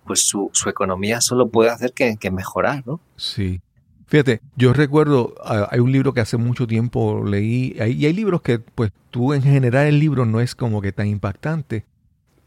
pues 0.05 0.27
su, 0.27 0.51
economía 0.67 1.21
solo 1.21 1.49
puede 1.49 1.71
hacer 1.71 1.93
que, 1.93 2.17
que 2.17 2.31
mejorar, 2.31 2.87
¿no? 2.87 3.01
Sí. 3.17 3.61
Fíjate, 4.09 4.41
yo 4.57 4.73
recuerdo, 4.73 5.35
hay 5.45 5.81
un 5.81 5.93
libro 5.93 6.15
que 6.15 6.23
hace 6.23 6.39
mucho 6.39 6.67
tiempo 6.67 7.23
leí, 7.25 7.77
y 7.77 8.07
hay 8.07 8.13
libros 8.15 8.41
que, 8.41 8.59
pues 8.59 8.91
tú 9.11 9.35
en 9.35 9.43
general 9.43 9.87
el 9.87 10.01
libro 10.01 10.25
no 10.25 10.41
es 10.41 10.55
como 10.55 10.81
que 10.81 10.93
tan 10.93 11.07
impactante, 11.09 11.85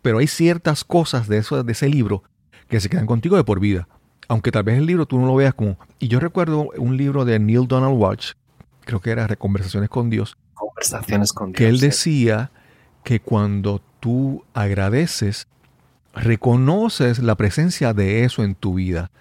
pero 0.01 0.17
hay 0.17 0.27
ciertas 0.27 0.83
cosas 0.83 1.27
de, 1.27 1.37
eso, 1.37 1.63
de 1.63 1.71
ese 1.71 1.87
libro 1.87 2.23
que 2.67 2.79
se 2.79 2.89
quedan 2.89 3.05
contigo 3.05 3.37
de 3.37 3.43
por 3.43 3.59
vida. 3.59 3.87
Aunque 4.27 4.51
tal 4.51 4.63
vez 4.63 4.79
el 4.79 4.87
libro 4.87 5.05
tú 5.05 5.19
no 5.19 5.27
lo 5.27 5.35
veas 5.35 5.53
como... 5.53 5.77
Y 5.99 6.07
yo 6.07 6.19
recuerdo 6.19 6.69
un 6.77 6.97
libro 6.97 7.25
de 7.25 7.37
Neil 7.37 7.67
Donald 7.67 7.95
Watch, 7.95 8.31
creo 8.85 8.99
que 8.99 9.11
era 9.11 9.27
Conversaciones 9.35 9.89
con 9.89 10.09
Dios. 10.09 10.37
Conversaciones 10.55 11.31
con 11.31 11.51
Dios. 11.51 11.57
Que 11.57 11.67
él 11.67 11.79
decía 11.79 12.49
que 13.03 13.19
cuando 13.19 13.83
tú 13.99 14.43
agradeces, 14.55 15.47
reconoces 16.15 17.19
la 17.19 17.35
presencia 17.35 17.93
de 17.93 18.23
eso 18.23 18.43
en 18.43 18.55
tu 18.55 18.73
vida. 18.75 19.11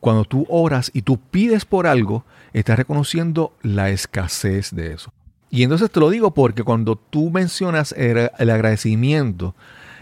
Cuando 0.00 0.24
tú 0.24 0.46
oras 0.48 0.90
y 0.94 1.02
tú 1.02 1.18
pides 1.18 1.64
por 1.64 1.86
algo, 1.86 2.24
estás 2.52 2.78
reconociendo 2.78 3.52
la 3.62 3.90
escasez 3.90 4.74
de 4.74 4.92
eso. 4.94 5.12
Y 5.50 5.64
entonces 5.64 5.90
te 5.90 6.00
lo 6.00 6.10
digo 6.10 6.32
porque 6.32 6.62
cuando 6.62 6.96
tú 6.96 7.30
mencionas 7.30 7.92
el, 7.92 8.30
agradecimiento, 8.38 9.54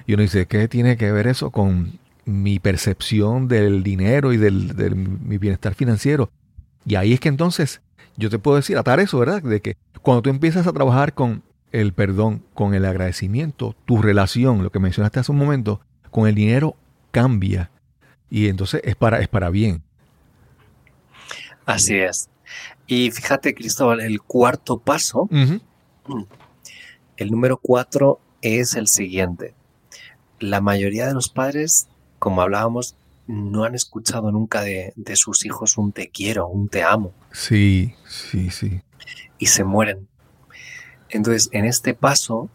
y 0.07 0.15
uno 0.15 0.23
dice, 0.23 0.47
¿qué 0.47 0.69
tiene 0.69 0.97
que 0.97 1.11
ver 1.11 1.27
eso 1.27 1.51
con 1.51 1.99
mi 2.25 2.59
percepción 2.59 3.49
del 3.49 3.83
dinero 3.83 4.33
y 4.33 4.37
del, 4.37 4.95
mi 4.95 5.39
bienestar 5.39 5.75
financiero? 5.75 6.31
Y 6.85 6.97
ahí 6.97 7.15
es 7.15 7.21
que 7.21 7.29
entonces 7.29 7.81
yo 8.17 8.31
te 8.31 8.39
puedo 8.39 8.57
decir, 8.57 8.77
atar 8.77 9.01
eso, 9.01 9.19
¿verdad? 9.19 9.43
De 9.43 9.61
que 9.61 9.77
cuando 10.03 10.23
tú 10.23 10.31
empiezas 10.31 10.67
a 10.67 10.73
trabajar 10.73 11.15
con 11.15 11.43
el 11.73 11.93
perdón, 11.93 12.43
con 12.55 12.75
el 12.75 12.85
agradecimiento, 12.85 13.75
tu 13.85 14.03
relación, 14.03 14.63
lo 14.63 14.71
que 14.71 14.79
mencionaste 14.79 15.21
hace 15.21 15.33
un 15.33 15.39
momento, 15.39 15.81
con 16.11 16.29
el 16.29 16.35
dinero 16.35 16.77
cambia. 17.11 17.71
Y 18.31 18.49
entonces 18.49 18.81
es 18.85 18.97
para, 18.97 19.21
es 19.21 19.29
para 19.29 19.51
bien. 19.51 19.83
Así 21.67 21.97
es. 21.97 22.31
Y 22.87 23.11
fíjate, 23.11 23.55
Cristóbal, 23.55 24.01
el 24.01 24.23
cuarto 24.23 24.79
paso, 24.79 25.29
el 27.17 27.31
número 27.31 27.59
cuatro 27.59 28.21
es 28.41 28.75
el 28.75 28.89
siguiente. 28.89 29.55
La 30.41 30.61
mayoría 30.61 31.07
de 31.07 31.15
los 31.15 31.29
padres, 31.29 31.89
como 32.19 32.41
hablábamos, 32.41 32.97
no 33.27 33.65
han 33.65 33.75
escuchado 33.75 34.33
nunca 34.33 34.63
de, 34.63 34.95
de 34.97 35.17
sus 35.17 35.45
hijos 35.45 35.77
un 35.77 35.93
te 35.93 36.09
quiero, 36.09 36.49
un 36.49 36.69
te 36.69 36.83
amo. 36.83 37.13
Sí, 37.33 37.95
sí, 38.07 38.51
sí. 38.51 38.81
Y 39.39 39.47
se 39.47 39.65
mueren. 39.65 40.09
Entonces, 41.11 41.51
en 41.53 41.67
este 41.67 41.93
paso, 41.93 42.49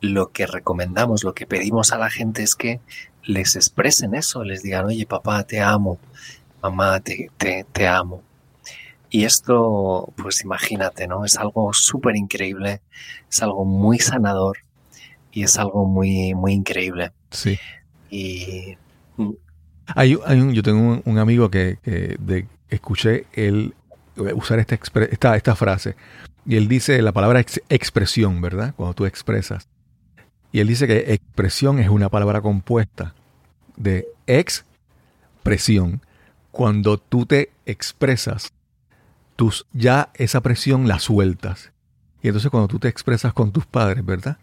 lo 0.00 0.32
que 0.32 0.46
recomendamos, 0.46 1.24
lo 1.24 1.34
que 1.34 1.46
pedimos 1.46 1.92
a 1.92 1.98
la 1.98 2.10
gente 2.10 2.42
es 2.42 2.54
que 2.54 2.80
les 3.24 3.56
expresen 3.56 4.14
eso, 4.14 4.44
les 4.44 4.62
digan, 4.62 4.86
oye 4.86 5.06
papá, 5.06 5.42
te 5.44 5.60
amo, 5.60 5.98
mamá, 6.62 7.00
te, 7.00 7.30
te, 7.36 7.64
te 7.72 7.86
amo. 7.86 8.22
Y 9.10 9.24
esto, 9.24 10.12
pues 10.16 10.42
imagínate, 10.44 11.08
¿no? 11.08 11.24
Es 11.24 11.36
algo 11.36 11.72
súper 11.72 12.16
increíble, 12.16 12.80
es 13.28 13.42
algo 13.42 13.64
muy 13.64 13.98
sanador 13.98 14.58
y 15.32 15.42
es 15.42 15.58
algo 15.58 15.84
muy, 15.84 16.34
muy 16.34 16.52
increíble. 16.52 17.12
Sí. 17.30 17.58
Y 18.08 18.76
hay, 19.86 20.16
hay 20.24 20.40
un, 20.40 20.52
yo 20.52 20.62
tengo 20.62 21.02
un, 21.04 21.18
amigo 21.18 21.50
que, 21.50 21.78
de, 21.84 22.46
escuché 22.68 23.26
él 23.32 23.74
usar 24.16 24.58
esta, 24.58 24.76
esta, 25.10 25.36
esta, 25.36 25.56
frase 25.56 25.96
y 26.46 26.56
él 26.56 26.68
dice 26.68 27.00
la 27.02 27.12
palabra 27.12 27.40
expresión, 27.68 28.40
¿verdad? 28.40 28.74
Cuando 28.76 28.94
tú 28.94 29.06
expresas. 29.06 29.68
Y 30.52 30.60
él 30.60 30.68
dice 30.68 30.86
que 30.86 31.12
expresión 31.12 31.78
es 31.78 31.88
una 31.88 32.08
palabra 32.08 32.40
compuesta 32.40 33.14
de 33.76 34.08
expresión. 34.26 36.00
Cuando 36.50 36.98
tú 36.98 37.26
te 37.26 37.50
expresas, 37.66 38.52
tú 39.36 39.52
ya 39.72 40.10
esa 40.14 40.40
presión 40.40 40.88
la 40.88 40.98
sueltas. 40.98 41.72
Y 42.22 42.28
entonces 42.28 42.50
cuando 42.50 42.68
tú 42.68 42.78
te 42.78 42.88
expresas 42.88 43.32
con 43.32 43.52
tus 43.52 43.66
padres, 43.66 44.04
¿verdad? 44.04 44.38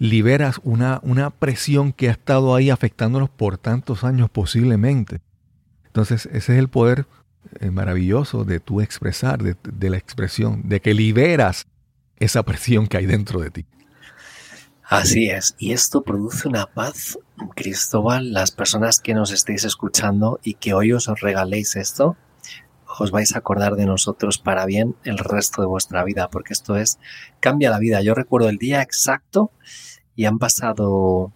liberas 0.00 0.60
una, 0.64 0.98
una 1.02 1.30
presión 1.30 1.92
que 1.92 2.08
ha 2.08 2.12
estado 2.12 2.54
ahí 2.54 2.70
afectándonos 2.70 3.28
por 3.28 3.58
tantos 3.58 4.02
años 4.02 4.30
posiblemente. 4.30 5.20
Entonces, 5.84 6.26
ese 6.26 6.54
es 6.54 6.58
el 6.58 6.68
poder 6.68 7.06
eh, 7.60 7.70
maravilloso 7.70 8.44
de 8.44 8.60
tú 8.60 8.80
expresar, 8.80 9.42
de, 9.42 9.56
de, 9.62 9.90
la 9.90 9.98
expresión, 9.98 10.62
de 10.68 10.80
que 10.80 10.94
liberas 10.94 11.66
esa 12.16 12.42
presión 12.42 12.86
que 12.86 12.96
hay 12.96 13.06
dentro 13.06 13.40
de 13.40 13.50
ti. 13.50 13.66
Así 14.90 15.30
es, 15.30 15.54
y 15.56 15.70
esto 15.70 16.02
produce 16.02 16.48
una 16.48 16.66
paz, 16.66 17.16
Cristóbal, 17.54 18.32
las 18.32 18.50
personas 18.50 18.98
que 18.98 19.14
nos 19.14 19.30
estéis 19.30 19.62
escuchando 19.62 20.40
y 20.42 20.54
que 20.54 20.74
hoy 20.74 20.92
os 20.92 21.06
regaléis 21.20 21.76
esto, 21.76 22.16
os 22.98 23.12
vais 23.12 23.32
a 23.36 23.38
acordar 23.38 23.76
de 23.76 23.86
nosotros 23.86 24.38
para 24.38 24.66
bien 24.66 24.96
el 25.04 25.18
resto 25.18 25.62
de 25.62 25.68
vuestra 25.68 26.02
vida, 26.02 26.28
porque 26.28 26.54
esto 26.54 26.74
es, 26.74 26.98
cambia 27.38 27.70
la 27.70 27.78
vida. 27.78 28.02
Yo 28.02 28.16
recuerdo 28.16 28.48
el 28.48 28.58
día 28.58 28.82
exacto 28.82 29.52
y 30.16 30.24
han 30.24 30.40
pasado 30.40 31.32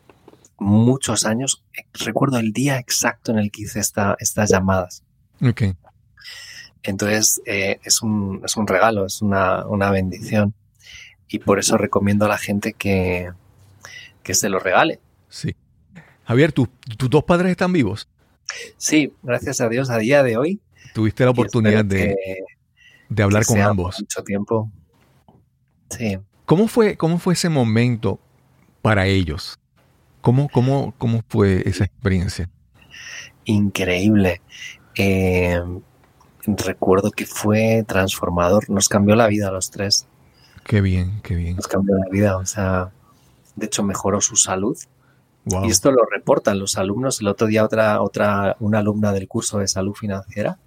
muchos 0.58 1.24
años. 1.24 1.62
Recuerdo 1.92 2.38
el 2.38 2.52
día 2.52 2.80
exacto 2.80 3.30
en 3.30 3.38
el 3.38 3.52
que 3.52 3.62
hice 3.62 3.78
esta, 3.78 4.16
estas 4.18 4.50
llamadas. 4.50 5.04
Okay. 5.40 5.76
Entonces 6.82 7.40
eh, 7.46 7.78
es, 7.84 8.02
un, 8.02 8.42
es, 8.44 8.56
un, 8.56 8.66
regalo, 8.66 9.06
es 9.06 9.22
una, 9.22 9.64
una, 9.64 9.92
bendición. 9.92 10.54
Y 11.28 11.38
por 11.38 11.60
eso 11.60 11.78
recomiendo 11.78 12.24
a 12.24 12.28
la 12.28 12.38
gente 12.38 12.72
que, 12.72 13.30
que 14.24 14.34
se 14.34 14.48
lo 14.48 14.58
regale. 14.58 14.98
Sí. 15.28 15.54
Javier, 16.24 16.50
¿tus 16.52 16.68
dos 17.10 17.22
padres 17.22 17.52
están 17.52 17.72
vivos? 17.72 18.08
Sí, 18.76 19.12
gracias 19.22 19.60
a 19.60 19.68
Dios, 19.68 19.90
a 19.90 19.98
día 19.98 20.24
de 20.24 20.37
hoy. 20.37 20.60
Tuviste 20.94 21.24
la 21.24 21.30
oportunidad 21.30 21.84
de, 21.84 22.16
de 23.08 23.22
hablar 23.22 23.46
con 23.46 23.60
ambos. 23.60 24.00
Mucho 24.00 24.24
tiempo. 24.24 24.70
Sí. 25.90 26.18
¿Cómo 26.44 26.66
fue, 26.66 26.96
¿Cómo 26.96 27.18
fue 27.18 27.34
ese 27.34 27.48
momento 27.48 28.18
para 28.84 29.06
ellos. 29.06 29.58
¿Cómo, 30.20 30.50
cómo, 30.50 30.92
cómo 30.98 31.22
fue 31.26 31.66
esa 31.66 31.84
experiencia? 31.84 32.50
Increíble. 33.46 34.42
Eh, 34.94 35.58
recuerdo 36.46 37.10
que 37.10 37.24
fue 37.24 37.82
transformador, 37.88 38.68
nos 38.68 38.90
cambió 38.90 39.16
la 39.16 39.26
vida 39.26 39.48
a 39.48 39.52
los 39.52 39.70
tres. 39.70 40.06
Qué 40.66 40.82
bien, 40.82 41.20
qué 41.22 41.34
bien. 41.34 41.56
Nos 41.56 41.66
cambió 41.66 41.96
la 41.96 42.10
vida, 42.10 42.37
o 42.37 42.44
sea, 42.44 42.92
de 43.56 43.66
hecho 43.66 43.82
mejoró 43.82 44.20
su 44.20 44.36
salud. 44.36 44.76
Y 45.46 45.68
esto 45.68 45.90
lo 45.90 46.06
reportan 46.10 46.58
los 46.58 46.78
alumnos. 46.78 47.20
El 47.20 47.28
otro 47.28 47.46
día 47.46 47.64
otra, 47.64 48.00
otra, 48.00 48.56
una 48.60 48.78
alumna 48.78 49.12
del 49.12 49.28
curso 49.28 49.58
de 49.58 49.68
salud 49.68 49.92
financiera, 49.92 50.58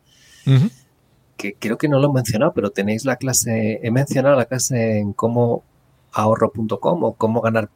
que 1.35 1.55
creo 1.55 1.77
que 1.77 1.87
no 1.87 1.99
lo 1.99 2.11
he 2.11 2.13
mencionado, 2.13 2.53
pero 2.53 2.69
tenéis 2.69 3.03
la 3.03 3.15
clase, 3.15 3.79
he 3.81 3.91
mencionado 3.91 4.35
la 4.35 4.45
clase 4.45 4.99
en 4.99 5.13
cómo 5.13 5.63
ahorro.com 6.11 7.03
o 7.03 7.13
cómo 7.13 7.41
ganar 7.41 7.69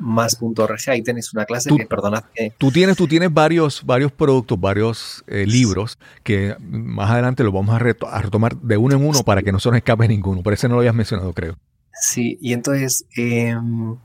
más.org. 0.00 0.80
Ahí 0.88 1.02
tenéis 1.02 1.32
una 1.32 1.44
clase 1.44 1.70
que, 1.76 1.86
perdonad 1.86 2.24
que... 2.34 2.52
Tú 2.58 2.72
tienes, 2.72 2.96
tú 2.96 3.06
tienes 3.06 3.32
varios, 3.32 3.84
varios 3.84 4.10
productos, 4.10 4.58
varios 4.58 5.24
eh, 5.26 5.46
libros 5.46 5.98
que 6.24 6.56
más 6.60 7.10
adelante 7.10 7.44
los 7.44 7.52
vamos 7.52 7.74
a, 7.74 7.78
retomar 7.78 8.56
de 8.56 8.76
uno 8.76 8.96
en 8.96 9.06
uno 9.06 9.22
para 9.22 9.42
que 9.42 9.52
no 9.52 9.60
se 9.60 9.68
nos 9.68 9.76
escape 9.76 10.08
ninguno. 10.08 10.42
Por 10.42 10.52
eso 10.52 10.68
no 10.68 10.74
lo 10.74 10.80
habías 10.80 10.94
mencionado, 10.94 11.32
creo. 11.32 11.56
Sí, 11.92 12.38
y 12.40 12.54
entonces, 12.54 13.04
em, 13.16 13.96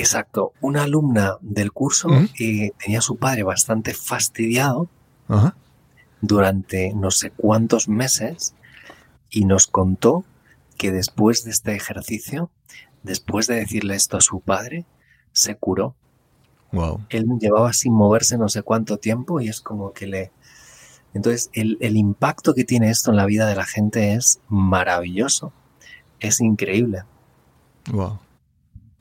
exacto, 0.00 0.52
una 0.60 0.82
alumna 0.82 1.38
del 1.40 1.72
curso 1.72 2.08
eh, 2.38 2.72
tenía 2.78 2.98
a 2.98 3.02
su 3.02 3.16
padre 3.16 3.42
bastante 3.42 3.94
fastidiado 3.94 4.88
durante 6.20 6.92
no 6.94 7.10
sé 7.10 7.30
cuántos 7.30 7.88
meses 7.88 8.54
y 9.30 9.44
nos 9.44 9.66
contó 9.66 10.24
que 10.76 10.92
después 10.92 11.44
de 11.44 11.50
este 11.50 11.74
ejercicio, 11.74 12.50
después 13.02 13.46
de 13.46 13.56
decirle 13.56 13.94
esto 13.94 14.16
a 14.16 14.20
su 14.20 14.40
padre, 14.40 14.84
se 15.32 15.56
curó. 15.56 15.94
Wow. 16.72 17.06
Él 17.08 17.26
llevaba 17.40 17.72
sin 17.72 17.92
moverse 17.92 18.36
no 18.36 18.48
sé 18.48 18.62
cuánto 18.62 18.98
tiempo 18.98 19.40
y 19.40 19.48
es 19.48 19.60
como 19.60 19.92
que 19.92 20.06
le... 20.06 20.32
Entonces, 21.14 21.48
el, 21.54 21.96
impacto 21.96 22.52
que 22.52 22.64
tiene 22.64 22.90
esto 22.90 23.10
en 23.10 23.16
la 23.16 23.24
vida 23.24 23.46
de 23.46 23.56
la 23.56 23.64
gente 23.64 24.12
es 24.12 24.40
maravilloso. 24.48 25.50
Es 26.20 26.42
increíble. 26.42 27.04
Wow. 27.90 28.18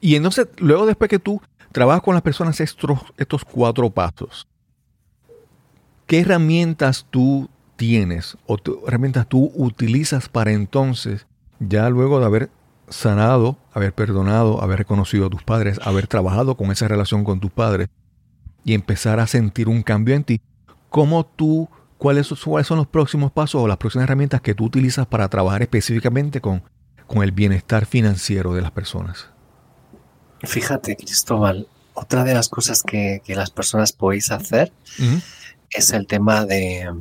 Y 0.06 0.16
entonces, 0.16 0.48
luego 0.60 0.86
después 0.86 1.10
que 1.10 1.18
tú 1.18 1.42
trabajas 1.72 2.04
con 2.04 2.14
las 2.14 2.22
personas 2.22 2.62
estos, 2.62 3.44
cuatro 3.44 3.90
pasos, 3.90 4.48
¿qué 6.06 6.20
herramientas 6.20 7.08
tú 7.10 7.50
tienes 7.76 8.38
o 8.46 8.60
herramientas 8.86 9.28
tú 9.28 9.52
utilizas 9.56 10.30
para 10.30 10.52
entonces, 10.52 11.26
ya 11.60 11.90
luego 11.90 12.20
de 12.20 12.26
haber 12.28 12.50
sanado, 12.88 13.58
haber 13.74 13.94
perdonado, 13.94 14.62
haber 14.62 14.78
reconocido 14.78 15.26
a 15.26 15.30
tus 15.32 15.42
padres, 15.42 15.80
haber 15.84 16.06
trabajado 16.06 16.56
con 16.56 16.70
esa 16.70 16.88
relación 16.88 17.24
con 17.24 17.40
tus 17.40 17.50
padres 17.50 17.90
y 18.64 18.76
empezar 18.76 19.20
a 19.20 19.26
sentir 19.26 19.68
un 19.68 19.82
cambio 19.82 20.14
en 20.14 20.24
ti, 20.24 20.40
¿cómo 20.92 21.26
tú, 21.26 21.68
cuáles, 21.98 22.28
son 22.28 22.78
los 22.78 22.88
próximos 22.88 23.32
pasos 23.32 23.60
o 23.60 23.68
las 23.68 23.78
próximas 23.78 24.04
herramientas 24.04 24.42
que 24.42 24.54
tú 24.54 24.66
utilizas 24.66 25.08
para 25.08 25.30
trabajar 25.30 25.64
específicamente 25.64 26.42
con, 26.42 26.62
con 27.08 27.24
el 27.24 27.32
bienestar 27.32 27.88
financiero 27.88 28.54
de 28.54 28.62
las 28.62 28.70
personas? 28.70 29.34
Fíjate, 30.44 30.96
Cristóbal, 30.96 31.68
otra 31.94 32.24
de 32.24 32.34
las 32.34 32.50
cosas 32.50 32.84
que, 32.84 33.22
las 33.28 33.50
personas 33.50 33.94
podéis 33.94 34.32
hacer 34.32 34.72
es 35.72 35.92
el 35.92 36.08
tema 36.08 36.46
de, 36.46 36.94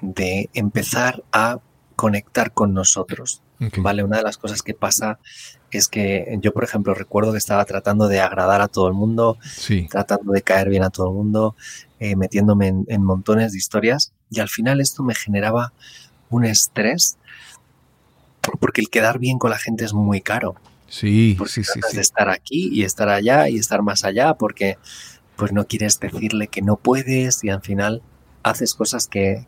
de 0.00 0.50
empezar 0.54 1.22
a 1.32 1.58
conectar 1.96 2.52
con 2.52 2.74
nosotros. 2.74 3.42
Vale, 3.78 4.04
una 4.04 4.18
de 4.18 4.22
las 4.22 4.38
cosas 4.38 4.62
que 4.62 4.72
pasa 4.72 5.18
es 5.72 5.88
que 5.88 6.38
yo, 6.40 6.52
por 6.52 6.62
ejemplo, 6.62 6.94
recuerdo 6.94 7.32
que 7.32 7.38
estaba 7.38 7.64
tratando 7.64 8.06
de 8.06 8.20
agradar 8.20 8.60
a 8.60 8.68
todo 8.68 8.86
el 8.86 8.94
mundo, 8.94 9.36
tratando 9.90 10.32
de 10.32 10.42
caer 10.42 10.68
bien 10.68 10.84
a 10.84 10.90
todo 10.90 11.08
el 11.08 11.14
mundo, 11.14 11.56
eh, 11.98 12.14
metiéndome 12.14 12.68
en, 12.86 13.02
montones 13.02 13.52
de 13.52 13.58
historias 13.58 14.12
y 14.30 14.38
al 14.38 14.48
final 14.48 14.80
esto 14.80 15.02
me 15.02 15.14
generaba 15.14 15.72
un 16.30 16.44
estrés 16.44 17.16
porque 18.60 18.80
el 18.80 18.90
quedar 18.90 19.18
bien 19.18 19.38
con 19.38 19.50
la 19.50 19.58
gente 19.58 19.84
es 19.84 19.92
muy 19.92 20.20
caro. 20.20 20.54
Sí, 20.88 21.36
sí, 21.46 21.64
sí, 21.64 21.80
De 21.92 22.00
estar 22.00 22.28
aquí 22.30 22.70
y 22.72 22.82
estar 22.82 23.08
allá 23.08 23.48
y 23.48 23.56
estar 23.56 23.82
más 23.82 24.04
allá 24.04 24.34
porque 24.34 24.78
pues 25.36 25.52
no 25.52 25.66
quieres 25.66 26.00
decirle 26.00 26.48
que 26.48 26.62
no 26.62 26.76
puedes 26.76 27.44
y 27.44 27.50
al 27.50 27.60
final 27.62 28.02
haces 28.42 28.74
cosas 28.74 29.06
que, 29.06 29.46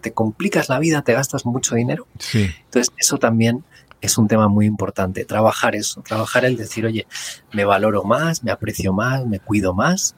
te 0.00 0.12
complicas 0.12 0.68
la 0.68 0.78
vida, 0.78 1.02
te 1.02 1.12
gastas 1.12 1.46
mucho 1.46 1.74
dinero. 1.74 2.06
Sí. 2.18 2.50
Entonces, 2.64 2.92
eso 2.98 3.18
también 3.18 3.64
es 4.00 4.18
un 4.18 4.28
tema 4.28 4.48
muy 4.48 4.66
importante, 4.66 5.24
trabajar 5.24 5.74
eso, 5.74 6.02
trabajar 6.02 6.44
el 6.44 6.56
decir, 6.56 6.86
oye, 6.86 7.06
me 7.52 7.64
valoro 7.64 8.04
más, 8.04 8.44
me 8.44 8.50
aprecio 8.50 8.92
más, 8.92 9.26
me 9.26 9.40
cuido 9.40 9.74
más. 9.74 10.14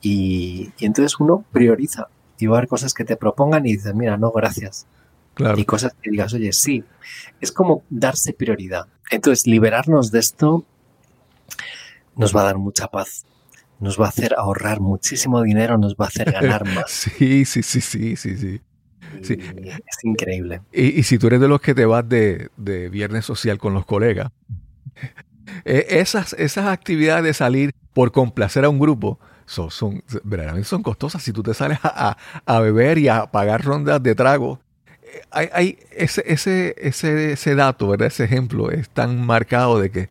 Y, 0.00 0.70
entonces 0.78 1.18
uno 1.18 1.44
prioriza 1.52 2.08
y 2.38 2.46
va 2.46 2.56
a 2.56 2.58
haber 2.58 2.68
cosas 2.68 2.94
que 2.94 3.04
te 3.04 3.16
propongan 3.16 3.66
y 3.66 3.72
dices, 3.72 3.94
mira, 3.94 4.16
no, 4.16 4.30
gracias. 4.30 4.86
Claro. 5.36 5.58
Y 5.58 5.64
cosas 5.64 5.94
que 6.02 6.10
digas, 6.10 6.34
oye, 6.34 6.52
sí. 6.52 6.82
Es 7.40 7.52
como 7.52 7.84
darse 7.88 8.32
prioridad. 8.32 8.88
Entonces, 9.10 9.46
liberarnos 9.46 10.10
de 10.10 10.18
esto 10.18 10.64
nos 12.16 12.34
va 12.34 12.40
a 12.40 12.44
dar 12.44 12.58
mucha 12.58 12.88
paz 12.88 13.24
nos 13.78 14.00
va 14.00 14.06
a 14.06 14.08
hacer 14.08 14.34
ahorrar 14.36 14.80
muchísimo 14.80 15.42
dinero, 15.42 15.78
nos 15.78 15.94
va 15.94 16.06
a 16.06 16.08
hacer 16.08 16.32
ganar 16.32 16.64
más. 16.74 16.90
sí, 16.90 17.44
sí, 17.44 17.62
sí, 17.62 17.80
sí, 17.80 18.16
sí, 18.16 18.36
sí. 18.36 18.60
Es 19.20 20.04
increíble. 20.04 20.62
Y, 20.72 21.02
si 21.04 21.18
tú 21.18 21.28
eres 21.28 21.40
de 21.40 21.48
los 21.48 21.60
que 21.60 21.74
te 21.74 21.86
vas 21.86 22.06
de, 22.08 22.50
viernes 22.90 23.24
social 23.24 23.58
con 23.58 23.74
los 23.74 23.86
colegas, 23.86 24.32
e, 25.64 25.86
esas, 25.90 26.32
esas 26.34 26.66
actividades 26.66 27.24
de 27.24 27.34
salir 27.34 27.72
por 27.92 28.12
complacer 28.12 28.64
a 28.64 28.68
un 28.68 28.78
grupo 28.78 29.18
son, 29.46 29.70
son, 29.70 30.02
verdaderamente 30.24 30.68
son 30.68 30.82
costosas. 30.82 31.22
Si 31.22 31.32
tú 31.32 31.42
te 31.42 31.54
sales 31.54 31.78
a, 31.82 32.16
beber 32.60 32.98
y 32.98 33.08
a 33.08 33.26
pagar 33.26 33.64
rondas 33.64 34.02
de 34.02 34.14
trago, 34.14 34.60
hay, 35.30 35.48
hay 35.52 35.78
ese, 35.90 36.22
ese, 36.26 36.74
ese, 36.78 37.32
ese 37.32 37.54
dato, 37.54 37.88
¿verdad? 37.88 38.08
ese 38.08 38.24
ejemplo 38.24 38.70
es 38.70 38.88
tan 38.88 39.24
marcado 39.24 39.78
de 39.80 39.90
que 39.90 40.10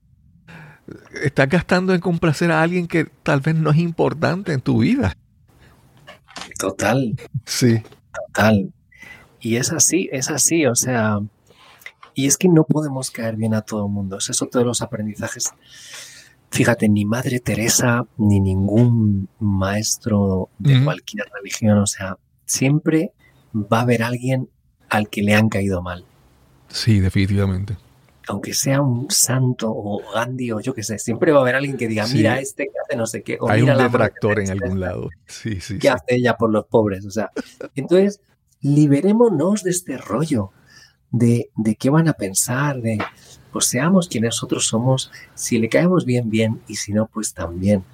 estás 1.24 1.50
gastando 1.50 1.94
en 1.94 2.02
complacer 2.02 2.52
a 2.52 2.62
alguien 2.62 2.88
que 2.88 3.06
tal 3.24 3.42
vez 3.42 3.56
no 3.56 3.72
es 3.72 3.78
importante 3.78 4.54
en 4.54 4.62
tu 4.62 4.80
vida. 4.80 5.16
Total. 6.60 7.16
Sí. 7.46 7.82
Total. 8.28 8.72
y 9.42 9.58
es 9.58 9.72
así, 9.72 10.10
es 10.12 10.30
así, 10.30 10.66
o 10.66 10.76
sea, 10.76 11.20
y 12.14 12.28
es 12.28 12.38
que 12.38 12.48
no 12.48 12.64
podemos 12.64 13.12
caer 13.12 13.36
bien 13.36 13.54
a 13.54 13.62
todo 13.62 13.86
el 13.86 13.92
mundo. 13.92 14.18
Es 14.18 14.30
eso 14.30 14.48
todos 14.48 14.66
los 14.66 14.82
aprendizajes. 14.82 15.54
Fíjate, 16.50 16.88
ni 16.88 17.04
Madre 17.04 17.42
Teresa, 17.42 18.08
ni 18.18 18.40
ningún 18.40 19.28
maestro 19.40 20.50
de 20.58 20.82
cualquier 20.84 21.26
religión, 21.34 21.78
o 21.78 21.86
sea, 21.86 22.18
siempre 22.46 23.12
va 23.54 23.80
a 23.80 23.82
haber 23.82 24.04
alguien 24.04 24.50
al 24.96 25.10
que 25.10 25.22
le 25.22 25.34
han 25.34 25.50
caído 25.50 25.82
mal. 25.82 26.06
Sí, 26.70 27.00
definitivamente. 27.00 27.78
Aunque 28.28 28.54
sea 28.54 28.82
un 28.82 29.10
santo 29.12 29.72
o 29.72 30.02
Gandhi 30.14 30.52
o 30.52 30.60
yo 30.60 30.74
qué 30.74 30.82
sé, 30.82 30.98
siempre 30.98 31.32
va 31.32 31.40
a 31.40 31.42
haber 31.42 31.56
alguien 31.56 31.78
que 31.78 31.88
diga, 31.88 32.08
mira 32.08 32.40
este 32.40 32.66
que 32.66 32.80
hace 32.84 32.98
no 32.98 33.06
sé 33.06 33.22
qué. 33.22 33.38
Hay 33.48 33.62
un 33.62 33.78
detractor 33.78 34.40
en 34.40 34.50
algún 34.50 34.80
lado. 34.80 35.10
Sí, 35.28 35.62
sí. 35.62 35.78
¿Qué 35.78 35.90
hace 35.90 36.16
ella 36.16 36.36
por 36.36 36.50
los 36.52 36.66
pobres? 36.66 37.06
O 37.06 37.12
sea, 37.12 37.32
entonces, 37.76 38.22
liberémonos 38.62 39.64
de 39.64 39.70
este 39.70 39.98
rollo 39.98 40.52
de, 41.12 41.50
de 41.56 41.76
qué 41.76 41.92
van 41.92 42.08
a 42.08 42.14
pensar, 42.14 42.82
de 42.82 42.98
pues 43.56 43.68
seamos 43.68 44.10
quienes 44.10 44.30
nosotros 44.30 44.68
somos, 44.68 45.12
si 45.34 45.58
le 45.60 45.70
caemos 45.70 46.04
bien, 46.04 46.30
bien, 46.30 46.62
y 46.68 46.76
si 46.76 46.92
no, 46.92 47.08
pues 47.08 47.34
también. 47.34 47.86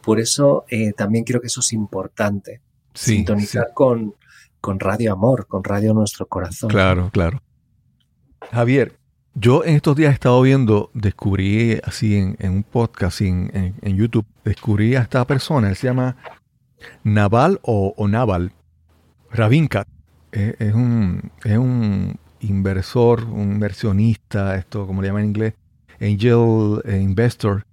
Por 0.00 0.18
eso 0.18 0.64
eh, 0.70 0.94
también 0.94 1.24
creo 1.24 1.42
que 1.42 1.48
eso 1.48 1.60
es 1.60 1.74
importante. 1.74 2.62
sintonizar 2.94 3.72
Con, 3.74 4.14
con 4.60 4.80
Radio 4.80 5.12
Amor, 5.12 5.46
con 5.46 5.64
Radio 5.64 5.94
Nuestro 5.94 6.26
Corazón. 6.26 6.70
Claro, 6.70 7.10
claro. 7.12 7.42
Javier, 8.52 8.98
yo 9.34 9.64
en 9.64 9.76
estos 9.76 9.96
días 9.96 10.10
he 10.10 10.14
estado 10.14 10.42
viendo, 10.42 10.90
descubrí 10.92 11.78
así 11.84 12.16
en, 12.16 12.36
un 12.50 12.62
podcast 12.62 13.20
en, 13.20 13.74
YouTube, 13.82 14.26
descubrí 14.44 14.96
a 14.96 15.02
esta 15.02 15.24
persona, 15.26 15.68
él 15.68 15.76
se 15.76 15.86
llama 15.86 16.16
Naval 17.04 17.60
o, 17.62 17.94
Naval 18.08 18.52
Ravinkat. 19.30 19.86
Es, 20.32 20.74
un, 20.74 21.30
es 21.44 21.58
un 21.58 22.18
inversor, 22.40 23.24
un 23.24 23.52
inversionista, 23.52 24.56
esto 24.56 24.86
como 24.86 25.02
le 25.02 25.08
llaman 25.08 25.22
en 25.22 25.28
inglés, 25.28 25.54
angel 26.00 26.82
eh, 26.84 27.00
investor, 27.00 27.66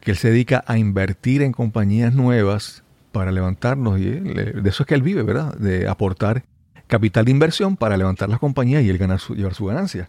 que 0.00 0.12
él 0.12 0.16
se 0.16 0.30
dedica 0.30 0.64
a 0.66 0.78
invertir 0.78 1.42
en 1.42 1.52
compañías 1.52 2.14
nuevas 2.14 2.84
para 3.12 3.32
levantarnos. 3.32 3.98
Y 3.98 4.04
de 4.04 4.68
eso 4.68 4.82
es 4.82 4.86
que 4.86 4.94
él 4.94 5.02
vive, 5.02 5.22
¿verdad? 5.22 5.54
De 5.56 5.88
aportar 5.88 6.44
capital 6.86 7.26
de 7.26 7.30
inversión 7.30 7.76
para 7.76 7.96
levantar 7.96 8.28
las 8.28 8.38
compañías 8.38 8.82
y 8.82 8.88
él 8.88 8.98
ganar 8.98 9.20
su, 9.20 9.34
llevar 9.34 9.54
su 9.54 9.66
ganancia. 9.66 10.08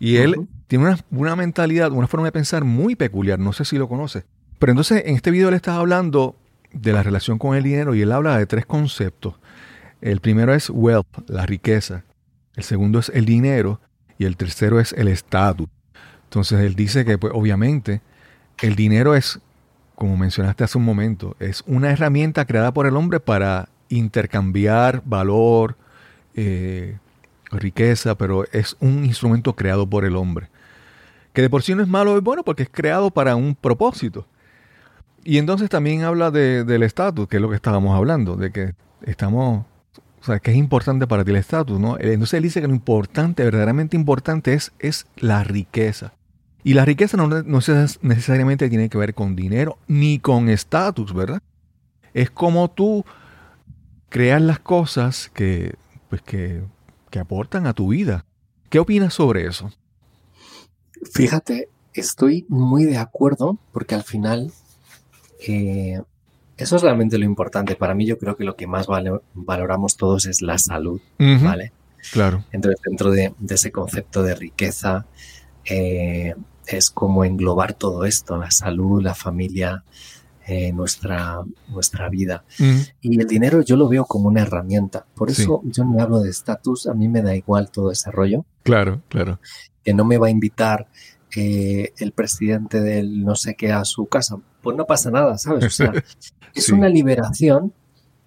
Y 0.00 0.16
él 0.16 0.48
tiene 0.66 0.86
una, 0.86 0.98
una, 1.10 1.36
mentalidad, 1.36 1.92
una 1.92 2.08
forma 2.08 2.26
de 2.26 2.32
pensar 2.32 2.64
muy 2.64 2.96
peculiar. 2.96 3.38
No 3.38 3.52
sé 3.52 3.64
si 3.64 3.78
lo 3.78 3.88
conoce. 3.88 4.24
Pero 4.58 4.72
entonces 4.72 5.02
en 5.06 5.14
este 5.14 5.30
video 5.30 5.50
le 5.50 5.56
estaba 5.56 5.78
hablando 5.78 6.36
de 6.72 6.92
la 6.92 7.02
relación 7.02 7.38
con 7.38 7.56
el 7.56 7.62
dinero 7.62 7.94
y 7.94 8.02
él 8.02 8.10
habla 8.10 8.38
de 8.38 8.46
tres 8.46 8.66
conceptos. 8.66 9.34
El 10.00 10.20
primero 10.20 10.52
es 10.52 10.70
wealth, 10.70 11.06
la 11.28 11.46
riqueza. 11.46 12.04
El 12.56 12.64
segundo 12.64 12.98
es 12.98 13.10
el 13.14 13.24
dinero 13.24 13.80
y 14.18 14.24
el 14.24 14.36
tercero 14.36 14.80
es 14.80 14.92
el 14.92 15.08
estatus. 15.08 15.68
Entonces 16.24 16.60
él 16.60 16.74
dice 16.74 17.04
que 17.04 17.18
pues, 17.18 17.32
obviamente 17.34 18.00
el 18.60 18.74
dinero 18.74 19.14
es, 19.14 19.40
como 19.94 20.16
mencionaste 20.16 20.64
hace 20.64 20.78
un 20.78 20.84
momento, 20.84 21.36
es 21.38 21.62
una 21.66 21.90
herramienta 21.90 22.44
creada 22.44 22.72
por 22.72 22.86
el 22.86 22.96
hombre 22.96 23.20
para 23.20 23.68
intercambiar 23.88 25.02
valor, 25.04 25.76
eh, 26.34 26.98
riqueza, 27.50 28.16
pero 28.16 28.44
es 28.52 28.76
un 28.80 29.04
instrumento 29.04 29.54
creado 29.54 29.88
por 29.88 30.04
el 30.04 30.16
hombre. 30.16 30.48
Que 31.32 31.42
de 31.42 31.50
por 31.50 31.62
sí 31.62 31.74
no 31.74 31.82
es 31.82 31.88
malo, 31.88 32.16
es 32.16 32.22
bueno 32.22 32.44
porque 32.44 32.64
es 32.64 32.70
creado 32.70 33.10
para 33.10 33.36
un 33.36 33.54
propósito. 33.54 34.26
Y 35.24 35.38
entonces 35.38 35.70
también 35.70 36.02
habla 36.02 36.30
del 36.30 36.82
estatus, 36.82 37.28
que 37.28 37.36
es 37.36 37.42
lo 37.42 37.48
que 37.48 37.56
estábamos 37.56 37.96
hablando, 37.96 38.36
de 38.36 38.50
que 38.50 38.74
estamos 39.02 39.64
o 40.24 40.26
sea, 40.26 40.38
que 40.38 40.52
es 40.52 40.56
importante 40.56 41.06
para 41.06 41.22
ti 41.22 41.32
el 41.32 41.36
estatus, 41.36 41.78
¿no? 41.78 41.98
Entonces 42.00 42.38
él 42.38 42.44
dice 42.44 42.62
que 42.62 42.66
lo 42.66 42.72
importante, 42.72 43.44
verdaderamente 43.44 43.94
importante 43.94 44.54
es, 44.54 44.72
es 44.78 45.06
la 45.16 45.44
riqueza. 45.44 46.14
Y 46.64 46.74
la 46.74 46.84
riqueza 46.84 47.16
no, 47.16 47.28
no 47.28 47.58
necesariamente 48.02 48.68
tiene 48.68 48.88
que 48.88 48.98
ver 48.98 49.14
con 49.14 49.36
dinero 49.36 49.78
ni 49.86 50.18
con 50.18 50.48
estatus, 50.48 51.12
¿verdad? 51.12 51.42
Es 52.14 52.30
como 52.30 52.70
tú 52.70 53.04
creas 54.08 54.40
las 54.40 54.60
cosas 54.60 55.30
que, 55.34 55.74
pues 56.08 56.22
que, 56.22 56.62
que 57.10 57.18
aportan 57.18 57.66
a 57.66 57.74
tu 57.74 57.88
vida. 57.88 58.24
¿Qué 58.70 58.78
opinas 58.78 59.14
sobre 59.14 59.46
eso? 59.46 59.70
Fíjate, 61.12 61.68
estoy 61.92 62.46
muy 62.48 62.84
de 62.84 62.96
acuerdo 62.96 63.58
porque 63.72 63.94
al 63.94 64.02
final 64.02 64.50
eh, 65.46 66.00
eso 66.56 66.76
es 66.76 66.82
realmente 66.82 67.18
lo 67.18 67.24
importante. 67.24 67.76
Para 67.76 67.94
mí 67.94 68.06
yo 68.06 68.18
creo 68.18 68.36
que 68.36 68.44
lo 68.44 68.56
que 68.56 68.66
más 68.66 68.86
valoramos 69.34 69.96
todos 69.96 70.26
es 70.26 70.42
la 70.42 70.58
salud, 70.58 71.00
¿vale? 71.18 71.72
Claro. 72.12 72.44
Entonces, 72.52 72.80
dentro 72.84 73.10
de, 73.10 73.34
ese 73.48 73.72
concepto 73.72 74.22
de 74.22 74.34
riqueza, 74.34 75.06
eh, 75.64 76.34
es 76.66 76.90
como 76.90 77.24
englobar 77.24 77.74
todo 77.74 78.04
esto, 78.04 78.36
la 78.36 78.50
salud, 78.50 79.02
la 79.02 79.14
familia, 79.14 79.84
eh, 80.46 80.72
nuestra, 80.72 81.42
nuestra 81.68 82.08
vida. 82.08 82.44
Y 83.00 83.20
el 83.20 83.26
dinero 83.26 83.62
yo 83.62 83.76
lo 83.76 83.88
veo 83.88 84.04
como 84.04 84.28
una 84.28 84.42
herramienta. 84.42 85.06
Por 85.14 85.30
eso 85.30 85.62
yo 85.64 85.84
no 85.84 86.00
hablo 86.02 86.20
de 86.20 86.30
estatus, 86.30 86.86
a 86.86 86.94
mí 86.94 87.08
me 87.08 87.22
da 87.22 87.34
igual 87.34 87.70
todo 87.70 87.90
ese 87.90 88.10
rollo. 88.10 88.44
Claro, 88.62 89.02
claro. 89.08 89.40
Que 89.82 89.94
no 89.94 90.04
me 90.04 90.18
va 90.18 90.26
a 90.26 90.30
invitar 90.30 90.88
eh, 91.36 91.92
el 91.98 92.12
presidente 92.12 92.80
del 92.80 93.24
no 93.24 93.34
sé 93.36 93.54
qué 93.54 93.72
a 93.72 93.84
su 93.84 94.06
casa. 94.06 94.38
Pues 94.62 94.76
no 94.76 94.86
pasa 94.86 95.10
nada, 95.10 95.38
¿sabes? 95.38 95.64
O 95.64 95.70
sea, 95.70 95.92
es 96.54 96.68
una 96.68 96.88
liberación 96.88 97.72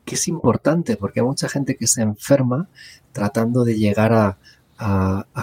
que 0.03 0.15
es 0.15 0.27
importante 0.27 0.95
porque 0.95 1.19
hay 1.19 1.25
mucha 1.25 1.49
gente 1.49 1.75
que 1.75 1.85
se 1.85 2.01
enferma 2.01 2.67
tratando 3.11 3.63
de 3.63 3.77
llegar 3.77 4.13
a, 4.13 4.37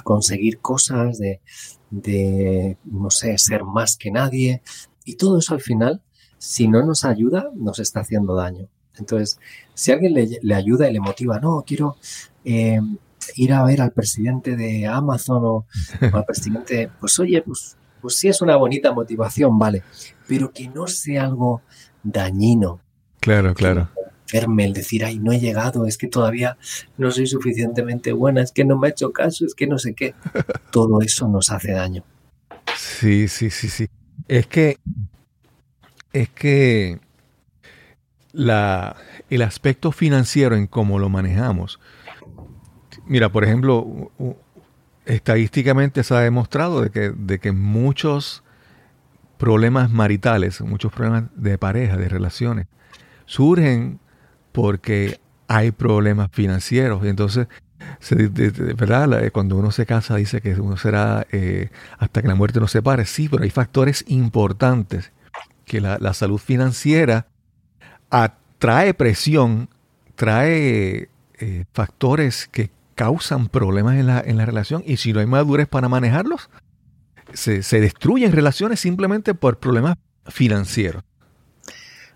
conseguir 0.02 0.58
cosas, 0.58 1.18
de, 1.18 2.78
no 2.84 3.10
sé, 3.10 3.38
ser 3.38 3.64
más 3.64 3.96
que 3.96 4.10
nadie. 4.10 4.62
Y 5.04 5.16
todo 5.16 5.38
eso 5.38 5.54
al 5.54 5.60
final, 5.60 6.02
si 6.38 6.68
no 6.68 6.84
nos 6.84 7.04
ayuda, 7.04 7.50
nos 7.54 7.78
está 7.78 8.00
haciendo 8.00 8.34
daño. 8.34 8.68
Entonces, 8.96 9.38
si 9.74 9.92
alguien 9.92 10.14
le, 10.14 10.54
ayuda 10.54 10.88
y 10.88 10.92
le 10.92 11.00
motiva, 11.00 11.40
no, 11.40 11.64
quiero 11.66 11.96
eh, 12.44 12.80
ir 13.36 13.52
a 13.52 13.64
ver 13.64 13.80
al 13.80 13.92
presidente 13.92 14.56
de 14.56 14.86
Amazon 14.86 15.42
o, 15.44 15.66
al 16.00 16.24
presidente, 16.24 16.90
pues 17.00 17.18
oye, 17.18 17.42
pues, 17.42 17.76
pues 18.00 18.16
sí 18.16 18.28
es 18.28 18.40
una 18.40 18.56
bonita 18.56 18.92
motivación, 18.92 19.58
vale, 19.58 19.82
pero 20.28 20.52
que 20.52 20.68
no 20.68 20.86
sea 20.86 21.24
algo 21.24 21.62
dañino. 22.02 22.80
Claro, 23.20 23.54
claro. 23.54 23.88
El 24.34 24.72
decir, 24.72 25.04
ay, 25.04 25.18
no 25.18 25.32
he 25.32 25.40
llegado, 25.40 25.86
es 25.86 25.96
que 25.96 26.08
todavía 26.08 26.58
no 26.98 27.10
soy 27.10 27.26
suficientemente 27.26 28.12
buena, 28.12 28.42
es 28.42 28.52
que 28.52 28.64
no 28.64 28.76
me 28.78 28.88
ha 28.88 28.90
hecho 28.90 29.12
caso, 29.12 29.46
es 29.46 29.54
que 29.54 29.66
no 29.66 29.78
sé 29.78 29.94
qué. 29.94 30.14
Todo 30.72 31.00
eso 31.00 31.28
nos 31.28 31.50
hace 31.50 31.72
daño. 31.72 32.04
Sí, 32.76 33.28
sí, 33.28 33.50
sí, 33.50 33.68
sí. 33.68 33.88
Es 34.26 34.46
que, 34.46 34.78
es 36.12 36.28
que 36.30 36.98
la, 38.32 38.96
el 39.30 39.42
aspecto 39.42 39.92
financiero 39.92 40.56
en 40.56 40.66
cómo 40.66 40.98
lo 40.98 41.08
manejamos 41.08 41.78
Mira, 43.06 43.30
por 43.30 43.44
ejemplo, 43.44 44.10
estadísticamente 45.04 46.02
se 46.02 46.14
ha 46.14 46.20
demostrado 46.20 46.82
de 46.82 46.90
que, 46.90 47.10
de 47.10 47.38
que 47.38 47.52
muchos 47.52 48.42
problemas 49.36 49.90
maritales, 49.90 50.60
muchos 50.62 50.92
problemas 50.92 51.24
de 51.34 51.58
pareja, 51.58 51.96
de 51.96 52.08
relaciones, 52.08 52.66
surgen 53.26 54.00
porque 54.54 55.18
hay 55.48 55.72
problemas 55.72 56.30
financieros. 56.30 57.04
Entonces, 57.04 57.48
¿verdad? 58.76 59.32
Cuando 59.32 59.56
uno 59.56 59.72
se 59.72 59.84
casa 59.84 60.14
dice 60.14 60.40
que 60.40 60.54
uno 60.54 60.76
será 60.76 61.26
eh, 61.32 61.70
hasta 61.98 62.22
que 62.22 62.28
la 62.28 62.36
muerte 62.36 62.60
nos 62.60 62.70
separe. 62.70 63.04
Sí, 63.04 63.28
pero 63.28 63.42
hay 63.42 63.50
factores 63.50 64.04
importantes 64.06 65.10
que 65.64 65.80
la, 65.80 66.14
salud 66.14 66.38
financiera 66.38 67.26
atrae 68.10 68.94
presión, 68.94 69.68
trae 70.14 71.08
eh, 71.40 71.64
factores 71.72 72.46
que 72.46 72.70
causan 72.94 73.48
problemas 73.48 73.96
en 73.96 74.06
la, 74.06 74.20
en 74.20 74.36
la 74.36 74.46
relación 74.46 74.84
y 74.86 74.98
si 74.98 75.12
no 75.12 75.18
hay 75.18 75.26
madurez 75.26 75.66
para 75.66 75.88
manejarlos, 75.88 76.48
se, 77.32 77.80
destruyen 77.80 78.30
relaciones 78.30 78.78
simplemente 78.78 79.34
por 79.34 79.58
problemas 79.58 79.96
financieros. 80.28 81.02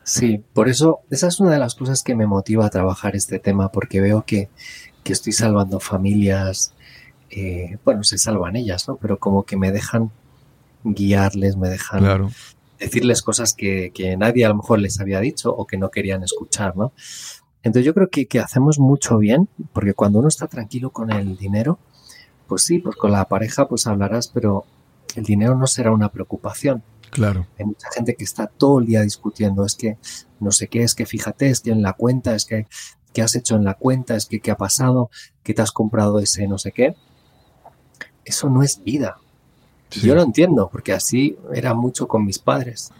Sí, 0.08 0.42
por 0.54 0.70
eso 0.70 1.00
esa 1.10 1.28
es 1.28 1.38
una 1.38 1.50
de 1.50 1.58
las 1.58 1.74
cosas 1.74 2.02
que 2.02 2.14
me 2.14 2.26
motiva 2.26 2.64
a 2.64 2.70
trabajar 2.70 3.14
este 3.14 3.38
tema, 3.38 3.70
porque 3.70 4.00
veo 4.00 4.24
que, 4.26 4.48
estoy 5.04 5.32
salvando 5.32 5.80
familias, 5.80 6.74
eh, 7.30 7.78
bueno, 7.82 8.04
se 8.04 8.18
salvan 8.18 8.56
ellas, 8.56 8.86
¿no? 8.88 8.96
Pero 8.96 9.18
como 9.18 9.44
que 9.44 9.56
me 9.56 9.72
dejan 9.72 10.10
guiarles, 10.84 11.56
me 11.56 11.70
dejan 11.70 12.30
decirles 12.78 13.22
cosas 13.22 13.54
que, 13.54 13.90
que, 13.94 14.18
nadie 14.18 14.44
a 14.44 14.50
lo 14.50 14.56
mejor 14.56 14.80
les 14.80 15.00
había 15.00 15.20
dicho 15.20 15.50
o 15.50 15.66
que 15.66 15.78
no 15.78 15.90
querían 15.90 16.22
escuchar, 16.22 16.76
¿no? 16.76 16.92
Entonces 17.62 17.86
yo 17.86 17.94
creo 17.94 18.10
que, 18.10 18.26
que, 18.26 18.38
hacemos 18.38 18.78
mucho 18.78 19.16
bien, 19.16 19.48
porque 19.72 19.94
cuando 19.94 20.18
uno 20.18 20.28
está 20.28 20.46
tranquilo 20.46 20.90
con 20.90 21.10
el 21.10 21.38
dinero, 21.38 21.78
pues 22.46 22.62
sí, 22.62 22.78
pues 22.78 22.96
con 22.96 23.12
la 23.12 23.26
pareja 23.26 23.66
pues 23.66 23.86
hablarás, 23.86 24.28
pero 24.28 24.66
el 25.16 25.24
dinero 25.24 25.54
no 25.54 25.66
será 25.66 25.90
una 25.90 26.10
preocupación. 26.10 26.82
Claro. 27.10 27.46
Hay 27.58 27.64
mucha 27.64 27.88
gente 27.94 28.14
que 28.14 28.24
está 28.24 28.46
todo 28.46 28.80
el 28.80 28.86
día 28.86 29.02
discutiendo, 29.02 29.64
es 29.64 29.74
que 29.74 29.98
no 30.40 30.50
sé 30.50 30.68
qué, 30.68 30.82
es 30.82 30.94
que 30.94 31.06
fíjate, 31.06 31.48
es 31.48 31.60
que 31.60 31.70
en 31.70 31.82
la 31.82 31.92
cuenta, 31.94 32.34
es 32.34 32.44
que, 32.44 32.66
qué 33.12 33.22
has 33.22 33.34
hecho 33.34 33.56
en 33.56 33.64
la 33.64 33.74
cuenta, 33.74 34.16
es 34.16 34.26
que 34.26 34.40
qué 34.40 34.50
ha 34.50 34.56
pasado, 34.56 35.10
que 35.42 35.54
te 35.54 35.62
has 35.62 35.72
comprado 35.72 36.18
ese 36.18 36.46
no 36.46 36.58
sé 36.58 36.72
qué. 36.72 36.94
Eso 38.24 38.50
no 38.50 38.62
es 38.62 38.82
vida. 38.84 39.18
Yo 39.90 40.14
lo 40.14 40.22
entiendo, 40.22 40.68
porque 40.70 40.92
así 40.92 41.38
era 41.54 41.72
mucho 41.72 42.06
con 42.08 42.24
mis 42.24 42.38
padres, 42.38 42.90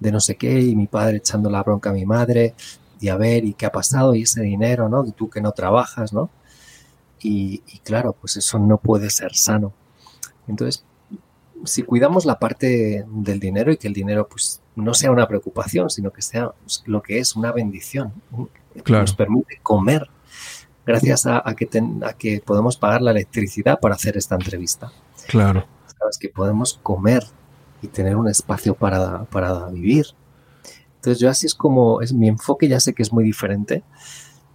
de 0.00 0.10
no 0.10 0.20
sé 0.20 0.36
qué, 0.36 0.60
y 0.60 0.74
mi 0.74 0.86
padre 0.86 1.18
echando 1.18 1.50
la 1.50 1.62
bronca 1.62 1.90
a 1.90 1.92
mi 1.92 2.06
madre, 2.06 2.54
y 3.00 3.08
a 3.08 3.16
ver, 3.16 3.44
y 3.44 3.54
qué 3.54 3.66
ha 3.66 3.72
pasado, 3.72 4.14
y 4.14 4.22
ese 4.22 4.40
dinero, 4.42 4.88
¿no? 4.88 5.04
Y 5.04 5.12
tú 5.12 5.28
que 5.28 5.40
no 5.40 5.52
trabajas, 5.52 6.12
¿no? 6.12 6.30
Y, 7.20 7.62
y 7.66 7.78
claro, 7.80 8.16
pues 8.18 8.36
eso 8.36 8.58
no 8.58 8.78
puede 8.78 9.10
ser 9.10 9.34
sano. 9.34 9.74
Entonces, 10.48 10.84
si 11.64 11.82
cuidamos 11.82 12.24
la 12.24 12.38
parte 12.38 13.04
del 13.08 13.40
dinero 13.40 13.72
y 13.72 13.76
que 13.76 13.88
el 13.88 13.94
dinero 13.94 14.28
pues 14.28 14.60
no 14.74 14.94
sea 14.94 15.10
una 15.10 15.28
preocupación, 15.28 15.90
sino 15.90 16.10
que 16.10 16.22
sea 16.22 16.50
pues, 16.50 16.82
lo 16.86 17.02
que 17.02 17.18
es 17.18 17.36
una 17.36 17.52
bendición, 17.52 18.12
que 18.84 18.92
nos 18.92 19.14
permite 19.14 19.58
comer 19.62 20.08
gracias 20.84 21.26
a, 21.26 21.42
que 21.56 21.68
a 22.02 22.12
que 22.14 22.42
podemos 22.44 22.76
pagar 22.76 23.02
la 23.02 23.12
electricidad 23.12 23.78
para 23.80 23.94
hacer 23.94 24.16
esta 24.16 24.34
entrevista. 24.34 24.92
Claro. 25.28 25.66
Sabes 25.98 26.18
que 26.18 26.28
podemos 26.28 26.78
comer 26.82 27.24
y 27.80 27.88
tener 27.88 28.16
un 28.16 28.28
espacio 28.28 28.74
para, 28.74 29.24
para 29.24 29.66
vivir. 29.68 30.06
Entonces 30.96 31.20
yo 31.20 31.28
así 31.28 31.46
es 31.46 31.54
como, 31.54 32.00
es 32.00 32.12
mi 32.12 32.28
enfoque, 32.28 32.68
ya 32.68 32.80
sé 32.80 32.94
que 32.94 33.02
es 33.02 33.12
muy 33.12 33.24
diferente, 33.24 33.82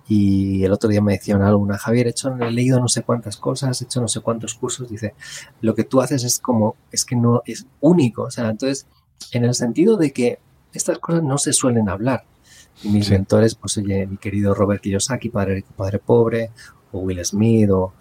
y 0.09 0.63
el 0.63 0.71
otro 0.71 0.89
día 0.89 1.01
me 1.01 1.13
decían 1.13 1.41
alguna, 1.41 1.77
Javier, 1.77 2.07
he, 2.07 2.09
hecho, 2.11 2.33
he 2.37 2.51
leído 2.51 2.79
no 2.79 2.87
sé 2.87 3.03
cuántas 3.03 3.35
cosas, 3.35 3.81
he 3.81 3.85
hecho 3.85 3.99
no 3.99 4.07
sé 4.07 4.21
cuántos 4.21 4.55
cursos. 4.55 4.89
Dice, 4.89 5.15
lo 5.61 5.75
que 5.75 5.83
tú 5.83 6.01
haces 6.01 6.23
es 6.23 6.39
como, 6.39 6.75
es 6.91 7.03
que 7.03 7.15
no, 7.15 7.41
es 7.45 7.67
único. 7.81 8.23
O 8.23 8.31
sea, 8.31 8.49
entonces, 8.49 8.87
en 9.33 9.43
el 9.43 9.53
sentido 9.53 9.97
de 9.97 10.13
que 10.13 10.39
estas 10.73 10.99
cosas 10.99 11.23
no 11.23 11.37
se 11.37 11.51
suelen 11.51 11.89
hablar. 11.89 12.23
Y 12.83 12.89
mis 12.89 13.09
mentores, 13.09 13.55
pues 13.55 13.77
oye, 13.77 14.05
mi 14.07 14.17
querido 14.17 14.53
Robert 14.53 14.81
Kiyosaki, 14.81 15.29
Padre 15.29 15.65
Padre 15.75 15.99
Pobre, 15.99 16.51
o 16.91 16.99
Will 16.99 17.23
Smith, 17.25 17.69
o, 17.71 17.93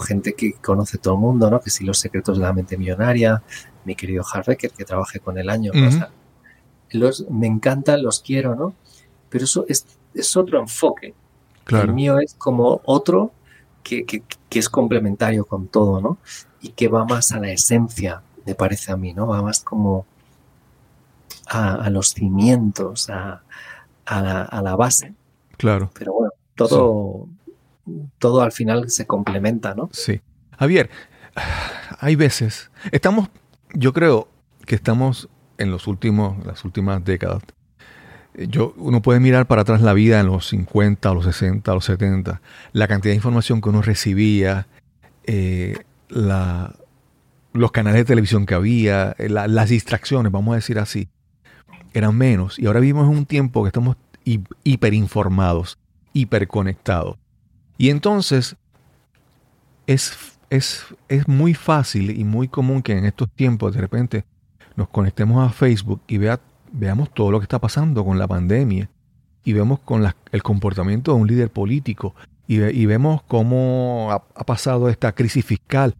gente 0.00 0.34
que 0.34 0.52
conoce 0.52 0.98
todo 0.98 1.14
el 1.14 1.20
mundo, 1.20 1.50
¿no? 1.50 1.60
Que 1.60 1.70
si 1.70 1.82
los 1.82 1.98
secretos 1.98 2.36
de 2.36 2.44
la 2.44 2.52
mente 2.52 2.76
millonaria, 2.76 3.42
mi 3.84 3.96
querido 3.96 4.22
Harbecker, 4.22 4.70
que 4.70 4.84
trabajé 4.84 5.18
con 5.18 5.38
el 5.38 5.48
año. 5.48 5.72
los, 6.90 7.28
me 7.30 7.46
encantan, 7.46 8.02
los 8.02 8.20
quiero, 8.20 8.54
¿no? 8.54 8.74
Pero 9.30 9.44
eso 9.44 9.64
es, 9.66 9.86
es 10.14 10.36
otro 10.36 10.60
enfoque. 10.60 11.14
El 11.68 11.92
mío 11.92 12.18
es 12.18 12.34
como 12.34 12.80
otro 12.84 13.32
que, 13.82 14.22
es 14.50 14.68
complementario 14.68 15.44
con 15.44 15.68
todo, 15.68 16.00
¿no? 16.00 16.18
Y 16.60 16.70
que 16.70 16.88
va 16.88 17.04
más 17.04 17.32
a 17.32 17.40
la 17.40 17.50
esencia, 17.50 18.22
me 18.46 18.54
parece 18.54 18.92
a 18.92 18.96
mí, 18.96 19.12
¿no? 19.12 19.26
Va 19.26 19.42
más 19.42 19.60
como 19.60 20.06
a, 21.46 21.88
los 21.90 22.10
cimientos, 22.10 23.08
a, 23.10 23.42
la, 24.06 24.76
base. 24.76 25.14
Claro. 25.56 25.90
Pero 25.94 26.12
bueno, 26.12 26.32
todo, 26.54 27.28
todo 28.18 28.42
al 28.42 28.52
final 28.52 28.90
se 28.90 29.06
complementa, 29.06 29.74
¿no? 29.74 29.88
Sí. 29.92 30.20
Javier, 30.58 30.90
hay 32.00 32.16
veces, 32.16 32.70
estamos, 32.90 33.28
yo 33.72 33.92
creo 33.92 34.28
que 34.66 34.74
estamos 34.74 35.28
en 35.56 35.70
los 35.70 35.86
últimos, 35.86 36.44
las 36.44 36.64
últimas 36.64 37.04
décadas, 37.04 37.42
yo, 38.46 38.72
uno 38.76 39.02
puede 39.02 39.20
mirar 39.20 39.46
para 39.46 39.62
atrás 39.62 39.80
la 39.80 39.92
vida 39.92 40.20
en 40.20 40.26
los 40.26 40.48
50, 40.48 41.12
los 41.12 41.24
60, 41.24 41.74
los 41.74 41.84
70, 41.84 42.40
la 42.72 42.88
cantidad 42.88 43.12
de 43.12 43.16
información 43.16 43.60
que 43.60 43.68
uno 43.68 43.82
recibía, 43.82 44.66
eh, 45.24 45.76
los 46.08 47.72
canales 47.72 48.00
de 48.00 48.04
televisión 48.04 48.46
que 48.46 48.54
había, 48.54 49.14
eh, 49.18 49.28
las 49.28 49.68
distracciones, 49.68 50.30
vamos 50.30 50.52
a 50.52 50.56
decir 50.56 50.78
así, 50.78 51.08
eran 51.92 52.16
menos. 52.16 52.58
Y 52.58 52.66
ahora 52.66 52.80
vivimos 52.80 53.10
en 53.10 53.18
un 53.18 53.26
tiempo 53.26 53.62
que 53.62 53.68
estamos 53.68 53.96
hiperinformados, 54.62 55.78
hiperconectados. 56.12 57.16
Y 57.76 57.90
entonces 57.90 58.56
es, 59.86 60.16
es, 60.50 60.84
es 61.08 61.26
muy 61.26 61.54
fácil 61.54 62.10
y 62.10 62.24
muy 62.24 62.48
común 62.48 62.82
que 62.82 62.92
en 62.92 63.04
estos 63.04 63.30
tiempos 63.30 63.74
de 63.74 63.80
repente 63.80 64.24
nos 64.76 64.88
conectemos 64.88 65.44
a 65.44 65.52
Facebook 65.52 66.02
y 66.06 66.18
vea 66.18 66.38
veamos 66.72 67.12
todo 67.12 67.30
lo 67.30 67.40
que 67.40 67.44
está 67.44 67.58
pasando 67.58 68.04
con 68.04 68.18
la 68.18 68.26
pandemia 68.26 68.90
y 69.44 69.52
vemos 69.52 69.80
con 69.80 70.04
el 70.32 70.42
comportamiento 70.42 71.14
de 71.14 71.20
un 71.20 71.26
líder 71.26 71.50
político 71.50 72.14
y, 72.46 72.86
vemos 72.86 73.22
cómo 73.28 74.08
ha, 74.10 74.44
pasado 74.44 74.88
esta 74.88 75.12
crisis 75.12 75.44
fiscal. 75.44 75.94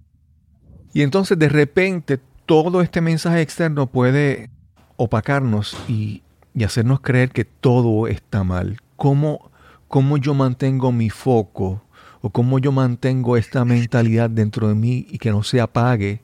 Y 0.94 1.02
entonces 1.02 1.38
de 1.38 1.50
repente 1.50 2.18
todo 2.46 2.80
este 2.80 3.02
mensaje 3.02 3.42
externo 3.42 3.86
puede 3.86 4.48
opacarnos 4.96 5.76
y, 5.88 6.22
hacernos 6.64 7.00
creer 7.00 7.30
que 7.30 7.44
todo 7.44 8.08
está 8.08 8.42
mal. 8.42 8.78
¿Cómo, 8.96 9.52
¿Cómo 9.86 10.16
yo 10.16 10.34
mantengo 10.34 10.90
mi 10.90 11.08
foco 11.08 11.82
o 12.20 12.30
cómo 12.30 12.58
yo 12.58 12.72
mantengo 12.72 13.36
esta 13.36 13.64
mentalidad 13.64 14.28
dentro 14.28 14.66
de 14.68 14.74
mí 14.74 15.06
y 15.08 15.18
que 15.18 15.30
no 15.30 15.44
se 15.44 15.60
apague 15.60 16.20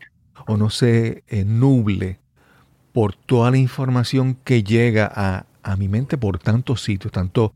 o 0.47 0.57
no 0.57 0.71
se 0.71 1.23
eh, 1.29 1.45
nuble 1.45 2.19
por 2.95 3.17
toda 3.17 3.51
la 3.51 3.59
información 3.59 4.39
que 4.45 4.63
llega 4.63 5.11
a, 5.13 5.77
mi 5.77 5.89
mente 5.89 6.17
por 6.17 6.39
tantos 6.39 6.83
sitios, 6.83 7.13
tanto 7.13 7.53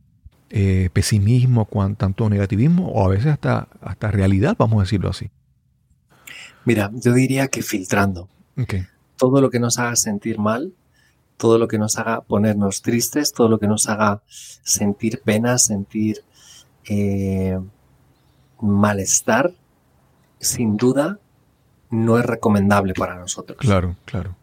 eh, 0.50 0.90
pesimismo, 0.92 1.64
cuanto, 1.64 1.98
tanto 1.98 2.28
negativismo 2.28 2.88
o 2.88 3.06
a 3.06 3.08
veces 3.08 3.28
hasta, 3.28 3.68
hasta 3.80 4.10
realidad, 4.10 4.56
vamos 4.58 4.80
a 4.80 4.82
decirlo 4.82 5.08
así. 5.08 5.30
Mira, 6.64 6.90
yo 6.92 7.12
diría 7.12 7.46
que 7.46 7.62
filtrando. 7.62 8.28
Todo 9.16 9.40
lo 9.40 9.48
que 9.48 9.60
nos 9.60 9.78
haga 9.78 9.94
sentir 9.94 10.40
mal, 10.40 10.72
todo 11.36 11.56
lo 11.58 11.68
que 11.68 11.78
nos 11.78 11.98
haga 11.98 12.22
ponernos 12.22 12.82
tristes, 12.82 13.32
todo 13.32 13.48
lo 13.48 13.60
que 13.60 13.68
nos 13.68 13.88
haga 13.88 14.22
sentir 14.26 15.20
pena, 15.24 15.58
sentir 15.58 16.24
eh, 16.88 17.60
malestar, 18.60 19.52
sin 20.40 20.76
duda 20.76 21.20
no 21.90 22.18
es 22.18 22.26
recomendable 22.26 22.92
para 22.94 23.14
nosotros. 23.14 23.58
Claro, 23.60 23.94
claro. 24.04 24.34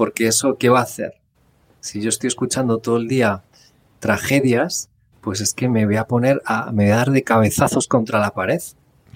Porque 0.00 0.28
eso, 0.28 0.56
¿qué 0.56 0.70
va 0.70 0.78
a 0.78 0.84
hacer? 0.84 1.20
Si 1.80 2.00
yo 2.00 2.08
estoy 2.08 2.28
escuchando 2.28 2.78
todo 2.78 2.96
el 2.96 3.06
día 3.06 3.42
tragedias, 3.98 4.88
pues 5.20 5.42
es 5.42 5.52
que 5.52 5.68
me 5.68 5.84
voy 5.84 5.96
a 5.96 6.06
poner 6.06 6.40
a, 6.46 6.72
me 6.72 6.84
voy 6.84 6.92
a 6.92 6.96
dar 6.96 7.10
de 7.10 7.22
cabezazos 7.22 7.86
contra 7.86 8.18
la 8.18 8.30
pared. 8.30 8.62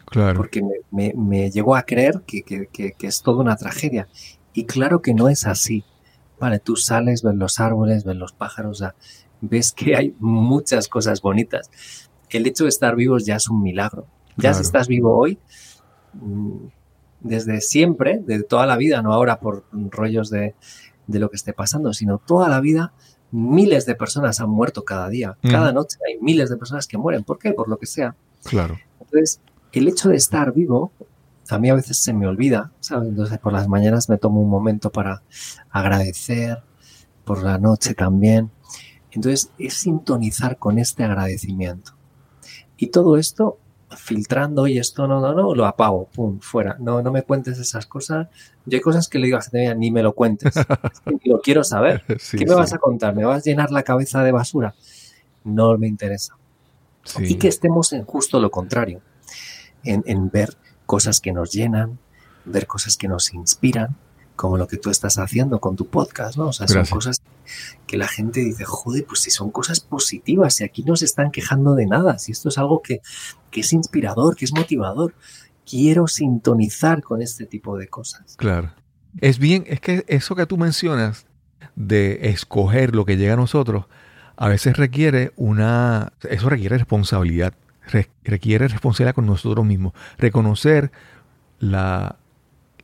Claro. 0.04 0.36
Porque 0.36 0.60
me, 0.90 1.14
me, 1.16 1.50
llego 1.50 1.74
a 1.74 1.84
creer 1.84 2.20
que, 2.26 2.42
que, 2.42 2.66
que, 2.68 3.06
es 3.06 3.22
toda 3.22 3.40
una 3.40 3.56
tragedia. 3.56 4.08
Y 4.52 4.66
claro 4.66 5.00
que 5.00 5.14
no 5.14 5.30
es 5.30 5.46
así. 5.46 5.84
Vale, 6.38 6.58
tú 6.58 6.76
sales, 6.76 7.22
ves 7.22 7.34
los 7.34 7.60
árboles, 7.60 8.04
ves 8.04 8.16
los 8.16 8.34
pájaros, 8.34 8.84
ves 9.40 9.72
que 9.72 9.96
hay 9.96 10.14
muchas 10.18 10.88
cosas 10.88 11.22
bonitas. 11.22 11.70
El 12.28 12.46
hecho 12.46 12.64
de 12.64 12.68
estar 12.68 12.94
vivos 12.94 13.24
ya 13.24 13.36
es 13.36 13.48
un 13.48 13.62
milagro. 13.62 14.06
Ya 14.36 14.52
si 14.52 14.60
estás 14.60 14.86
vivo 14.86 15.16
hoy, 15.16 15.38
mm, 16.12 16.66
desde 17.24 17.60
siempre, 17.62 18.20
de 18.24 18.44
toda 18.44 18.66
la 18.66 18.76
vida, 18.76 19.02
no 19.02 19.12
ahora 19.12 19.40
por 19.40 19.64
rollos 19.72 20.30
de, 20.30 20.54
lo 21.08 21.30
que 21.30 21.36
esté 21.36 21.52
pasando, 21.52 21.92
sino 21.92 22.18
toda 22.18 22.48
la 22.48 22.60
vida, 22.60 22.92
miles 23.32 23.86
de 23.86 23.96
personas 23.96 24.40
han 24.40 24.50
muerto 24.50 24.84
cada 24.84 25.08
día. 25.08 25.36
Cada 25.42 25.72
noche 25.72 25.98
hay 26.06 26.20
miles 26.20 26.50
de 26.50 26.56
personas 26.56 26.86
que 26.86 26.98
mueren. 26.98 27.24
¿Por 27.24 27.38
qué? 27.38 27.52
Por 27.52 27.68
lo 27.68 27.78
que 27.78 27.86
sea. 27.86 28.14
Claro. 28.44 28.78
Entonces, 29.00 29.40
el 29.72 29.88
hecho 29.88 30.10
de 30.10 30.16
estar 30.16 30.52
vivo, 30.52 30.92
a 31.48 31.58
mí 31.58 31.70
a 31.70 31.74
veces 31.74 31.96
se 31.96 32.12
me 32.12 32.26
olvida, 32.26 32.72
¿sabes? 32.80 33.08
Entonces, 33.08 33.38
por 33.38 33.52
las 33.52 33.68
mañanas 33.68 34.08
me 34.08 34.18
tomo 34.18 34.40
un 34.40 34.50
momento 34.50 34.90
para 34.90 35.22
agradecer, 35.70 36.62
por 37.24 37.42
la 37.42 37.58
noche 37.58 37.94
también. 37.94 38.50
Entonces, 39.10 39.50
es 39.58 39.74
sintonizar 39.74 40.58
con 40.58 40.78
este 40.78 41.04
agradecimiento. 41.04 41.92
Y 42.76 42.88
todo 42.88 43.16
esto 43.16 43.58
filtrando 43.94 44.66
y 44.66 44.78
esto 44.78 45.06
no, 45.06 45.20
no, 45.20 45.32
no, 45.32 45.54
lo 45.54 45.66
apago, 45.66 46.08
pum, 46.14 46.38
fuera. 46.40 46.76
No, 46.78 47.02
no 47.02 47.10
me 47.10 47.22
cuentes 47.22 47.58
esas 47.58 47.86
cosas. 47.86 48.28
Yo 48.66 48.76
hay 48.76 48.80
cosas 48.80 49.08
que 49.08 49.18
le 49.18 49.26
digo 49.26 49.38
a 49.38 49.42
gente, 49.42 49.74
ni 49.74 49.90
me 49.90 50.02
lo 50.02 50.14
cuentes. 50.14 50.54
lo 51.24 51.40
quiero 51.40 51.64
saber. 51.64 52.02
¿Qué 52.30 52.46
me 52.46 52.54
vas 52.54 52.72
a 52.72 52.78
contar? 52.78 53.14
¿Me 53.14 53.24
vas 53.24 53.38
a 53.38 53.44
llenar 53.44 53.70
la 53.70 53.82
cabeza 53.82 54.22
de 54.22 54.32
basura? 54.32 54.74
No 55.44 55.76
me 55.78 55.86
interesa. 55.86 56.36
Y 57.18 57.36
que 57.36 57.48
estemos 57.48 57.92
en 57.92 58.04
justo 58.04 58.40
lo 58.40 58.50
contrario, 58.50 59.02
en, 59.82 60.02
en 60.06 60.30
ver 60.30 60.56
cosas 60.86 61.20
que 61.20 61.32
nos 61.32 61.52
llenan, 61.52 61.98
ver 62.44 62.66
cosas 62.66 62.96
que 62.96 63.08
nos 63.08 63.34
inspiran, 63.34 63.96
como 64.36 64.58
lo 64.58 64.66
que 64.66 64.76
tú 64.76 64.90
estás 64.90 65.18
haciendo 65.18 65.60
con 65.60 65.76
tu 65.76 65.86
podcast, 65.86 66.36
¿no? 66.36 66.46
O 66.48 66.52
sea, 66.52 66.66
son 66.66 66.84
cosas 66.86 67.22
que 67.86 67.96
la 67.96 68.08
gente 68.08 68.40
dice, 68.40 68.64
joder, 68.64 69.04
pues 69.06 69.20
si 69.20 69.30
son 69.30 69.50
cosas 69.50 69.80
positivas, 69.80 70.54
si 70.54 70.64
aquí 70.64 70.82
no 70.82 70.96
se 70.96 71.04
están 71.04 71.30
quejando 71.30 71.74
de 71.74 71.86
nada, 71.86 72.18
si 72.18 72.32
esto 72.32 72.48
es 72.48 72.58
algo 72.58 72.82
que, 72.82 73.00
que 73.50 73.60
es 73.60 73.72
inspirador, 73.72 74.36
que 74.36 74.44
es 74.44 74.52
motivador, 74.52 75.14
quiero 75.68 76.08
sintonizar 76.08 77.02
con 77.02 77.22
este 77.22 77.46
tipo 77.46 77.78
de 77.78 77.88
cosas. 77.88 78.36
Claro. 78.36 78.72
Es 79.20 79.38
bien, 79.38 79.64
es 79.68 79.80
que 79.80 80.04
eso 80.08 80.34
que 80.34 80.46
tú 80.46 80.56
mencionas 80.56 81.26
de 81.76 82.30
escoger 82.30 82.94
lo 82.94 83.04
que 83.04 83.16
llega 83.16 83.34
a 83.34 83.36
nosotros, 83.36 83.86
a 84.36 84.48
veces 84.48 84.76
requiere 84.76 85.32
una, 85.36 86.12
eso 86.28 86.48
requiere 86.50 86.76
responsabilidad, 86.76 87.54
requiere 88.24 88.66
responsabilidad 88.66 89.14
con 89.14 89.26
nosotros 89.26 89.64
mismos, 89.64 89.92
reconocer 90.18 90.90
la, 91.60 92.16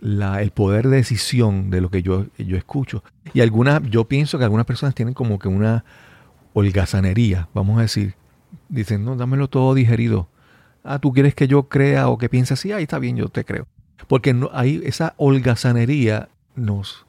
el 0.00 0.50
poder 0.50 0.88
de 0.88 0.96
decisión 0.96 1.70
de 1.70 1.80
lo 1.80 1.90
que 1.90 2.02
yo, 2.02 2.26
yo 2.38 2.56
escucho. 2.56 3.02
Y 3.34 3.40
algunas, 3.40 3.82
yo 3.90 4.04
pienso 4.04 4.38
que 4.38 4.44
algunas 4.44 4.66
personas 4.66 4.94
tienen 4.94 5.14
como 5.14 5.38
que 5.38 5.48
una 5.48 5.84
holgazanería, 6.52 7.48
vamos 7.54 7.78
a 7.78 7.82
decir, 7.82 8.14
dicen, 8.68 9.04
no, 9.04 9.16
dámelo 9.16 9.48
todo 9.48 9.74
digerido. 9.74 10.28
Ah, 10.82 10.98
tú 10.98 11.12
quieres 11.12 11.34
que 11.34 11.46
yo 11.46 11.64
crea 11.68 12.08
o 12.08 12.18
que 12.18 12.28
piense 12.28 12.54
así, 12.54 12.72
ahí 12.72 12.84
está 12.84 12.98
bien, 12.98 13.16
yo 13.16 13.28
te 13.28 13.44
creo. 13.44 13.66
Porque 14.08 14.32
no, 14.32 14.50
ahí 14.52 14.80
esa 14.84 15.14
holgazanería 15.18 16.30
nos, 16.54 17.06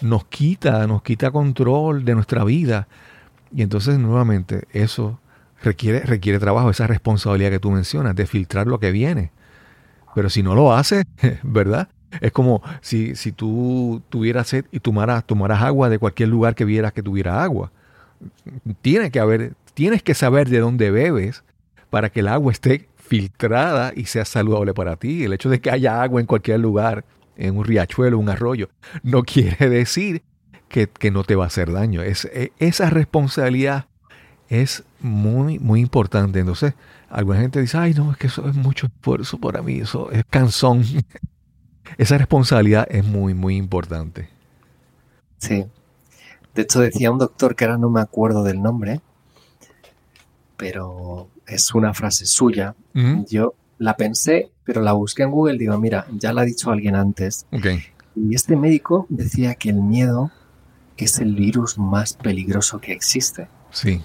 nos 0.00 0.24
quita, 0.26 0.86
nos 0.86 1.02
quita 1.02 1.30
control 1.30 2.04
de 2.04 2.14
nuestra 2.14 2.44
vida. 2.44 2.86
Y 3.52 3.62
entonces 3.62 3.98
nuevamente 3.98 4.68
eso 4.72 5.18
requiere, 5.62 6.00
requiere 6.00 6.38
trabajo, 6.38 6.70
esa 6.70 6.86
responsabilidad 6.86 7.50
que 7.50 7.58
tú 7.58 7.70
mencionas, 7.70 8.14
de 8.14 8.26
filtrar 8.26 8.68
lo 8.68 8.78
que 8.78 8.92
viene. 8.92 9.32
Pero 10.14 10.30
si 10.30 10.42
no 10.42 10.54
lo 10.54 10.72
haces, 10.72 11.04
¿verdad? 11.42 11.88
Es 12.20 12.32
como 12.32 12.62
si, 12.80 13.14
si 13.14 13.32
tú 13.32 14.02
tuvieras 14.08 14.48
sed 14.48 14.64
y 14.70 14.80
tomaras, 14.80 15.24
tomaras 15.24 15.62
agua 15.62 15.88
de 15.88 15.98
cualquier 15.98 16.28
lugar 16.28 16.54
que 16.54 16.64
vieras 16.64 16.92
que 16.92 17.02
tuviera 17.02 17.42
agua. 17.42 17.70
Tiene 18.80 19.10
que 19.10 19.20
haber, 19.20 19.54
tienes 19.74 20.02
que 20.02 20.14
saber 20.14 20.48
de 20.48 20.60
dónde 20.60 20.90
bebes 20.90 21.44
para 21.90 22.10
que 22.10 22.20
el 22.20 22.28
agua 22.28 22.52
esté 22.52 22.88
filtrada 22.96 23.92
y 23.94 24.06
sea 24.06 24.24
saludable 24.24 24.74
para 24.74 24.96
ti. 24.96 25.24
El 25.24 25.32
hecho 25.32 25.48
de 25.48 25.60
que 25.60 25.70
haya 25.70 26.02
agua 26.02 26.20
en 26.20 26.26
cualquier 26.26 26.60
lugar, 26.60 27.04
en 27.36 27.56
un 27.56 27.64
riachuelo, 27.64 28.18
un 28.18 28.28
arroyo, 28.28 28.68
no 29.02 29.22
quiere 29.22 29.68
decir 29.68 30.22
que, 30.68 31.10
no 31.10 31.24
te 31.24 31.34
va 31.34 31.44
a 31.44 31.46
hacer 31.46 31.72
daño. 31.72 32.02
Es, 32.02 32.26
e, 32.26 32.52
esa 32.58 32.90
responsabilidad 32.90 33.86
es 34.48 34.84
muy, 35.00 35.58
muy 35.58 35.80
importante. 35.80 36.40
Entonces, 36.40 36.74
alguna 37.08 37.40
gente 37.40 37.60
dice, 37.60 37.78
ay, 37.78 37.94
no, 37.94 38.12
es 38.12 38.18
que 38.18 38.26
eso 38.26 38.48
es 38.48 38.54
mucho 38.54 38.86
esfuerzo 38.86 39.38
para 39.38 39.62
mí, 39.62 39.78
eso 39.78 40.10
es 40.10 40.24
cansón. 40.28 40.84
Esa 41.96 42.18
responsabilidad 42.18 42.86
es 42.90 43.04
muy, 43.04 43.34
muy 43.34 43.56
importante. 43.56 44.28
Sí. 45.38 45.64
De 46.54 46.62
hecho, 46.62 46.80
decía 46.80 47.10
un 47.10 47.18
doctor 47.18 47.54
que 47.54 47.64
ahora 47.64 47.78
no 47.78 47.90
me 47.90 48.00
acuerdo 48.00 48.42
del 48.42 48.60
nombre, 48.60 49.00
pero 50.56 51.28
es 51.46 51.74
una 51.74 51.94
frase 51.94 52.26
suya. 52.26 52.74
Yo 53.28 53.54
la 53.78 53.96
pensé, 53.96 54.50
pero 54.64 54.82
la 54.82 54.92
busqué 54.92 55.22
en 55.22 55.30
Google. 55.30 55.56
Digo, 55.56 55.78
mira, 55.78 56.06
ya 56.12 56.32
la 56.32 56.42
ha 56.42 56.44
dicho 56.44 56.70
alguien 56.70 56.96
antes. 56.96 57.46
Y 58.16 58.34
este 58.34 58.56
médico 58.56 59.06
decía 59.08 59.54
que 59.54 59.70
el 59.70 59.76
miedo 59.82 60.32
es 60.96 61.20
el 61.20 61.34
virus 61.34 61.78
más 61.78 62.14
peligroso 62.14 62.80
que 62.80 62.92
existe. 62.92 63.48
Sí. 63.70 64.02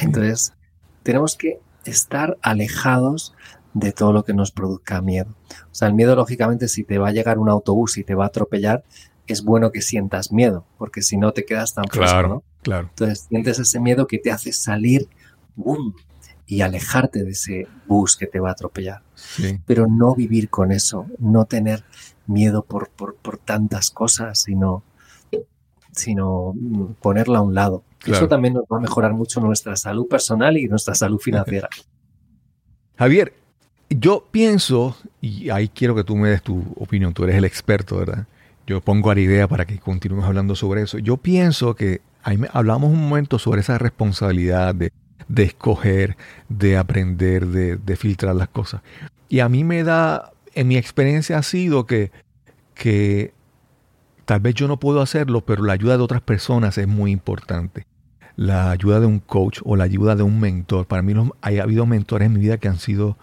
Entonces, 0.00 0.52
tenemos 1.02 1.36
que 1.36 1.58
estar 1.84 2.36
alejados 2.42 3.34
de 3.74 3.92
todo 3.92 4.12
lo 4.12 4.24
que 4.24 4.34
nos 4.34 4.50
produzca 4.50 5.00
miedo. 5.00 5.34
O 5.70 5.74
sea, 5.74 5.88
el 5.88 5.94
miedo, 5.94 6.16
lógicamente, 6.16 6.68
si 6.68 6.84
te 6.84 6.98
va 6.98 7.08
a 7.08 7.12
llegar 7.12 7.38
un 7.38 7.48
autobús 7.48 7.98
y 7.98 8.04
te 8.04 8.14
va 8.14 8.24
a 8.24 8.28
atropellar, 8.28 8.84
es 9.26 9.44
bueno 9.44 9.70
que 9.70 9.80
sientas 9.80 10.32
miedo, 10.32 10.64
porque 10.76 11.02
si 11.02 11.16
no 11.16 11.32
te 11.32 11.44
quedas 11.44 11.74
tan 11.74 11.84
claro, 11.84 12.28
¿no? 12.28 12.42
Claro. 12.62 12.88
Entonces, 12.88 13.26
sientes 13.28 13.58
ese 13.58 13.80
miedo 13.80 14.06
que 14.06 14.18
te 14.18 14.32
hace 14.32 14.52
salir 14.52 15.08
boom, 15.54 15.94
y 16.50 16.62
alejarte 16.62 17.22
de 17.22 17.30
ese 17.30 17.68
bus 17.86 18.16
que 18.16 18.26
te 18.26 18.40
va 18.40 18.48
a 18.48 18.52
atropellar. 18.52 19.02
Pero 19.66 19.86
no 19.86 20.16
vivir 20.16 20.50
con 20.50 20.72
eso, 20.72 21.06
no 21.18 21.44
tener 21.44 21.84
miedo 22.26 22.64
por, 22.64 22.90
por, 22.90 23.38
tantas 23.38 23.92
cosas, 23.92 24.40
sino, 24.40 24.82
sino 25.92 26.52
ponerla 27.00 27.38
a 27.38 27.42
un 27.42 27.54
lado. 27.54 27.84
Eso 28.04 28.26
también 28.26 28.54
nos 28.54 28.64
va 28.64 28.78
a 28.78 28.80
mejorar 28.80 29.12
mucho 29.12 29.40
nuestra 29.40 29.76
salud 29.76 30.08
personal 30.08 30.56
y 30.56 30.66
nuestra 30.66 30.96
salud 30.96 31.20
financiera. 31.20 31.68
Javier, 32.98 33.32
yo 33.90 34.26
pienso, 34.30 34.96
y 35.20 35.50
ahí 35.50 35.68
quiero 35.68 35.94
que 35.94 36.04
tú 36.04 36.16
me 36.16 36.30
des 36.30 36.42
tu 36.42 36.64
opinión, 36.76 37.12
tú 37.12 37.24
eres 37.24 37.36
el 37.36 37.44
experto, 37.44 37.98
¿verdad? 37.98 38.26
Yo 38.66 38.80
pongo 38.80 39.10
a 39.10 39.14
la 39.14 39.20
idea 39.20 39.48
para 39.48 39.66
que 39.66 39.78
continuemos 39.78 40.26
hablando 40.26 40.54
sobre 40.54 40.82
eso. 40.82 40.98
Yo 40.98 41.16
pienso 41.16 41.74
que 41.74 42.00
ahí 42.22 42.38
hablamos 42.52 42.90
un 42.92 43.08
momento 43.08 43.38
sobre 43.38 43.60
esa 43.60 43.78
responsabilidad 43.78 44.74
de 44.74 44.92
de 45.30 45.44
escoger, 45.44 46.16
de 46.48 46.76
aprender, 46.76 47.46
de, 47.46 47.96
filtrar 47.96 48.34
las 48.34 48.48
cosas. 48.48 48.82
Y 49.28 49.38
a 49.38 49.48
mí 49.48 49.62
me 49.62 49.84
da, 49.84 50.32
en 50.54 50.66
mi 50.66 50.76
experiencia 50.76 51.38
ha 51.38 51.42
sido 51.44 51.86
que, 51.86 52.10
que 52.74 53.32
tal 54.24 54.40
vez 54.40 54.54
yo 54.54 54.66
no 54.66 54.80
puedo 54.80 55.00
hacerlo, 55.00 55.42
pero 55.42 55.62
la 55.62 55.72
ayuda 55.72 55.96
de 55.96 56.02
otras 56.02 56.20
personas 56.20 56.78
es 56.78 56.88
muy 56.88 57.12
importante. 57.12 57.86
La 58.34 58.72
ayuda 58.72 58.98
de 58.98 59.06
un 59.06 59.20
coach 59.20 59.60
o 59.64 59.76
la 59.76 59.84
ayuda 59.84 60.16
de 60.16 60.24
un 60.24 60.40
mentor. 60.40 60.86
Para 60.86 61.02
mí 61.02 61.14
ha 61.42 61.48
habido 61.62 61.86
mentores 61.86 62.26
en 62.26 62.32
mi 62.32 62.40
vida 62.40 62.58
que 62.58 62.66
han 62.66 62.78
sido 62.78 63.16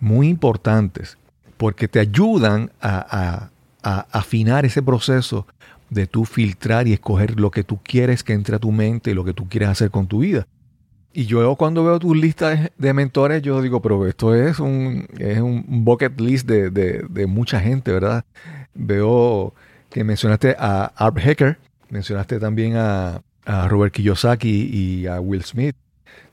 muy 0.00 0.28
importantes 0.28 1.18
porque 1.56 1.88
te 1.88 2.00
ayudan 2.00 2.70
a, 2.80 3.50
a 3.82 4.06
afinar 4.10 4.64
ese 4.64 4.82
proceso 4.82 5.46
de 5.90 6.06
tú 6.06 6.24
filtrar 6.24 6.88
y 6.88 6.92
escoger 6.92 7.38
lo 7.38 7.50
que 7.50 7.64
tú 7.64 7.78
quieres 7.82 8.24
que 8.24 8.32
entre 8.32 8.56
a 8.56 8.58
tu 8.58 8.72
mente 8.72 9.10
y 9.10 9.14
lo 9.14 9.24
que 9.24 9.32
tú 9.32 9.48
quieres 9.48 9.68
hacer 9.68 9.90
con 9.90 10.06
tu 10.06 10.20
vida. 10.20 10.46
Y 11.16 11.26
yo 11.26 11.54
cuando 11.54 11.84
veo 11.84 12.00
tus 12.00 12.16
listas 12.16 12.72
de 12.76 12.92
mentores, 12.92 13.40
yo 13.40 13.62
digo, 13.62 13.80
pero 13.80 14.04
esto 14.08 14.34
es 14.34 14.58
un, 14.58 15.06
es 15.16 15.38
un 15.38 15.84
bucket 15.84 16.20
list 16.20 16.48
de, 16.48 17.26
mucha 17.28 17.60
gente, 17.60 17.92
¿verdad? 17.92 18.24
Veo 18.74 19.54
que 19.90 20.02
mencionaste 20.02 20.56
a 20.58 20.86
Art 20.96 21.16
Hacker, 21.20 21.58
mencionaste 21.88 22.40
también 22.40 22.74
a, 22.76 23.22
Robert 23.68 23.92
Kiyosaki 23.92 24.70
y 24.72 25.06
a 25.06 25.20
Will 25.20 25.44
Smith. 25.44 25.76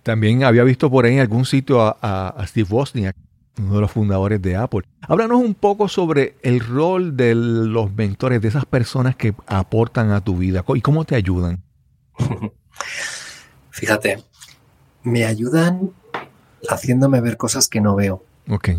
También 0.01 0.45
había 0.45 0.63
visto 0.63 0.89
por 0.89 1.05
ahí 1.05 1.15
en 1.15 1.19
algún 1.19 1.45
sitio 1.45 1.81
a, 1.81 2.43
Steve 2.47 2.67
Wozniak, 2.71 3.15
uno 3.57 3.75
de 3.75 3.81
los 3.81 3.91
fundadores 3.91 4.41
de 4.41 4.55
Apple. 4.55 4.81
Háblanos 5.01 5.41
un 5.41 5.53
poco 5.53 5.87
sobre 5.87 6.37
el 6.41 6.59
rol 6.59 7.17
de 7.17 7.35
los 7.35 7.93
mentores, 7.93 8.41
de 8.41 8.47
esas 8.47 8.65
personas 8.65 9.15
que 9.15 9.33
aportan 9.47 10.11
a 10.11 10.21
tu 10.21 10.37
vida 10.37 10.63
y 10.75 10.81
cómo 10.81 11.05
te 11.05 11.15
ayudan. 11.15 11.63
Fíjate, 13.69 14.23
me 15.03 15.25
ayudan 15.25 15.91
haciéndome 16.69 17.21
ver 17.21 17.37
cosas 17.37 17.67
que 17.67 17.81
no 17.81 17.95
veo. 17.95 18.23
Ok. 18.49 18.69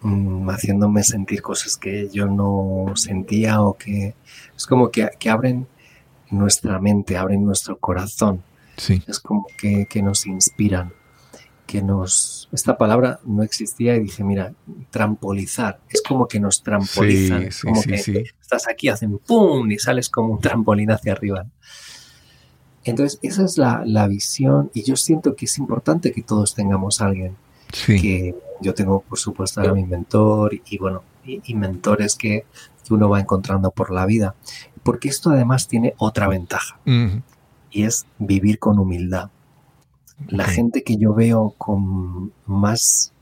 Mm, 0.00 0.48
haciéndome 0.50 1.02
sentir 1.02 1.42
cosas 1.42 1.76
que 1.76 2.08
yo 2.12 2.26
no 2.26 2.92
sentía 2.96 3.60
o 3.62 3.76
que 3.76 4.14
es 4.56 4.66
como 4.66 4.90
que, 4.90 5.10
abren 5.28 5.66
nuestra 6.30 6.78
mente, 6.78 7.16
abren 7.16 7.44
nuestro 7.44 7.78
corazón. 7.78 8.42
Sí. 8.76 9.02
Es 9.06 9.20
como 9.20 9.46
que, 9.58 9.86
nos 10.02 10.26
inspiran, 10.26 10.92
que 11.66 11.82
nos... 11.82 12.35
Esta 12.52 12.78
palabra 12.78 13.20
no 13.24 13.42
existía 13.42 13.96
y 13.96 14.00
dije, 14.00 14.22
mira, 14.22 14.54
trampolizar, 14.90 15.80
es 15.90 16.00
como 16.00 16.28
que 16.28 16.38
nos 16.38 16.62
trampolizan, 16.62 17.50
sí, 17.50 17.66
como 17.66 17.82
que 17.82 18.24
estás 18.40 18.68
aquí, 18.68 18.88
hacen 18.88 19.18
¡pum! 19.18 19.70
y 19.70 19.78
sales 19.78 20.08
como 20.08 20.34
un 20.34 20.40
trampolín 20.40 20.90
hacia 20.90 21.12
arriba. 21.12 21.46
Entonces, 22.84 23.18
esa 23.22 23.44
es 23.44 23.58
la, 23.58 24.06
visión 24.06 24.70
y 24.72 24.84
yo 24.84 24.94
siento 24.94 25.34
que 25.34 25.46
es 25.46 25.58
importante 25.58 26.12
que 26.12 26.22
todos 26.22 26.54
tengamos 26.54 27.00
a 27.00 27.06
alguien. 27.06 27.36
Que 27.84 28.36
yo 28.60 28.74
tengo, 28.74 29.00
por 29.00 29.18
supuesto, 29.18 29.60
a 29.60 29.74
mi 29.74 29.84
mentor 29.84 30.54
y, 30.54 30.78
bueno, 30.78 31.02
y, 31.24 31.54
mentores 31.54 32.14
que, 32.14 32.46
uno 32.88 33.08
va 33.08 33.18
encontrando 33.18 33.72
por 33.72 33.90
la 33.90 34.06
vida. 34.06 34.36
Porque 34.84 35.08
esto 35.08 35.30
además 35.30 35.66
tiene 35.66 35.94
otra 35.98 36.28
ventaja 36.28 36.78
y 37.72 37.82
es 37.82 38.06
vivir 38.20 38.60
con 38.60 38.78
humildad. 38.78 39.30
La 40.28 40.44
gente 40.44 40.82
que 40.82 40.96
yo 40.96 41.14
veo 41.14 41.54
con 41.58 42.32
más 42.46 43.12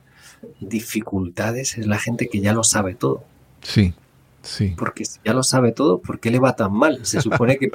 dificultades 0.60 1.78
es 1.78 1.86
la 1.86 1.98
gente 1.98 2.28
que 2.28 2.40
ya 2.40 2.52
lo 2.52 2.64
sabe 2.64 2.94
todo. 2.94 3.24
Sí. 3.62 3.94
Sí. 4.42 4.74
Porque 4.76 5.06
si 5.06 5.20
ya 5.24 5.32
lo 5.32 5.42
sabe 5.42 5.72
todo, 5.72 5.98
¿por 6.00 6.20
qué 6.20 6.30
le 6.30 6.38
va 6.38 6.54
tan 6.54 6.72
mal? 6.72 7.04
Se 7.06 7.20
supone 7.22 7.56
que 7.56 7.70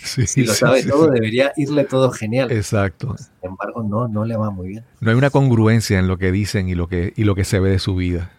si 0.02 0.44
lo 0.44 0.54
sabe 0.54 0.82
todo, 0.82 1.10
debería 1.10 1.52
irle 1.56 1.84
todo 1.84 2.10
genial. 2.10 2.50
Exacto. 2.50 3.14
Sin 3.18 3.28
embargo, 3.42 3.82
no, 3.82 4.08
no 4.08 4.24
le 4.24 4.36
va 4.36 4.50
muy 4.50 4.68
bien. 4.68 4.84
No 5.00 5.10
hay 5.10 5.16
una 5.16 5.28
congruencia 5.28 5.98
en 5.98 6.08
lo 6.08 6.16
que 6.16 6.32
dicen 6.32 6.68
y 6.70 6.74
lo 6.74 6.88
que, 6.88 7.12
y 7.14 7.24
lo 7.24 7.34
que 7.34 7.44
se 7.44 7.60
ve 7.60 7.70
de 7.70 7.78
su 7.78 7.94
vida. 7.94 8.32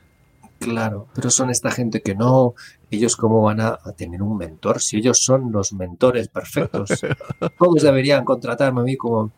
Claro, 0.58 1.08
pero 1.14 1.30
son 1.30 1.52
esta 1.52 1.70
gente 1.70 2.02
que 2.02 2.16
no, 2.16 2.56
ellos 2.90 3.16
cómo 3.16 3.42
van 3.44 3.60
a, 3.60 3.78
tener 3.96 4.24
un 4.24 4.38
mentor 4.38 4.82
si 4.82 4.98
ellos 4.98 5.20
son 5.20 5.52
los 5.52 5.74
mentores 5.74 6.28
perfectos. 6.28 6.90
Todos 7.60 7.84
deberían 7.84 8.26
contratarme 8.26 8.82
a 8.82 8.84
mí 8.84 8.96
como 8.96 9.32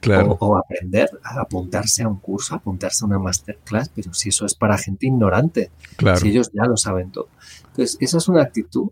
Claro. 0.00 0.36
O, 0.40 0.56
aprender, 0.56 1.10
a 1.22 1.40
apuntarse 1.40 2.02
a 2.02 2.08
un 2.08 2.18
curso, 2.18 2.54
apuntarse 2.54 3.04
a 3.04 3.08
una 3.08 3.18
masterclass, 3.18 3.88
pero 3.88 4.14
si 4.14 4.28
eso 4.30 4.46
es 4.46 4.54
para 4.54 4.78
gente 4.78 5.06
ignorante, 5.06 5.70
si 6.16 6.28
ellos 6.28 6.50
ya 6.52 6.64
lo 6.64 6.76
saben 6.76 7.10
todo. 7.10 7.28
Entonces, 7.66 7.96
esa 8.00 8.18
es 8.18 8.28
una 8.28 8.42
actitud 8.42 8.90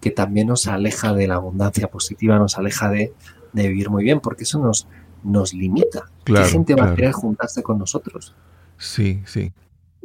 que 0.00 0.10
también 0.10 0.48
nos 0.48 0.66
aleja 0.66 1.14
de 1.14 1.26
la 1.26 1.36
abundancia 1.36 1.88
positiva, 1.88 2.38
nos 2.38 2.58
aleja 2.58 2.90
de, 2.90 3.12
vivir 3.52 3.90
muy 3.90 4.04
bien, 4.04 4.20
porque 4.20 4.44
eso 4.44 4.58
nos, 4.58 4.86
nos 5.22 5.54
limita. 5.54 6.10
Claro, 6.24 6.46
¿Qué 6.46 6.52
gente 6.52 6.74
va 6.74 6.90
a 6.90 6.94
querer 6.94 7.12
juntarse 7.12 7.62
con 7.62 7.78
nosotros? 7.78 8.34
Sí, 8.78 9.22
sí. 9.26 9.52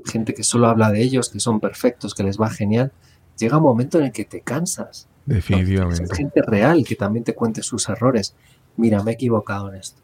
Gente 0.06 0.34
que 0.34 0.44
solo 0.44 0.68
habla 0.68 0.92
de 0.92 1.02
ellos, 1.02 1.30
que 1.30 1.40
son 1.40 1.60
perfectos, 1.60 2.14
que 2.14 2.24
les 2.24 2.40
va 2.40 2.50
genial. 2.50 2.92
Llega 3.38 3.58
un 3.58 3.64
momento 3.64 3.98
en 3.98 4.06
el 4.06 4.12
que 4.12 4.26
te 4.26 4.42
cansas. 4.42 5.08
Definitivamente. 5.26 6.16
gente 6.16 6.42
real 6.42 6.84
que 6.84 6.96
también 6.96 7.24
te 7.24 7.36
cuente 7.36 7.62
sus 7.62 7.88
errores 7.88 8.36
mira, 8.78 9.04
me 9.04 9.12
he 9.12 9.14
equivocado 9.16 9.70
en 9.70 9.76
esto. 9.76 10.02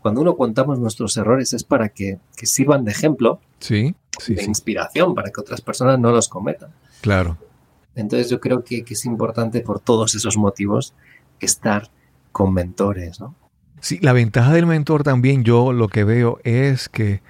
Cuando 0.00 0.20
uno 0.20 0.36
contamos 0.36 0.78
nuestros 0.78 1.16
errores 1.16 1.52
es 1.54 1.64
para 1.64 1.88
que, 1.88 2.18
sirvan 2.42 2.84
de 2.84 2.92
ejemplo, 2.92 3.40
sí, 3.58 3.94
de 4.28 4.44
inspiración, 4.44 5.14
para 5.14 5.30
que 5.30 5.40
otras 5.40 5.60
personas 5.60 5.98
no 5.98 6.10
los 6.10 6.28
cometan. 6.28 6.70
Claro. 7.00 7.38
Entonces 7.94 8.28
yo 8.28 8.40
creo 8.40 8.64
que, 8.64 8.84
es 8.86 9.04
importante 9.06 9.60
por 9.60 9.80
todos 9.80 10.14
esos 10.14 10.36
motivos 10.36 10.94
estar 11.40 11.90
con 12.32 12.52
mentores, 12.52 13.20
¿no? 13.20 13.34
Sí, 13.80 13.98
la 14.00 14.12
ventaja 14.12 14.52
del 14.52 14.66
mentor 14.66 15.04
también 15.04 15.44
yo 15.44 15.72
lo 15.72 15.88
que 15.88 16.04
veo 16.04 16.38
es 16.42 16.88
que 16.88 17.22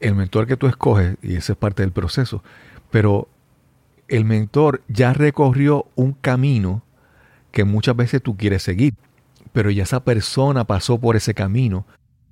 el 0.00 0.14
mentor 0.14 0.46
que 0.46 0.56
tú 0.56 0.66
escoges, 0.66 1.16
y 1.22 1.36
ese 1.36 1.52
es 1.52 1.58
parte 1.58 1.82
del 1.82 1.92
proceso, 1.92 2.42
pero 2.90 3.28
el 4.08 4.24
mentor 4.24 4.82
ya 4.88 5.12
recorrió 5.12 5.86
un 5.94 6.12
camino 6.12 6.82
que 7.52 7.64
muchas 7.64 7.96
veces 7.96 8.22
tú 8.22 8.36
quieres 8.36 8.62
seguir, 8.62 8.94
pero 9.54 9.70
ya 9.70 9.84
esa 9.84 10.02
persona 10.02 10.64
pasó 10.64 10.98
por 10.98 11.14
ese 11.14 11.32
camino 11.32 11.86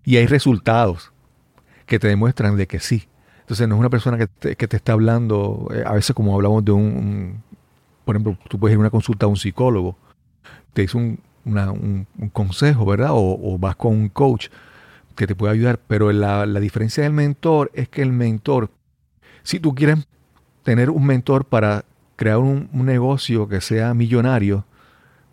y 0.05 0.17
hay 0.17 0.27
resultados 0.27 1.13
que 1.87 2.01
te 2.01 2.09
demuestran 2.09 2.57
de 2.57 2.67
que 2.67 2.81
sí. 2.81 3.09
Entonces 3.41 3.69
no 3.69 3.77
es 3.77 3.79
una 3.79 3.91
persona 3.91 4.19
que 4.19 4.27
te, 4.27 4.77
está 4.77 4.93
hablando, 4.93 5.69
eh, 5.73 5.85
a 5.87 5.93
veces 5.93 6.15
como 6.17 6.35
hablamos 6.35 6.65
de 6.65 6.73
un, 6.73 7.43
por 8.05 8.17
ejemplo, 8.17 8.37
tú 8.49 8.59
puedes 8.59 8.75
ir 8.75 8.79
a 8.79 8.81
una 8.81 8.91
consulta 8.91 9.27
a 9.27 9.29
un 9.29 9.37
psicólogo, 9.37 9.97
te 10.73 10.83
dice 10.83 10.99
un, 10.99 11.21
consejo, 12.33 12.85
¿verdad? 12.85 13.11
O, 13.13 13.57
vas 13.57 13.77
con 13.77 13.93
un 13.93 14.09
coach 14.09 14.49
que 15.15 15.29
te 15.29 15.37
puede 15.37 15.53
ayudar, 15.53 15.79
pero 15.87 16.11
la, 16.11 16.45
la 16.45 16.59
diferencia 16.59 17.05
del 17.05 17.13
mentor 17.13 17.71
es 17.73 17.89
que 17.89 18.03
el 18.03 18.13
mentor, 18.13 18.71
si 19.45 19.61
tú 19.61 19.75
quieres 19.75 20.07
tener 20.65 20.91
un 20.91 21.07
mentor 21.07 21.45
para 21.45 21.85
crear 22.17 22.39
un, 22.39 22.69
negocio 22.73 23.49
que 23.49 23.61
sea 23.61 23.95
millonario, 23.95 24.65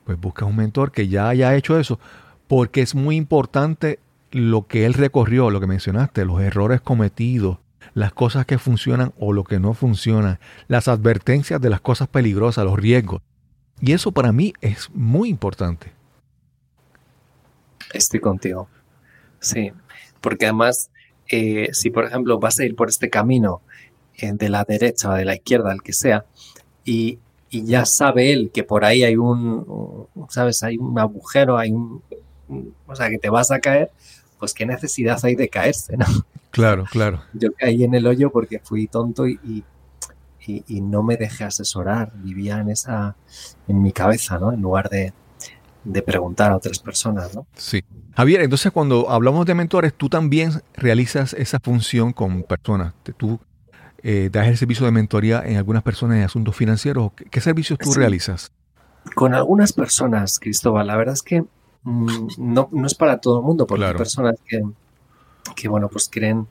pues 0.09 0.19
busca 0.19 0.43
un 0.43 0.55
mentor 0.55 0.91
que 0.91 1.07
ya 1.07 1.29
haya 1.29 1.55
hecho 1.55 1.79
eso, 1.79 1.99
porque 2.47 2.81
es 2.81 2.95
muy 2.95 3.15
importante 3.15 3.99
lo 4.31 4.65
que 4.65 4.87
él 4.87 4.95
recorrió, 4.95 5.51
lo 5.51 5.59
que 5.59 5.67
mencionaste, 5.67 6.25
los 6.25 6.41
errores 6.41 6.81
cometidos, 6.81 7.59
las 7.93 8.11
cosas 8.11 8.47
que 8.47 8.57
funcionan 8.57 9.13
o 9.19 9.33
lo 9.33 9.43
que 9.43 9.59
no 9.59 9.75
funciona, 9.75 10.39
las 10.67 10.87
advertencias 10.87 11.61
de 11.61 11.69
las 11.69 11.79
cosas 11.79 12.07
peligrosas, 12.07 12.65
los 12.65 12.79
riesgos. 12.79 13.21
Y 13.81 13.91
eso 13.91 14.11
para 14.11 14.31
mí 14.31 14.51
es 14.61 14.89
muy 14.95 15.29
importante. 15.29 15.91
Estoy 17.93 18.19
contigo. 18.19 18.67
Sí, 19.39 19.73
porque 20.21 20.45
además, 20.45 20.89
eh, 21.27 21.69
si 21.71 21.91
por 21.91 22.05
ejemplo 22.05 22.39
vas 22.39 22.57
a 22.57 22.65
ir 22.65 22.75
por 22.75 22.89
este 22.89 23.11
camino 23.11 23.61
eh, 24.17 24.31
de 24.33 24.49
la 24.49 24.63
derecha 24.63 25.11
o 25.11 25.13
de 25.13 25.25
la 25.25 25.35
izquierda, 25.35 25.71
el 25.71 25.83
que 25.83 25.93
sea, 25.93 26.25
y, 26.83 27.19
ya 27.51 27.85
sabe 27.85 28.31
él 28.31 28.51
que 28.53 28.63
por 28.63 28.85
ahí 28.85 29.03
hay 29.03 29.15
un, 29.15 30.07
¿sabes? 30.29 30.63
Hay 30.63 30.77
un 30.77 30.97
agujero, 30.99 31.57
hay 31.57 31.71
un, 31.71 32.01
o 32.87 32.95
sea, 32.95 33.09
que 33.09 33.17
te 33.17 33.29
vas 33.29 33.51
a 33.51 33.59
caer, 33.59 33.91
pues 34.37 34.53
qué 34.53 34.65
necesidad 34.65 35.19
hay 35.23 35.35
de 35.35 35.49
caerse, 35.49 35.97
¿no? 35.97 36.05
Claro, 36.51 36.85
claro. 36.91 37.21
Yo 37.33 37.53
caí 37.53 37.83
en 37.83 37.93
el 37.93 38.07
hoyo 38.07 38.31
porque 38.31 38.59
fui 38.59 38.87
tonto 38.87 39.27
y, 39.27 39.63
y, 40.47 40.81
no 40.81 41.03
me 41.03 41.15
dejé 41.15 41.43
asesorar, 41.43 42.11
vivía 42.15 42.59
en 42.59 42.69
esa, 42.69 43.15
en 43.67 43.81
mi 43.81 43.91
cabeza, 43.91 44.39
¿no? 44.39 44.51
En 44.51 44.61
lugar 44.61 44.89
de, 44.89 45.13
de 45.83 46.01
preguntar 46.01 46.51
a 46.51 46.57
otras 46.57 46.79
personas, 46.79 47.35
¿no? 47.35 47.45
Sí. 47.55 47.83
Javier, 48.15 48.41
entonces 48.41 48.71
cuando 48.71 49.09
hablamos 49.09 49.45
de 49.45 49.53
mentores, 49.53 49.93
tú 49.93 50.09
también 50.09 50.63
realizas 50.73 51.33
esa 51.33 51.59
función 51.59 52.13
con 52.13 52.41
personas. 52.43 52.93
Tú 53.17 53.39
eh, 54.03 54.29
das 54.31 54.47
el 54.47 54.57
servicio 54.57 54.85
de 54.85 54.91
mentoría 54.91 55.43
en 55.45 55.57
algunas 55.57 55.83
personas 55.83 56.17
en 56.17 56.23
asuntos 56.23 56.55
financieros. 56.55 57.11
¿Qué, 57.29 57.41
servicios 57.41 57.79
tú 57.79 57.93
realizas? 57.93 58.51
Con 59.15 59.33
algunas 59.33 59.73
personas, 59.73 60.39
Cristóbal. 60.39 60.87
La 60.87 60.95
verdad 60.95 61.13
es 61.13 61.23
que 61.23 61.43
mm, 61.83 62.27
no, 62.37 62.69
es 62.85 62.95
para 62.95 63.19
todo 63.19 63.39
el 63.39 63.45
mundo, 63.45 63.67
porque 63.67 63.85
hay 63.85 63.93
personas 63.93 64.35
que, 64.45 64.61
que, 65.55 65.67
bueno, 65.67 65.89
pues 65.89 66.09
creen 66.11 66.47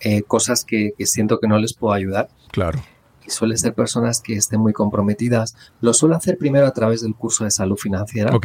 eh, 0.00 0.22
cosas 0.22 0.64
que, 0.64 0.92
siento 1.00 1.40
que 1.40 1.48
no 1.48 1.58
les 1.58 1.74
puedo 1.74 1.94
ayudar. 1.94 2.28
Claro. 2.50 2.80
Y 3.26 3.30
suele 3.30 3.56
ser 3.56 3.74
personas 3.74 4.20
que 4.20 4.34
estén 4.34 4.60
muy 4.60 4.72
comprometidas. 4.72 5.56
Lo 5.80 5.94
suelo 5.94 6.16
hacer 6.16 6.36
primero 6.36 6.66
a 6.66 6.72
través 6.72 7.02
del 7.02 7.14
curso 7.14 7.44
de 7.44 7.50
salud 7.50 7.76
financiera. 7.76 8.38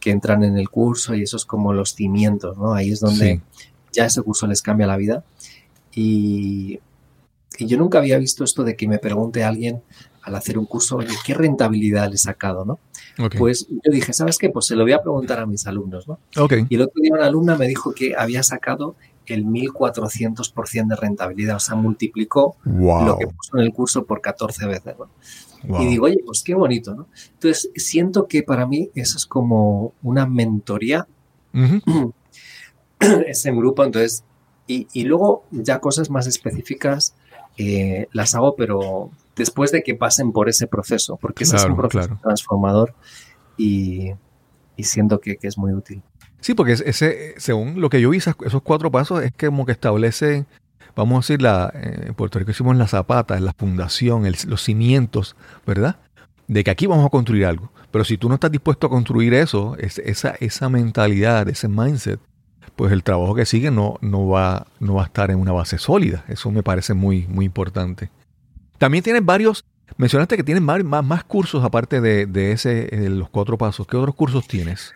Que 0.00 0.10
entran 0.10 0.42
en 0.42 0.56
el 0.56 0.70
curso 0.70 1.14
y 1.14 1.22
eso 1.22 1.36
es 1.36 1.44
como 1.44 1.74
los 1.74 1.94
cimientos, 1.94 2.56
¿no? 2.56 2.72
Ahí 2.72 2.90
es 2.90 3.00
donde 3.00 3.42
ya 3.92 4.06
ese 4.06 4.22
curso 4.22 4.46
les 4.46 4.62
cambia 4.62 4.86
la 4.86 4.96
vida. 4.96 5.24
Y, 5.94 6.80
y 7.58 7.66
yo 7.66 7.76
nunca 7.76 7.98
había 7.98 8.18
visto 8.18 8.44
esto 8.44 8.64
de 8.64 8.76
que 8.76 8.88
me 8.88 8.98
pregunte 8.98 9.44
alguien 9.44 9.82
al 10.22 10.34
hacer 10.34 10.58
un 10.58 10.66
curso, 10.66 10.98
¿qué 11.24 11.34
rentabilidad 11.34 12.08
le 12.08 12.14
he 12.14 12.18
sacado? 12.18 12.64
¿no? 12.64 12.78
Pues 13.36 13.66
yo 13.68 13.92
dije, 13.92 14.12
¿sabes 14.12 14.38
qué? 14.38 14.50
Pues 14.50 14.66
se 14.66 14.76
lo 14.76 14.84
voy 14.84 14.92
a 14.92 15.02
preguntar 15.02 15.40
a 15.40 15.46
mis 15.46 15.66
alumnos. 15.66 16.06
¿no? 16.08 16.18
Y 16.68 16.74
el 16.74 16.82
otro 16.82 17.00
día 17.02 17.12
una 17.14 17.26
alumna 17.26 17.56
me 17.56 17.66
dijo 17.66 17.92
que 17.92 18.14
había 18.16 18.42
sacado 18.42 18.96
el 19.26 19.46
1400% 19.46 20.88
de 20.88 20.96
rentabilidad, 20.96 21.56
o 21.56 21.60
sea, 21.60 21.76
multiplicó 21.76 22.56
lo 22.64 23.16
que 23.18 23.26
puso 23.28 23.58
en 23.58 23.60
el 23.60 23.72
curso 23.72 24.04
por 24.04 24.20
14 24.20 24.66
veces. 24.66 24.94
¿no? 24.98 25.82
Y 25.82 25.86
digo, 25.86 26.06
oye, 26.06 26.18
pues 26.24 26.42
qué 26.42 26.54
bonito, 26.54 26.94
¿no? 26.94 27.06
Entonces, 27.34 27.70
siento 27.76 28.26
que 28.26 28.42
para 28.42 28.66
mí 28.66 28.90
eso 28.94 29.18
es 29.18 29.26
como 29.26 29.92
una 30.02 30.26
mentoría, 30.26 31.06
ese 33.26 33.52
grupo, 33.52 33.84
entonces, 33.84 34.24
y, 34.66 34.86
y, 34.92 35.04
luego 35.04 35.44
ya 35.50 35.80
cosas 35.80 36.10
más 36.10 36.26
específicas, 36.26 37.14
eh, 37.60 38.08
las 38.12 38.34
hago, 38.34 38.56
pero 38.56 39.10
después 39.36 39.70
de 39.70 39.82
que 39.82 39.94
pasen 39.94 40.32
por 40.32 40.48
ese 40.48 40.66
proceso, 40.66 41.18
porque 41.20 41.44
ese 41.44 41.56
es 41.56 41.64
un 41.66 41.76
proceso 41.76 42.18
transformador 42.22 42.94
y, 43.58 44.12
siento 44.78 45.20
que, 45.20 45.36
es 45.42 45.58
muy 45.58 45.74
útil. 45.74 46.02
Sí, 46.40 46.54
porque 46.54 46.72
ese, 46.72 47.34
según 47.36 47.82
lo 47.82 47.90
que 47.90 48.00
yo 48.00 48.08
vi, 48.08 48.16
esos 48.16 48.62
cuatro 48.62 48.90
pasos 48.90 49.22
es 49.22 49.32
que 49.32 49.46
como 49.48 49.66
que 49.66 49.72
establecen, 49.72 50.46
vamos 50.96 51.16
a 51.16 51.20
decir, 51.20 51.42
la, 51.42 51.70
eh, 51.74 52.04
en 52.06 52.14
Puerto 52.14 52.38
Rico 52.38 52.50
hicimos 52.50 52.74
la 52.76 52.86
zapata, 52.86 53.38
la 53.40 53.52
fundación, 53.52 54.24
los 54.46 54.62
cimientos, 54.62 55.36
¿verdad? 55.66 55.96
De 56.48 56.64
que 56.64 56.70
aquí 56.70 56.86
vamos 56.86 57.04
a 57.04 57.10
construir 57.10 57.44
algo. 57.44 57.70
Pero 57.90 58.04
si 58.04 58.16
tú 58.16 58.30
no 58.30 58.36
estás 58.36 58.50
dispuesto 58.50 58.86
a 58.86 58.90
construir 58.90 59.34
eso, 59.34 59.76
esa, 59.78 60.30
esa 60.40 60.68
mentalidad, 60.70 61.46
ese 61.50 61.68
mindset, 61.68 62.20
pues 62.76 62.92
el 62.92 63.02
trabajo 63.02 63.34
que 63.34 63.46
sigue 63.46 63.70
no, 63.70 63.98
no, 64.00 64.28
va, 64.28 64.66
no 64.78 64.94
va 64.94 65.02
a 65.02 65.06
estar 65.06 65.30
en 65.30 65.38
una 65.38 65.52
base 65.52 65.78
sólida. 65.78 66.24
Eso 66.28 66.50
me 66.50 66.62
parece 66.62 66.94
muy, 66.94 67.26
muy 67.26 67.44
importante. 67.44 68.10
También 68.78 69.04
tienes 69.04 69.24
varios, 69.24 69.64
mencionaste 69.96 70.36
que 70.36 70.44
tienes 70.44 70.62
más, 70.62 70.82
más, 70.84 71.24
cursos 71.24 71.62
aparte 71.64 72.00
de, 72.00 72.52
ese, 72.52 72.86
de 72.86 73.10
los 73.10 73.28
cuatro 73.28 73.58
pasos. 73.58 73.86
¿Qué 73.86 73.96
otros 73.96 74.14
cursos 74.14 74.46
tienes? 74.48 74.92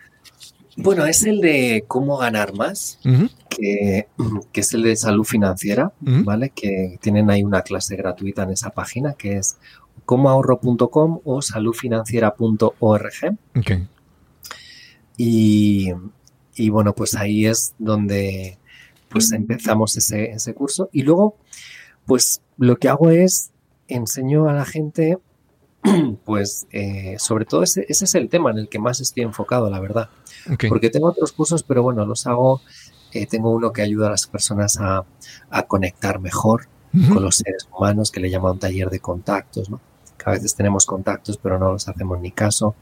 Bueno, 0.77 1.05
es 1.05 1.23
el 1.23 1.39
de 1.39 1.85
cómo 1.87 2.17
ganar 2.17 2.53
más, 2.53 2.99
que, 3.49 4.07
es 4.53 4.73
el 4.73 4.83
de 4.83 4.95
salud 4.95 5.23
financiera, 5.23 5.93
¿vale? 6.01 6.49
Que 6.49 6.97
tienen 7.01 7.29
ahí 7.29 7.43
una 7.43 7.61
clase 7.61 7.95
gratuita 7.95 8.43
en 8.43 8.49
esa 8.49 8.71
página 8.71 9.13
que 9.13 9.37
es 9.37 9.57
comoahorro.com 10.03 11.21
o 11.23 11.41
saludfinanciera.org. 11.41 13.37
Okay. 13.57 13.87
Y, 15.17 15.91
y 16.55 16.69
bueno, 16.69 16.93
pues 16.93 17.15
ahí 17.15 17.45
es 17.45 17.75
donde 17.77 18.57
pues 19.09 19.31
empezamos 19.31 19.95
ese, 19.97 20.31
ese 20.31 20.53
curso. 20.53 20.89
Y 20.91 21.03
luego, 21.03 21.37
pues 22.05 22.41
lo 22.57 22.77
que 22.77 22.89
hago 22.89 23.11
es 23.11 23.51
enseño 23.87 24.49
a 24.49 24.53
la 24.53 24.65
gente, 24.65 25.17
pues 26.25 26.67
eh, 26.71 27.15
sobre 27.19 27.45
todo 27.45 27.63
ese, 27.63 27.85
ese, 27.87 28.05
es 28.05 28.15
el 28.15 28.29
tema 28.29 28.51
en 28.51 28.59
el 28.59 28.69
que 28.69 28.79
más 28.79 28.99
estoy 28.99 29.23
enfocado, 29.23 29.69
la 29.69 29.79
verdad. 29.79 30.09
Porque 30.69 30.89
tengo 30.89 31.07
otros 31.07 31.31
cursos, 31.31 31.63
pero 31.63 31.83
bueno, 31.83 32.05
los 32.05 32.27
hago, 32.27 32.61
eh, 33.13 33.25
tengo 33.25 33.51
uno 33.51 33.71
que 33.71 33.81
ayuda 33.81 34.07
a 34.07 34.11
las 34.11 34.27
personas 34.27 34.77
a, 34.79 35.05
a 35.49 35.63
conectar 35.63 36.19
mejor 36.19 36.67
con 37.11 37.23
los 37.23 37.37
seres 37.37 37.67
humanos, 37.77 38.09
que 38.09 38.21
le 38.21 38.29
llama 38.29 38.51
un 38.51 38.59
taller 38.59 38.89
de 38.89 39.01
contactos, 39.01 39.69
¿no? 39.69 39.81
A 40.25 40.31
veces 40.31 40.55
tenemos 40.55 40.87
contactos, 40.87 41.37
pero 41.37 41.59
no 41.59 41.71
los 41.71 41.87
hacemos 41.87 42.19
ni 42.19 42.31
caso 42.31 42.75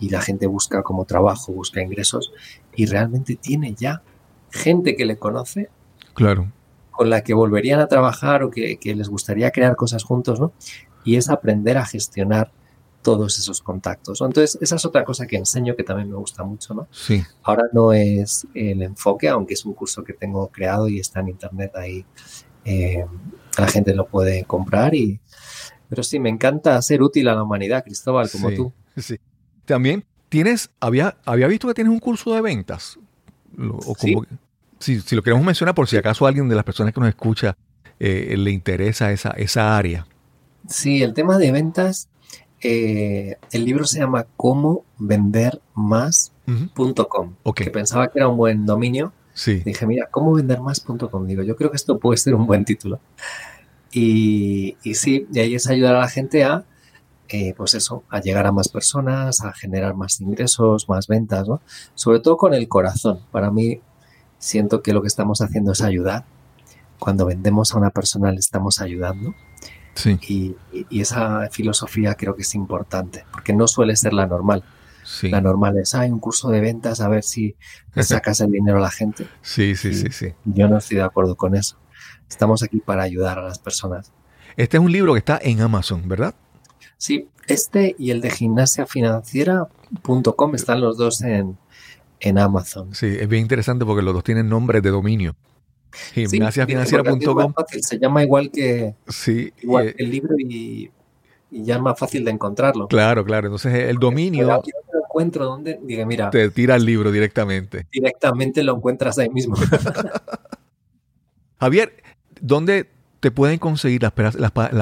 y 0.00 0.10
la 0.10 0.20
gente 0.20 0.48
busca 0.48 0.82
como 0.82 1.04
trabajo, 1.04 1.52
busca 1.52 1.80
ingresos 1.80 2.32
y 2.74 2.86
realmente 2.86 3.36
tiene 3.36 3.74
ya 3.74 4.02
gente 4.50 4.96
que 4.96 5.06
le 5.06 5.16
conoce. 5.16 5.70
Claro. 6.14 6.52
Con 6.90 7.08
la 7.08 7.22
que 7.22 7.34
volverían 7.34 7.78
a 7.78 7.86
trabajar 7.86 8.42
o 8.42 8.50
que, 8.50 8.78
les 8.82 9.08
gustaría 9.08 9.52
crear 9.52 9.76
cosas 9.76 10.02
juntos, 10.02 10.40
¿no? 10.40 10.52
Y 11.04 11.14
es 11.14 11.28
aprender 11.30 11.78
a 11.78 11.86
gestionar 11.86 12.50
todos 13.02 13.38
esos 13.38 13.62
contactos. 13.62 14.20
Entonces, 14.20 14.58
esa 14.60 14.74
es 14.74 14.84
otra 14.84 15.04
cosa 15.04 15.28
que 15.28 15.36
enseño 15.36 15.76
que 15.76 15.84
también 15.84 16.10
me 16.10 16.16
gusta 16.16 16.42
mucho, 16.42 16.74
¿no? 16.74 16.88
Sí. 16.90 17.22
Ahora 17.44 17.62
no 17.72 17.92
es 17.92 18.46
el 18.54 18.82
enfoque, 18.82 19.28
aunque 19.28 19.54
es 19.54 19.64
un 19.64 19.74
curso 19.74 20.02
que 20.02 20.14
tengo 20.14 20.48
creado 20.48 20.88
y 20.88 20.98
está 20.98 21.20
en 21.20 21.28
internet 21.28 21.76
ahí. 21.76 22.04
Eh, 22.64 23.06
la 23.56 23.68
gente 23.68 23.94
lo 23.94 24.06
puede 24.06 24.42
comprar 24.44 24.96
y... 24.96 25.20
Pero 25.88 26.02
sí, 26.02 26.18
me 26.18 26.28
encanta 26.28 26.80
ser 26.82 27.02
útil 27.02 27.28
a 27.28 27.34
la 27.34 27.42
humanidad, 27.42 27.84
Cristóbal, 27.84 28.30
como 28.30 28.50
tú. 28.52 28.72
Sí. 28.96 29.18
También 29.64 30.04
tienes, 30.28 30.70
había, 30.80 31.16
había 31.24 31.46
visto 31.46 31.68
que 31.68 31.74
tienes 31.74 31.92
un 31.92 31.98
curso 31.98 32.34
de 32.34 32.40
ventas. 32.40 32.98
si, 34.78 35.16
lo 35.16 35.22
queremos 35.22 35.44
mencionar 35.44 35.74
por 35.74 35.88
si 35.88 35.96
acaso 35.96 36.26
alguien 36.26 36.48
de 36.48 36.54
las 36.54 36.64
personas 36.64 36.92
que 36.92 37.00
nos 37.00 37.08
escucha 37.08 37.56
eh, 37.98 38.34
le 38.36 38.50
interesa 38.50 39.10
esa, 39.12 39.30
esa 39.30 39.76
área. 39.76 40.06
Sí, 40.68 41.02
el 41.02 41.14
tema 41.14 41.38
de 41.38 41.50
ventas, 41.50 42.08
eh, 42.60 43.36
el 43.52 43.64
libro 43.64 43.84
se 43.84 43.98
llama 43.98 44.26
Cómo 44.36 44.84
vender 44.98 45.60
más.com, 45.74 47.34
que 47.54 47.70
pensaba 47.70 48.08
que 48.08 48.18
era 48.18 48.28
un 48.28 48.36
buen 48.36 48.66
dominio. 48.66 49.12
Sí. 49.32 49.62
Dije, 49.64 49.86
mira, 49.86 50.08
cómo 50.10 50.32
vender 50.32 50.60
más.com. 50.60 51.26
Digo, 51.26 51.42
yo 51.42 51.56
creo 51.56 51.70
que 51.70 51.76
esto 51.76 51.98
puede 51.98 52.18
ser 52.18 52.34
un 52.34 52.46
buen 52.46 52.64
título. 52.64 53.00
Y, 53.90 54.76
y 54.82 54.94
sí, 54.94 55.26
y 55.32 55.38
ahí 55.38 55.54
es 55.54 55.66
ayudar 55.66 55.96
a 55.96 56.00
la 56.00 56.08
gente 56.08 56.44
a 56.44 56.64
eh, 57.30 57.52
pues 57.54 57.74
eso, 57.74 58.04
a 58.08 58.20
llegar 58.20 58.46
a 58.46 58.52
más 58.52 58.68
personas, 58.68 59.42
a 59.42 59.52
generar 59.52 59.94
más 59.94 60.20
ingresos, 60.22 60.88
más 60.88 61.08
ventas, 61.08 61.46
¿no? 61.46 61.60
Sobre 61.94 62.20
todo 62.20 62.38
con 62.38 62.54
el 62.54 62.68
corazón. 62.68 63.20
Para 63.30 63.50
mí, 63.50 63.80
siento 64.38 64.80
que 64.82 64.94
lo 64.94 65.02
que 65.02 65.08
estamos 65.08 65.42
haciendo 65.42 65.72
es 65.72 65.82
ayudar. 65.82 66.24
Cuando 66.98 67.26
vendemos 67.26 67.74
a 67.74 67.78
una 67.78 67.90
persona 67.90 68.32
le 68.32 68.38
estamos 68.38 68.80
ayudando. 68.80 69.34
Sí. 69.94 70.18
Y, 70.26 70.56
y 70.88 71.00
esa 71.02 71.48
filosofía 71.50 72.14
creo 72.14 72.34
que 72.34 72.42
es 72.42 72.54
importante, 72.54 73.24
porque 73.30 73.52
no 73.52 73.68
suele 73.68 73.94
ser 73.96 74.14
la 74.14 74.26
normal. 74.26 74.64
Sí. 75.04 75.28
La 75.28 75.42
normal 75.42 75.76
es, 75.78 75.94
hay 75.94 76.10
un 76.10 76.20
curso 76.20 76.48
de 76.48 76.60
ventas 76.60 77.00
a 77.00 77.08
ver 77.08 77.24
si 77.24 77.56
le 77.94 78.02
sacas 78.04 78.40
el 78.40 78.52
dinero 78.52 78.78
a 78.78 78.80
la 78.80 78.90
gente. 78.90 79.26
Sí, 79.42 79.76
sí, 79.76 79.88
Y 79.88 79.94
sí, 79.94 80.06
sí. 80.12 80.34
Yo 80.46 80.66
no 80.68 80.78
estoy 80.78 80.98
de 80.98 81.02
acuerdo 81.02 81.36
con 81.36 81.54
eso. 81.54 81.76
Estamos 82.28 82.62
aquí 82.62 82.78
para 82.78 83.02
ayudar 83.02 83.38
a 83.38 83.42
las 83.42 83.58
personas. 83.58 84.12
Este 84.56 84.76
es 84.76 84.82
un 84.82 84.92
libro 84.92 85.12
que 85.14 85.18
está 85.18 85.38
en 85.42 85.60
Amazon, 85.60 86.08
¿verdad? 86.08 86.34
Sí, 86.96 87.28
este 87.46 87.94
y 87.98 88.10
el 88.10 88.20
de 88.20 88.30
gimnasiafinanciera.com 88.30 90.54
están 90.54 90.80
los 90.80 90.96
dos 90.96 91.22
en, 91.22 91.56
en 92.20 92.38
Amazon. 92.38 92.94
Sí, 92.94 93.06
es 93.18 93.28
bien 93.28 93.42
interesante 93.42 93.84
porque 93.84 94.02
los 94.02 94.14
dos 94.14 94.24
tienen 94.24 94.48
nombres 94.48 94.82
de 94.82 94.90
dominio. 94.90 95.34
Sí, 95.92 96.22
porque 96.24 96.28
Gimnasiafinanciera.com. 96.30 97.54
fácil, 97.54 97.82
Se 97.82 97.98
llama 97.98 98.22
igual 98.22 98.50
que, 98.50 98.94
Sí, 99.08 99.52
igual 99.62 99.88
eh, 99.88 99.94
que 99.94 100.04
el 100.04 100.10
libro 100.10 100.34
y, 100.38 100.90
y 101.50 101.64
ya 101.64 101.76
es 101.76 101.80
más 101.80 101.98
fácil 101.98 102.24
de 102.24 102.30
encontrarlo. 102.32 102.88
claro, 102.88 103.24
claro. 103.24 103.46
Entonces 103.46 103.72
el 103.72 103.86
Pero 103.96 104.00
dominio 104.00 104.52
aquí 104.52 104.70
lo 104.92 104.98
encuentro 105.04 105.44
donde, 105.46 105.78
diga, 105.82 106.04
mira, 106.04 106.30
te 106.30 106.50
tira 106.50 106.76
el 106.76 106.84
libro 106.84 107.10
directamente. 107.10 107.86
directamente 107.92 108.62
lo 108.62 108.76
encuentras 108.76 109.18
ahí 109.18 109.30
mismo. 109.30 109.56
Javier, 111.60 112.02
¿dónde 112.40 112.88
te 113.20 113.30
pueden 113.30 113.58
conseguir 113.58 114.02
las, 114.02 114.12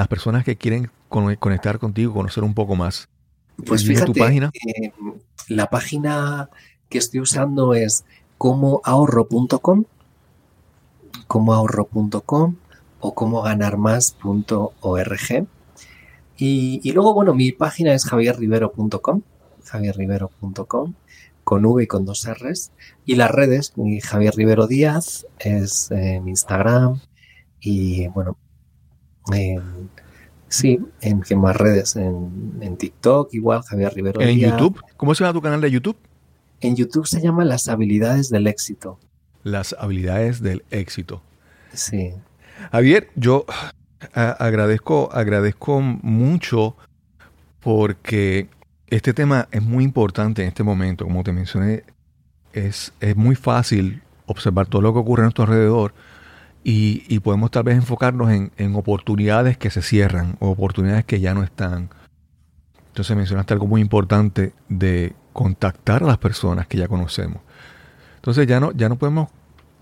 personas 0.09 0.45
que 0.45 0.57
quieren 0.57 0.91
con- 1.09 1.35
conectar 1.37 1.79
contigo, 1.79 2.13
conocer 2.15 2.45
un 2.45 2.55
poco 2.55 2.77
más? 2.77 3.09
Pues 3.65 3.87
fíjate, 3.87 4.07
tu 4.07 4.15
página. 4.15 4.51
eh, 4.67 4.93
la 5.49 5.69
página 5.71 6.51
que 6.89 6.99
estoy 6.99 7.21
usando 7.21 7.75
es 7.75 8.05
comoahorro.com, 8.39 9.85
comoahorro.com 11.27 12.57
o 13.01 13.15
comoganarmas.org. 13.15 15.47
Y, 16.39 16.81
y 16.83 16.93
luego, 16.93 17.15
bueno, 17.15 17.35
mi 17.35 17.53
página 17.53 17.95
es 17.95 18.05
javierrivero.com, 18.05 19.23
javierrivero.com, 19.65 20.95
con 21.45 21.65
V 21.65 21.83
y 21.83 21.87
con 21.87 22.05
dos 22.05 22.27
R's. 22.29 22.73
Y 23.07 23.15
las 23.15 23.31
redes, 23.31 23.73
Javier 24.03 24.35
Rivero 24.35 24.67
Díaz 24.67 25.27
es 25.39 25.91
eh, 25.93 26.21
mi 26.23 26.31
Instagram 26.31 27.01
y, 27.69 28.07
bueno, 28.09 28.37
en- 29.33 29.91
sí, 30.49 30.79
en 31.01 31.21
qué 31.23 31.35
más 31.35 31.57
redes, 31.57 31.97
en, 31.97 32.59
en 32.61 32.77
TikTok 32.77 33.35
igual, 33.35 33.63
Javier 33.63 33.93
Rivero 33.93 34.21
En. 34.21 34.39
YouTube. 34.39 34.81
¿Cómo 34.97 35.15
se 35.15 35.25
llama 35.25 35.33
tu 35.35 35.43
canal 35.43 35.61
de 35.61 35.71
YouTube? 35.71 35.97
En 36.61 36.77
YouTube 36.77 37.07
se 37.07 37.21
llama 37.21 37.45
Las 37.45 37.69
habilidades 37.69 38.31
del 38.31 38.47
éxito. 38.47 38.99
Las 39.43 39.75
habilidades 39.79 40.41
del 40.41 40.65
éxito. 40.71 41.23
Sí. 41.73 42.13
Javier, 42.73 43.11
yo 43.17 43.45
a- 44.15 44.31
agradezco, 44.31 45.11
agradezco 45.13 45.81
mucho 45.81 46.77
porque 47.61 48.49
este 48.89 49.13
tema 49.13 49.49
es 49.51 49.63
muy 49.63 49.83
importante 49.85 50.43
en 50.43 50.49
este 50.49 50.63
momento. 50.63 51.05
Como 51.05 51.25
te 51.25 51.33
mencioné, 51.33 51.83
es, 52.53 52.93
es 53.01 53.17
muy 53.17 53.35
fácil 53.35 54.03
observar 54.27 54.67
todo 54.69 54.83
lo 54.83 54.93
que 54.93 55.01
ocurre 55.01 55.23
a 55.23 55.25
nuestro 55.27 55.45
alrededor 55.45 55.93
y, 56.69 57.21
podemos 57.21 57.53
tal 57.53 57.63
vez 57.63 57.77
enfocarnos 57.77 58.29
en, 58.31 58.51
en 58.57 58.75
oportunidades 58.75 59.57
que 59.57 59.71
se 59.71 59.83
cierran 59.83 60.37
o 60.41 60.49
oportunidades 60.51 61.05
que 61.05 61.21
ya 61.21 61.33
no 61.33 61.45
están. 61.45 61.91
Entonces 62.89 63.17
mencionaste 63.17 63.55
algo 63.55 63.69
muy 63.69 63.81
importante 63.81 64.53
de 64.69 65.15
contactar 65.33 66.03
a 66.03 66.07
las 66.07 66.19
personas 66.19 66.67
que 66.67 66.79
ya 66.79 66.89
conocemos. 66.89 67.41
Entonces 68.17 68.49
ya 68.49 68.59
no, 68.59 68.73
ya 68.73 68.89
no 68.89 68.97
podemos 68.97 69.29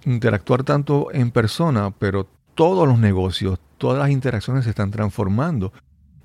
interactuar 0.05 0.63
tanto 0.63 1.09
en 1.11 1.31
persona, 1.31 1.91
pero 1.91 2.29
todos 2.55 2.87
los 2.87 2.99
negocios, 2.99 3.59
todas 3.79 3.99
las 3.99 4.11
interacciones 4.11 4.65
se 4.65 4.71
están 4.71 4.91
transformando. 4.91 5.73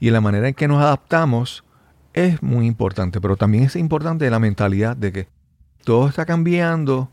Y 0.02 0.10
la 0.10 0.20
manera 0.20 0.50
en 0.50 0.56
que 0.56 0.68
nos 0.68 0.82
adaptamos 0.82 1.64
es 2.12 2.44
muy 2.44 2.66
importante, 2.66 3.22
pero 3.22 3.38
también 3.38 3.64
es 3.64 3.78
importante 3.78 4.30
la 4.30 4.40
mentalidad 4.40 4.98
de 4.98 5.14
que 5.14 5.28
todo 5.86 6.10
está 6.10 6.26
cambiando, 6.26 7.10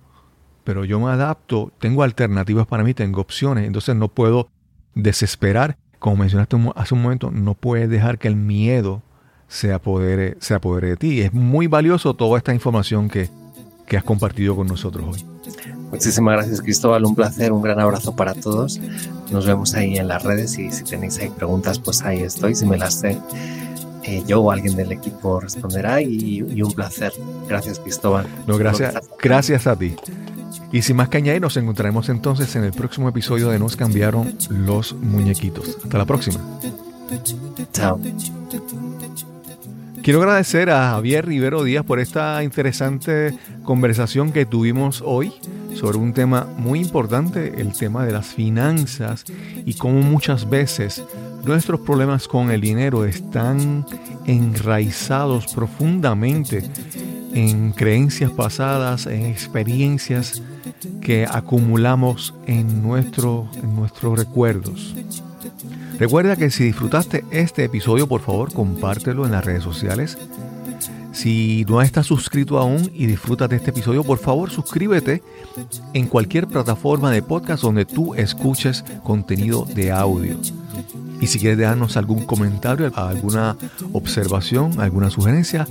pero 0.67 0.85
yo 0.85 0.99
me 0.99 1.12
adapto, 1.12 1.71
tengo 1.79 2.03
alternativas 2.03 2.67
para 2.67 2.83
mí, 2.83 2.93
tengo 2.93 3.21
opciones, 3.21 3.69
entonces 3.69 3.95
no 3.95 4.09
puedo 4.09 4.49
desesperar. 4.97 5.79
Como 6.01 6.17
mencionaste 6.17 6.57
hace 6.75 6.95
un 6.95 7.03
momento, 7.03 7.31
no 7.31 7.55
puedes 7.55 7.89
dejar 7.89 8.19
que 8.19 8.27
el 8.27 8.35
miedo 8.35 9.01
se 9.47 9.73
apodere, 9.73 10.37
se 10.41 10.55
apodere 10.55 10.89
de 10.89 10.97
ti. 10.97 11.21
Es 11.21 11.33
muy 11.33 11.69
valioso 11.69 12.14
toda 12.14 12.37
esta 12.37 12.53
información 12.53 13.09
que, 13.09 13.31
que 13.87 13.97
has 13.97 14.03
compartido 14.03 14.57
con 14.57 14.67
nosotros 14.67 15.07
hoy. 15.07 15.25
Muchísimas 15.93 16.35
gracias, 16.35 16.61
Cristóbal. 16.61 17.05
Un 17.05 17.14
placer, 17.14 17.53
un 17.53 17.62
gran 17.62 17.79
abrazo 17.79 18.17
para 18.17 18.35
todos. 18.35 18.81
Nos 19.31 19.47
vemos 19.47 19.73
ahí 19.75 19.97
en 19.97 20.09
las 20.09 20.25
redes 20.25 20.59
y 20.59 20.73
si 20.73 20.83
tenéis 20.83 21.17
ahí 21.21 21.29
preguntas, 21.29 21.79
pues 21.79 22.03
ahí 22.03 22.23
estoy. 22.23 22.57
Si 22.57 22.67
me 22.67 22.77
las 22.77 22.99
sé, 22.99 23.17
eh, 24.03 24.25
yo 24.27 24.41
o 24.41 24.51
alguien 24.51 24.75
del 24.75 24.91
equipo 24.91 25.39
responderá 25.39 26.03
y, 26.03 26.45
y 26.45 26.62
un 26.62 26.73
placer. 26.73 27.12
Gracias, 27.49 27.79
Cristóbal. 27.79 28.27
No, 28.49 28.59
gracias, 28.59 28.97
gracias 29.23 29.69
a 29.69 29.77
ti. 29.77 29.95
Y 30.73 30.83
sin 30.83 30.97
más 30.97 31.09
que 31.09 31.19
añadir, 31.19 31.41
nos 31.41 31.57
encontraremos 31.57 32.09
entonces 32.09 32.55
en 32.57 32.64
el 32.64 32.73
próximo 32.73 33.09
episodio 33.09 33.49
de 33.51 33.59
Nos 33.59 33.77
cambiaron 33.77 34.35
los 34.51 34.95
muñequitos. 34.95 35.79
Hasta 35.83 35.99
la 35.99 36.05
próxima. 36.05 36.41
Chao. 37.73 38.01
Quiero 40.03 40.21
agradecer 40.21 40.71
a 40.71 40.91
Javier 40.91 41.27
Rivero 41.27 41.64
Díaz 41.64 41.85
por 41.85 41.99
esta 41.99 42.43
interesante 42.45 43.37
conversación 43.64 44.31
que 44.31 44.47
tuvimos 44.47 45.03
hoy 45.05 45.33
sobre 45.75 45.99
un 45.99 46.12
tema 46.12 46.47
muy 46.57 46.81
importante, 46.81 47.61
el 47.61 47.73
tema 47.73 48.07
de 48.07 48.12
las 48.12 48.27
finanzas 48.27 49.25
y 49.64 49.75
cómo 49.75 50.03
muchas 50.03 50.49
veces 50.49 51.03
nuestros 51.45 51.81
problemas 51.81 52.29
con 52.29 52.51
el 52.51 52.61
dinero 52.61 53.05
están 53.05 53.85
enraizados 54.27 55.53
profundamente 55.53 56.62
en 57.35 57.73
creencias 57.73 58.31
pasadas, 58.31 59.07
en 59.07 59.27
experiencias 59.27 60.41
que 61.01 61.27
acumulamos 61.27 62.35
en, 62.47 62.83
nuestro, 62.83 63.49
nuestros 63.62 64.19
recuerdos. 64.19 64.95
Recuerda 65.99 66.37
que 66.37 66.51
si 66.51 66.64
disfrutaste 66.64 67.25
este 67.31 67.64
episodio, 67.64 68.07
por 68.07 68.21
favor, 68.21 68.53
compártelo 68.53 69.25
en 69.25 69.33
las 69.33 69.45
redes 69.45 69.62
sociales. 69.62 70.19
Si 71.12 71.64
no 71.67 71.81
estás 71.81 72.07
suscrito 72.07 72.59
aún 72.59 72.91
y 72.93 73.07
disfrutas 73.07 73.49
de 73.49 73.57
este 73.57 73.71
episodio, 73.71 74.05
por 74.05 74.19
favor, 74.19 74.51
suscríbete 74.51 75.23
en 75.95 76.09
cualquier 76.09 76.47
plataforma 76.47 77.11
de 77.11 77.23
podcast 77.23 77.62
donde 77.62 77.87
tú 77.87 78.14
escuches 78.14 78.85
contenido 79.03 79.64
de 79.64 79.93
audio. 79.93 80.37
Y 81.19 81.29
si 81.29 81.39
quieres 81.39 81.57
dejarnos 81.57 81.97
algún 81.97 82.27
comentario, 82.27 82.93
alguna 82.95 83.57
observación, 83.95 84.79
alguna 84.79 85.09
sugerencia, 85.09 85.67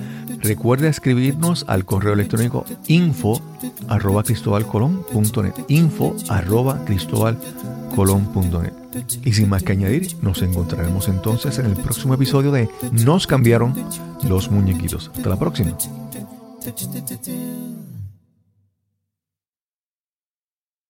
recuerda 0.46 0.88
escribirnos 0.88 1.66
al 1.68 1.86
correo 1.86 2.14
electrónico 2.14 2.66
info 2.88 3.41
arroba 3.88 4.24
cristobalcolón.net 4.24 5.54
info 5.68 6.16
arroba 6.30 6.84
cristobalcolón.net 6.86 8.74
y 9.24 9.34
sin 9.34 9.50
más 9.50 9.64
que 9.64 9.74
añadir, 9.74 10.16
nos 10.22 10.41
encontraremos 10.41 11.08
entonces 11.08 11.60
en 11.60 11.66
el 11.66 11.76
próximo 11.76 12.14
episodio 12.14 12.52
de 12.52 12.70
Nos 12.91 13.28
cambiaron 13.28 13.74
los 14.24 14.50
muñequitos. 14.50 15.12
Hasta 15.14 15.30
la 15.30 15.38
próxima. 15.38 15.78